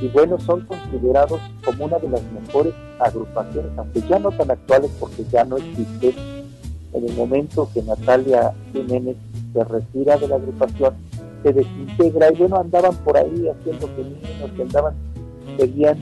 y 0.00 0.08
bueno, 0.08 0.38
son 0.38 0.60
considerados 0.62 1.40
como 1.64 1.86
una 1.86 1.98
de 1.98 2.08
las 2.08 2.22
mejores 2.32 2.74
agrupaciones, 2.98 3.72
aunque 3.76 4.02
ya 4.02 4.18
no 4.18 4.30
tan 4.30 4.50
actuales 4.50 4.90
porque 5.00 5.24
ya 5.32 5.44
no 5.44 5.56
existe. 5.56 6.14
En 6.92 7.08
el 7.08 7.14
momento 7.14 7.68
que 7.74 7.82
Natalia 7.82 8.54
Jiménez 8.72 9.16
se 9.52 9.64
retira 9.64 10.16
de 10.16 10.28
la 10.28 10.36
agrupación, 10.36 10.94
se 11.46 11.52
desintegra. 11.52 12.32
Y 12.32 12.36
bueno, 12.36 12.56
andaban 12.56 12.94
por 13.04 13.16
ahí 13.16 13.48
haciendo 13.48 13.88
niños 13.88 14.50
que 14.56 14.62
andaban, 14.62 14.94
seguían 15.56 15.98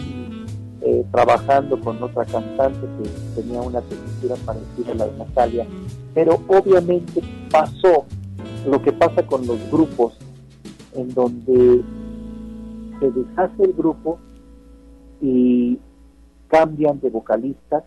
eh, 0.81 1.05
trabajando 1.13 1.79
con 1.81 2.03
otra 2.03 2.25
cantante 2.25 2.81
que 2.81 3.41
tenía 3.41 3.61
una 3.61 3.81
textura 3.83 4.37
parecida 4.45 4.93
a 4.93 4.95
la 4.95 5.07
de 5.07 5.19
Natalia, 5.19 5.67
pero 6.15 6.41
obviamente 6.49 7.21
pasó 7.51 8.05
lo 8.67 8.83
que 8.83 8.93
pasa 8.93 9.27
con 9.27 9.47
los 9.47 9.59
grupos 9.71 10.15
en 10.95 11.13
donde 11.13 11.83
se 13.01 13.11
deshace 13.11 13.65
el 13.65 13.73
grupo 13.75 14.19
y 15.21 15.79
cambian 16.49 17.01
de 17.01 17.11
vocalistas 17.11 17.85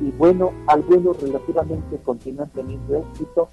y 0.00 0.10
bueno, 0.12 0.52
algunos 0.68 1.20
relativamente 1.20 1.98
continúan 2.04 2.48
teniendo 2.50 2.98
éxito, 2.98 3.48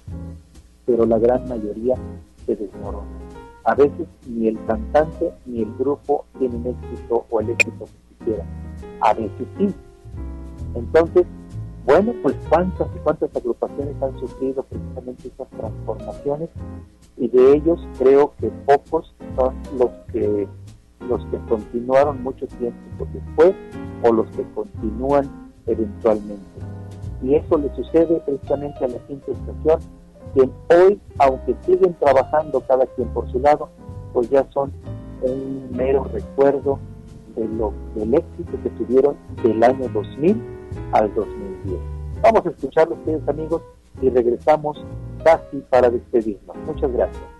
pero 0.86 1.06
la 1.06 1.18
gran 1.18 1.48
mayoría 1.48 1.96
se 2.46 2.56
desmorona. 2.56 3.06
A 3.64 3.74
veces 3.74 4.06
ni 4.26 4.48
el 4.48 4.64
cantante 4.66 5.32
ni 5.46 5.62
el 5.62 5.74
grupo 5.76 6.24
tienen 6.38 6.66
éxito 6.66 7.26
o 7.30 7.40
el 7.40 7.50
éxito 7.50 7.84
que 7.84 8.24
quisieran. 8.24 8.46
A 9.00 9.14
veces 9.14 9.46
sí. 9.58 9.74
Entonces, 10.74 11.26
bueno, 11.84 12.12
pues 12.22 12.36
cuántas 12.48 12.88
y 12.94 12.98
cuántas 13.00 13.34
agrupaciones 13.34 13.94
han 14.02 14.18
sufrido 14.18 14.62
precisamente 14.62 15.28
esas 15.28 15.48
transformaciones 15.48 16.48
y 17.16 17.28
de 17.28 17.54
ellos 17.54 17.80
creo 17.98 18.32
que 18.38 18.48
pocos 18.66 19.14
son 19.36 19.54
los 19.78 19.90
que 20.12 20.48
los 21.08 21.24
que 21.26 21.38
continuaron 21.48 22.22
mucho 22.22 22.46
tiempo 22.46 23.06
después 23.12 23.54
o 24.02 24.12
los 24.12 24.26
que 24.36 24.44
continúan 24.54 25.50
eventualmente. 25.66 26.44
Y 27.22 27.34
eso 27.34 27.58
le 27.58 27.74
sucede 27.74 28.20
precisamente 28.20 28.84
a 28.84 28.88
la 28.88 28.98
quinta 29.06 29.32
estación, 29.32 29.80
que 30.34 30.48
hoy, 30.74 31.00
aunque 31.18 31.54
siguen 31.64 31.94
trabajando 31.94 32.60
cada 32.60 32.86
quien 32.86 33.08
por 33.08 33.30
su 33.30 33.38
lado, 33.40 33.68
pues 34.12 34.28
ya 34.30 34.46
son 34.52 34.72
un 35.22 35.68
mero 35.72 36.04
recuerdo 36.12 36.78
de 37.36 37.46
lo, 37.48 37.72
del 37.94 38.14
éxito 38.14 38.52
que 38.62 38.70
tuvieron 38.70 39.16
del 39.42 39.62
año 39.62 39.88
2000 39.92 40.42
al 40.92 41.14
2010. 41.14 41.80
Vamos 42.22 42.46
a 42.46 42.50
escucharlo 42.50 42.94
ustedes 42.94 43.26
amigos 43.28 43.62
y 44.02 44.10
regresamos 44.10 44.82
casi 45.24 45.58
para 45.70 45.90
despedirnos. 45.90 46.56
Muchas 46.66 46.92
gracias. 46.92 47.39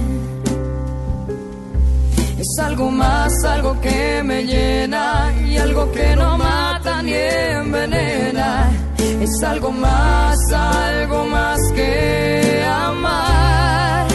Es 2.51 2.59
algo 2.59 2.91
más, 2.91 3.31
algo 3.45 3.79
que 3.79 4.21
me 4.25 4.43
llena 4.43 5.31
y 5.47 5.55
algo 5.55 5.89
que 5.89 6.15
no 6.17 6.37
mata 6.37 7.01
ni 7.01 7.13
envenena. 7.13 8.69
Es 8.97 9.41
algo 9.41 9.71
más, 9.71 10.37
algo 10.51 11.27
más 11.27 11.59
que 11.73 12.65
amar. 12.67 14.07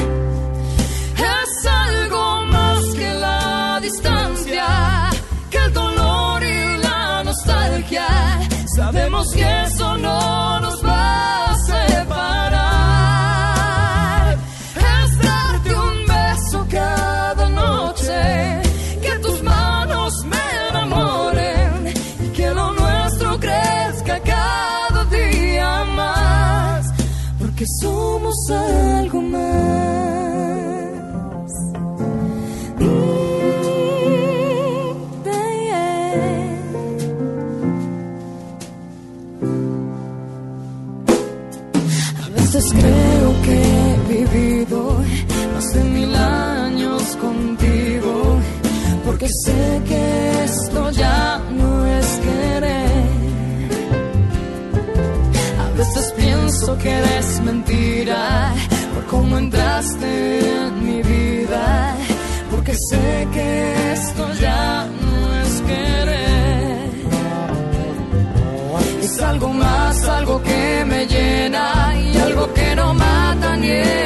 Es 1.17 1.67
algo 1.67 2.43
más 2.53 2.85
que 2.95 3.15
la 3.15 3.79
distancia, 3.81 4.67
que 5.51 5.57
el 5.57 5.73
dolor 5.73 6.43
y 6.43 6.77
la 6.83 7.25
nostalgia. 7.25 8.07
Sabemos 8.77 9.33
que 9.33 9.63
eso 9.63 9.97
no 9.97 10.61
nos 10.61 10.66
sé 49.47 49.83
que 49.91 50.05
esto 50.45 50.91
ya 51.03 51.41
no 51.61 51.71
es 51.99 52.09
querer. 52.27 53.69
A 55.65 55.69
veces 55.79 56.05
pienso 56.23 56.69
que 56.83 56.91
eres 57.03 57.29
mentira 57.49 58.23
por 58.95 59.05
cómo 59.13 59.33
entraste 59.45 60.11
en 60.61 60.73
mi 60.87 60.99
vida, 61.15 61.65
porque 62.51 62.75
sé 62.89 63.09
que 63.35 63.49
esto 63.97 64.23
ya 64.47 64.65
no 65.03 65.15
es 65.43 65.53
querer. 65.71 66.91
Es 69.05 69.15
algo 69.33 69.49
más, 69.65 69.97
algo 70.19 70.43
que 70.49 70.85
me 70.93 71.01
llena 71.07 71.67
y 72.05 72.17
algo 72.29 72.45
que 72.53 72.69
no 72.75 72.95
mata 72.95 73.57
ni. 73.57 73.71
Es 73.71 74.06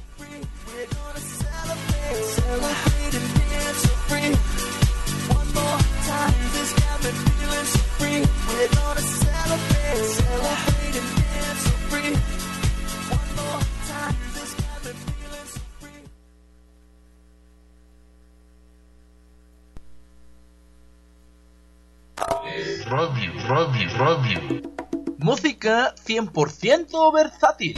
Música 25.61 25.93
100% 26.07 27.13
versátil. 27.13 27.75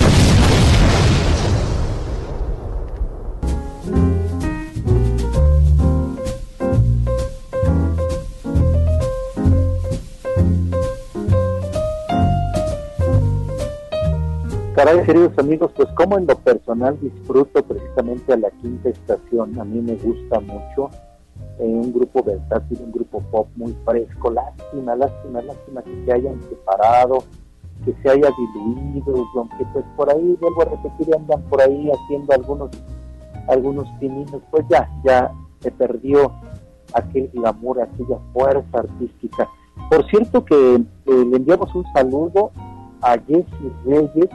Caray, 14.75 15.05
queridos 15.05 15.38
amigos, 15.38 15.71
pues 15.75 15.89
como 15.95 16.17
en 16.17 16.25
lo 16.25 16.38
personal 16.38 16.97
disfruto 17.01 17.63
precisamente 17.63 18.31
a 18.31 18.38
la 18.38 18.51
quinta 18.51 18.89
estación, 18.89 19.59
a 19.59 19.65
mí 19.65 19.81
me 19.81 19.95
gusta 19.95 20.39
mucho 20.39 20.89
un 21.57 21.91
grupo 21.93 22.23
versátil, 22.23 22.79
un 22.81 22.91
grupo 22.93 23.21
pop 23.29 23.47
muy 23.55 23.75
fresco. 23.86 24.31
Lástima, 24.31 24.95
lástima, 24.95 25.41
lástima 25.41 25.81
que 25.84 26.05
se 26.05 26.13
hayan 26.13 26.41
separado, 26.43 27.23
que 27.86 27.93
se 28.01 28.09
haya 28.09 28.29
diluido, 28.38 29.25
aunque 29.36 29.65
pues 29.73 29.86
por 29.95 30.09
ahí, 30.09 30.38
vuelvo 30.39 30.61
a 30.61 30.65
repetir, 30.65 31.15
andan 31.15 31.41
por 31.43 31.61
ahí 31.61 31.89
haciendo 31.91 32.34
algunos 32.34 32.69
algunos 33.47 33.88
pininos, 33.99 34.41
pues 34.51 34.65
ya, 34.69 34.89
ya 35.03 35.31
se 35.59 35.71
perdió 35.71 36.31
aquel 36.93 37.29
glamour, 37.34 37.81
aquella 37.81 38.17
fuerza 38.31 38.79
artística. 38.79 39.49
Por 39.89 40.05
cierto 40.09 40.45
que 40.45 40.75
eh, 40.75 40.86
le 41.05 41.38
enviamos 41.38 41.73
un 41.75 41.84
saludo 41.93 42.51
a 43.01 43.17
Jesse 43.27 43.45
Reyes, 43.86 44.29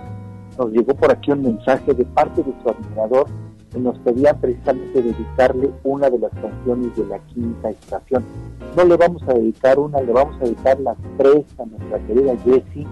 nos 0.58 0.70
llegó 0.72 0.94
por 0.94 1.10
aquí 1.10 1.30
un 1.30 1.42
mensaje 1.42 1.94
de 1.94 2.04
parte 2.04 2.42
de 2.42 2.52
su 2.62 2.68
admirador, 2.68 3.28
y 3.74 3.80
nos 3.80 3.98
pedían 3.98 4.40
precisamente 4.40 5.02
dedicarle 5.02 5.70
una 5.84 6.08
de 6.08 6.18
las 6.18 6.32
canciones 6.32 6.96
de 6.96 7.06
la 7.06 7.18
quinta 7.18 7.70
estación. 7.70 8.24
No 8.76 8.84
le 8.84 8.96
vamos 8.96 9.22
a 9.28 9.34
dedicar 9.34 9.78
una, 9.78 10.00
le 10.00 10.12
vamos 10.12 10.36
a 10.40 10.44
dedicar 10.44 10.80
las 10.80 10.96
tres 11.18 11.44
a 11.58 11.66
nuestra 11.66 11.98
querida 12.06 12.34
Jessie, 12.44 12.86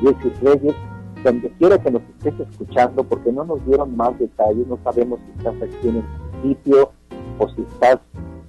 Jessie 0.00 0.32
Reyes, 0.42 0.74
donde 1.22 1.50
quiera 1.52 1.78
que 1.78 1.90
nos 1.90 2.02
estés 2.02 2.48
escuchando, 2.48 3.04
porque 3.04 3.32
no 3.32 3.44
nos 3.44 3.64
dieron 3.66 3.96
más 3.96 4.18
detalles, 4.18 4.66
no 4.66 4.78
sabemos 4.84 5.20
si 5.24 5.38
estás 5.38 5.54
aquí 5.62 5.88
en 5.88 5.96
el 5.96 6.04
municipio 6.42 6.92
o 7.38 7.48
si 7.48 7.62
estás 7.62 7.98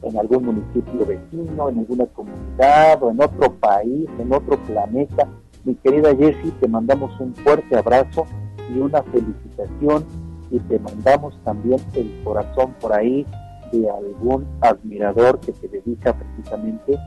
en 0.01 0.17
algún 0.17 0.45
municipio 0.45 1.05
vecino, 1.05 1.69
en 1.69 1.79
alguna 1.79 2.05
comunidad 2.07 3.01
o 3.01 3.11
en 3.11 3.21
otro 3.21 3.53
país, 3.53 4.07
en 4.19 4.33
otro 4.33 4.57
planeta. 4.63 5.27
Mi 5.63 5.75
querida 5.75 6.15
Jessie, 6.15 6.51
te 6.59 6.67
mandamos 6.67 7.19
un 7.19 7.33
fuerte 7.35 7.75
abrazo 7.75 8.25
y 8.73 8.79
una 8.79 9.01
felicitación 9.03 10.05
y 10.51 10.59
te 10.59 10.79
mandamos 10.79 11.37
también 11.43 11.79
el 11.95 12.21
corazón 12.23 12.73
por 12.79 12.93
ahí 12.93 13.25
de 13.71 13.89
algún 13.89 14.45
admirador 14.61 15.39
que 15.39 15.53
se 15.53 15.67
dedica 15.67 16.13
precisamente. 16.13 16.97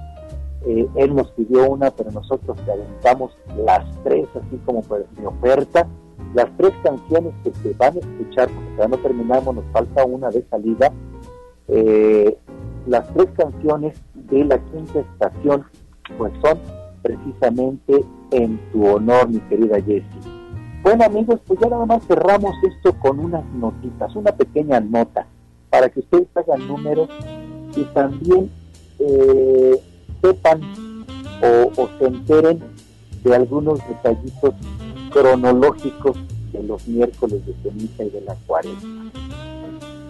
Eh, 0.67 0.89
él 0.97 1.15
nos 1.15 1.31
pidió 1.33 1.71
una, 1.71 1.91
pero 1.91 2.11
nosotros 2.11 2.57
te 2.65 2.73
aventamos 2.73 3.37
las 3.57 3.85
tres, 4.03 4.27
así 4.35 4.57
como 4.65 4.83
por 4.83 5.07
mi 5.19 5.27
oferta. 5.27 5.87
Las 6.35 6.55
tres 6.57 6.73
canciones 6.83 7.33
que 7.45 7.53
se 7.55 7.73
van 7.75 7.97
a 7.97 8.01
escuchar, 8.01 8.49
porque 8.49 8.71
todavía 8.77 8.97
no 8.97 9.03
terminamos, 9.03 9.55
nos 9.55 9.65
falta 9.73 10.05
una 10.05 10.31
de 10.31 10.45
salida. 10.51 10.93
Eh, 11.69 12.37
las 12.87 13.13
tres 13.15 13.29
canciones 13.37 14.01
de 14.15 14.45
la 14.45 14.59
quinta 14.59 15.01
estación, 15.01 15.65
pues 16.17 16.33
son 16.43 16.59
precisamente 17.03 18.05
en 18.33 18.59
tu 18.73 18.87
honor, 18.87 19.29
mi 19.29 19.41
querida 19.41 19.77
Jessie. 19.77 20.39
Bueno 20.83 21.05
amigos, 21.05 21.41
pues 21.47 21.59
ya 21.61 21.69
nada 21.69 21.87
más 21.87 22.07
cerramos 22.07 22.55
esto 22.63 22.99
con 23.01 23.19
unas 23.19 23.45
notitas, 23.55 24.15
una 24.15 24.33
pequeña 24.33 24.81
nota, 24.81 25.27
para 25.71 25.89
que 25.89 26.01
ustedes 26.01 26.29
hagan 26.35 26.67
números 26.67 27.09
y 27.77 27.85
también 27.93 28.51
eh, 28.99 29.83
sepan 30.21 30.61
o, 31.43 31.89
se 31.99 32.07
enteren 32.07 32.61
de 33.23 33.35
algunos 33.35 33.79
detallitos 33.89 34.55
cronológicos 35.11 36.17
de 36.53 36.63
los 36.63 36.87
miércoles 36.89 37.45
de 37.47 37.55
ceniza 37.63 38.05
y 38.05 38.11
de 38.11 38.21
la 38.23 38.35
cuaresma. 38.47 39.11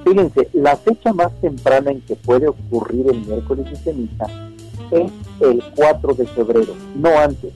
Fíjense, 0.04 0.48
la 0.54 0.76
fecha 0.76 1.12
más 1.12 1.32
temprana 1.40 1.90
en 1.90 2.00
que 2.02 2.16
puede 2.16 2.48
ocurrir 2.48 3.08
el 3.08 3.26
miércoles 3.26 3.70
de 3.70 3.76
ceniza 3.76 4.26
es 4.90 5.12
el 5.40 5.62
4 5.76 6.14
de 6.14 6.26
febrero, 6.26 6.74
no 6.96 7.10
antes 7.18 7.52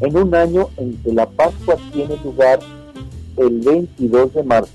en 0.00 0.16
un 0.16 0.34
año 0.34 0.68
en 0.76 0.96
que 1.02 1.12
la 1.12 1.26
Pascua 1.26 1.76
tiene 1.92 2.16
lugar 2.22 2.60
el 3.36 3.60
22 3.60 4.34
de 4.34 4.42
marzo. 4.42 4.72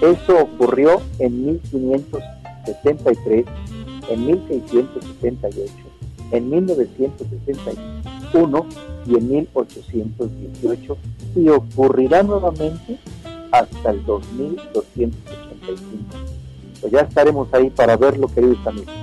Eso 0.00 0.42
ocurrió 0.42 1.00
en 1.18 1.46
1573, 1.46 3.44
en 4.08 4.26
1678, 4.26 5.72
en 6.32 6.50
1961 6.50 8.66
y 9.06 9.16
en 9.16 9.28
1818 9.28 10.96
y 11.36 11.48
ocurrirá 11.48 12.22
nuevamente 12.22 12.98
hasta 13.52 13.90
el 13.90 14.04
2285. 14.04 15.16
Pues 16.80 16.92
ya 16.92 17.00
estaremos 17.00 17.52
ahí 17.52 17.70
para 17.70 17.96
verlo, 17.96 18.28
queridos 18.28 18.64
amigos. 18.66 18.94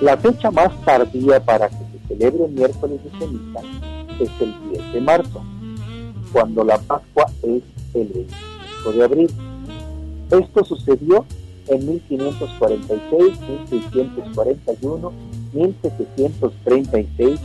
La 0.00 0.16
fecha 0.16 0.50
más 0.50 0.70
tardía 0.84 1.44
para 1.44 1.68
que 1.68 1.76
se 1.76 2.08
celebre 2.08 2.44
el 2.44 2.52
miércoles 2.52 3.00
de 3.02 3.10
ceniza 3.18 3.60
es 4.20 4.30
el 4.40 4.54
10 4.70 4.92
de 4.92 5.00
marzo, 5.00 5.42
cuando 6.32 6.64
la 6.64 6.78
Pascua 6.78 7.26
es 7.42 7.62
el 7.94 8.08
25 8.08 8.92
de 8.92 9.04
abril. 9.04 9.30
Esto 10.30 10.64
sucedió 10.64 11.24
en 11.68 11.86
1546, 11.86 13.40
1641, 13.70 15.12
1736 15.52 17.40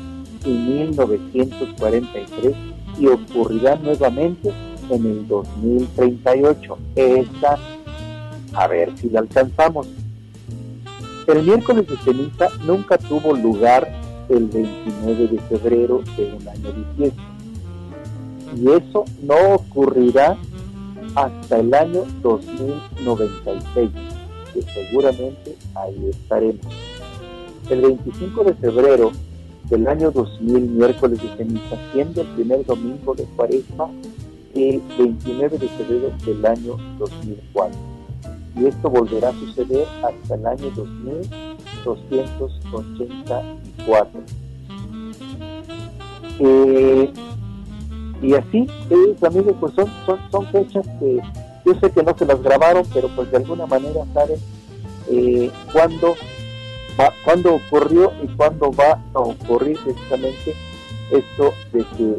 y 0.46 0.50
1943 0.50 2.56
y 3.00 3.08
ocurrirá 3.08 3.76
nuevamente 3.76 4.52
en 4.90 5.06
el 5.06 5.28
2038. 5.28 6.78
Esta, 6.96 7.60
a 8.54 8.68
ver 8.68 8.98
si 8.98 9.10
la 9.10 9.20
alcanzamos. 9.22 9.88
El 11.28 11.44
miércoles 11.44 11.88
de 11.88 11.98
ceniza 11.98 12.48
nunca 12.66 12.98
tuvo 12.98 13.34
lugar 13.34 13.88
el 14.30 14.48
29 14.48 15.28
de 15.28 15.40
febrero 15.40 16.02
de 16.18 16.34
un 16.34 16.48
año 16.48 16.74
bisiesto. 16.74 17.22
Y 18.56 18.70
eso 18.70 19.04
no 19.24 19.56
ocurrirá 19.56 20.38
hasta 21.16 21.60
el 21.60 21.74
año 21.74 22.04
2096, 22.22 23.90
que 24.54 24.62
seguramente 24.62 25.56
ahí 25.76 26.10
estaremos. 26.10 26.68
El 27.70 27.82
25 27.82 28.44
de 28.44 28.54
febrero 28.56 29.12
del 29.70 29.88
año 29.88 30.12
2000, 30.12 30.70
miércoles 30.70 31.22
de 31.22 31.30
ceniza, 31.38 31.78
siendo 31.92 32.22
el 32.22 32.28
primer 32.28 32.66
domingo 32.66 33.16
de 33.16 33.24
cuaresma, 33.36 33.90
el 34.54 34.82
29 34.98 35.58
de 35.58 35.68
febrero 35.70 36.12
del 36.26 36.46
año 36.46 36.78
2004. 37.00 37.80
Y 38.56 38.68
esto 38.68 38.88
volverá 38.90 39.30
a 39.30 39.34
suceder 39.34 39.88
hasta 40.04 40.36
el 40.36 40.46
año 40.46 40.70
2280 40.76 43.42
eh, 46.40 47.14
y 48.22 48.34
así, 48.34 48.68
queridos 48.90 49.24
amigos, 49.24 49.56
pues 49.60 49.74
son, 49.74 49.88
son, 50.06 50.20
son 50.32 50.46
fechas 50.48 50.86
que 51.00 51.22
yo 51.66 51.74
sé 51.80 51.92
que 51.92 52.04
no 52.04 52.16
se 52.18 52.26
las 52.26 52.42
grabaron, 52.42 52.86
pero 52.94 53.08
pues 53.16 53.32
de 53.32 53.38
alguna 53.38 53.66
manera 53.66 54.06
saben 54.14 54.38
eh, 55.10 55.52
cuándo, 55.72 56.16
cuándo 57.24 57.56
ocurrió 57.56 58.12
y 58.22 58.28
cuándo 58.36 58.72
va 58.72 59.02
a 59.14 59.20
ocurrir 59.20 59.78
precisamente 59.84 60.56
esto 61.12 61.54
de 61.72 61.86
que 61.98 62.16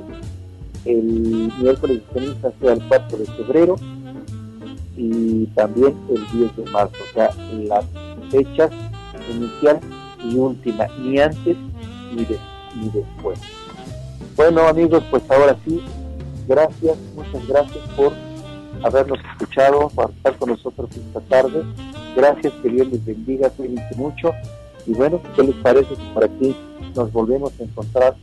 el 0.91 1.53
miércoles 1.59 2.03
de 2.07 2.21
ceniza 2.21 2.53
sea 2.61 2.73
el 2.73 2.83
4 2.89 3.19
de 3.19 3.27
febrero 3.27 3.77
y 4.97 5.47
también 5.55 5.95
el 6.11 6.39
10 6.39 6.57
de 6.57 6.71
marzo, 6.71 6.97
o 7.11 7.15
sea, 7.15 7.31
las 7.65 7.85
fechas 8.31 8.71
inicial 9.31 9.81
y 10.23 10.37
última, 10.37 10.87
ni 10.99 11.19
antes 11.19 11.57
ni, 12.15 12.27
ni 12.81 12.91
después. 12.91 13.39
Bueno 14.37 14.63
amigos, 14.69 15.03
pues 15.11 15.23
ahora 15.31 15.57
sí, 15.65 15.83
gracias, 16.47 16.99
muchas 17.15 17.47
gracias 17.47 17.89
por 17.97 18.13
habernos 18.85 19.19
escuchado, 19.33 19.89
por 19.89 20.11
estar 20.11 20.37
con 20.37 20.51
nosotros 20.51 20.91
esta 20.95 21.21
tarde. 21.21 21.63
Gracias, 22.15 22.53
que 22.63 22.69
Dios 22.69 22.89
les 22.89 23.05
bendiga, 23.05 23.51
cuídense 23.51 23.95
mucho. 23.97 24.33
Y 24.87 24.93
bueno, 24.93 25.21
¿qué 25.35 25.43
les 25.43 25.57
parece 25.57 25.97
si 25.97 26.03
por 26.13 26.25
aquí 26.25 26.55
nos 26.95 27.11
volvemos 27.11 27.53
a 27.59 27.65
encontrar, 27.65 28.15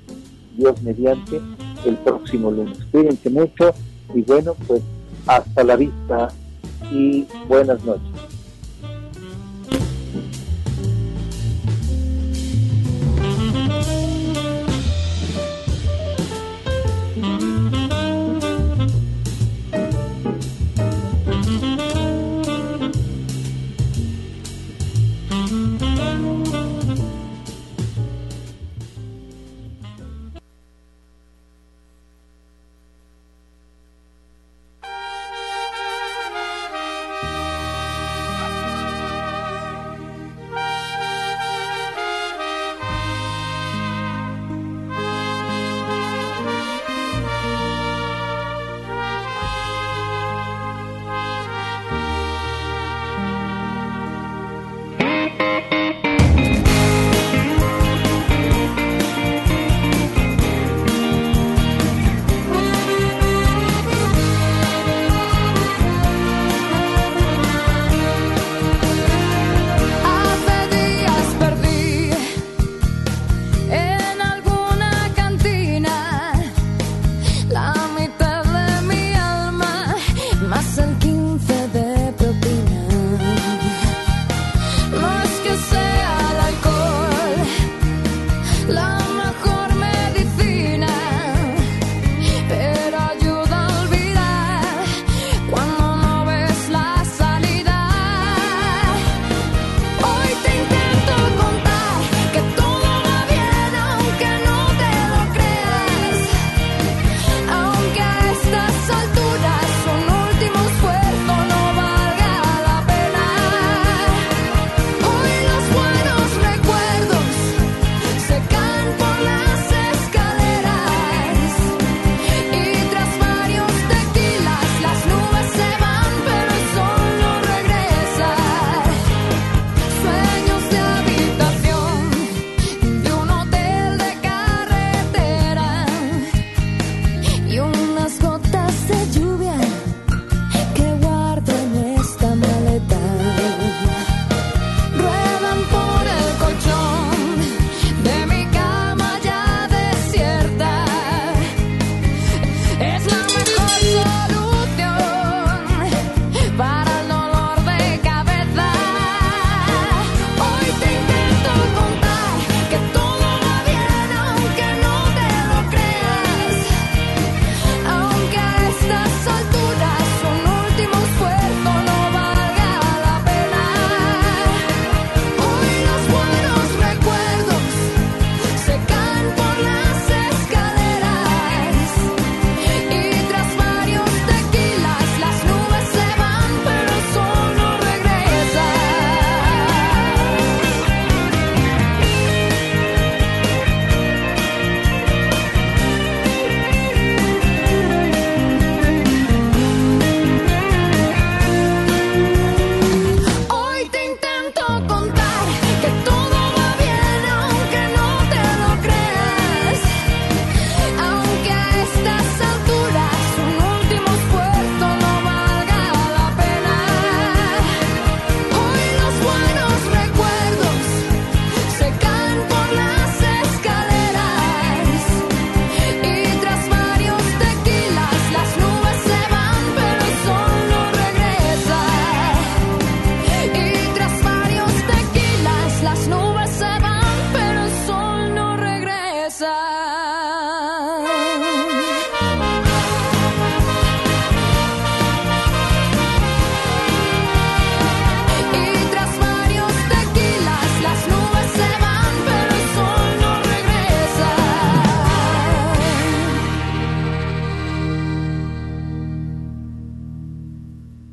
Dios 0.55 0.81
mediante, 0.83 1.41
el 1.85 1.95
próximo 1.97 2.51
lunes? 2.51 2.77
Cuídense 2.91 3.29
mucho 3.29 3.73
y 4.13 4.21
bueno, 4.21 4.55
pues 4.67 4.81
hasta 5.25 5.63
la 5.63 5.75
vista 5.75 6.29
y 6.91 7.25
buenas 7.47 7.83
noches. 7.83 8.30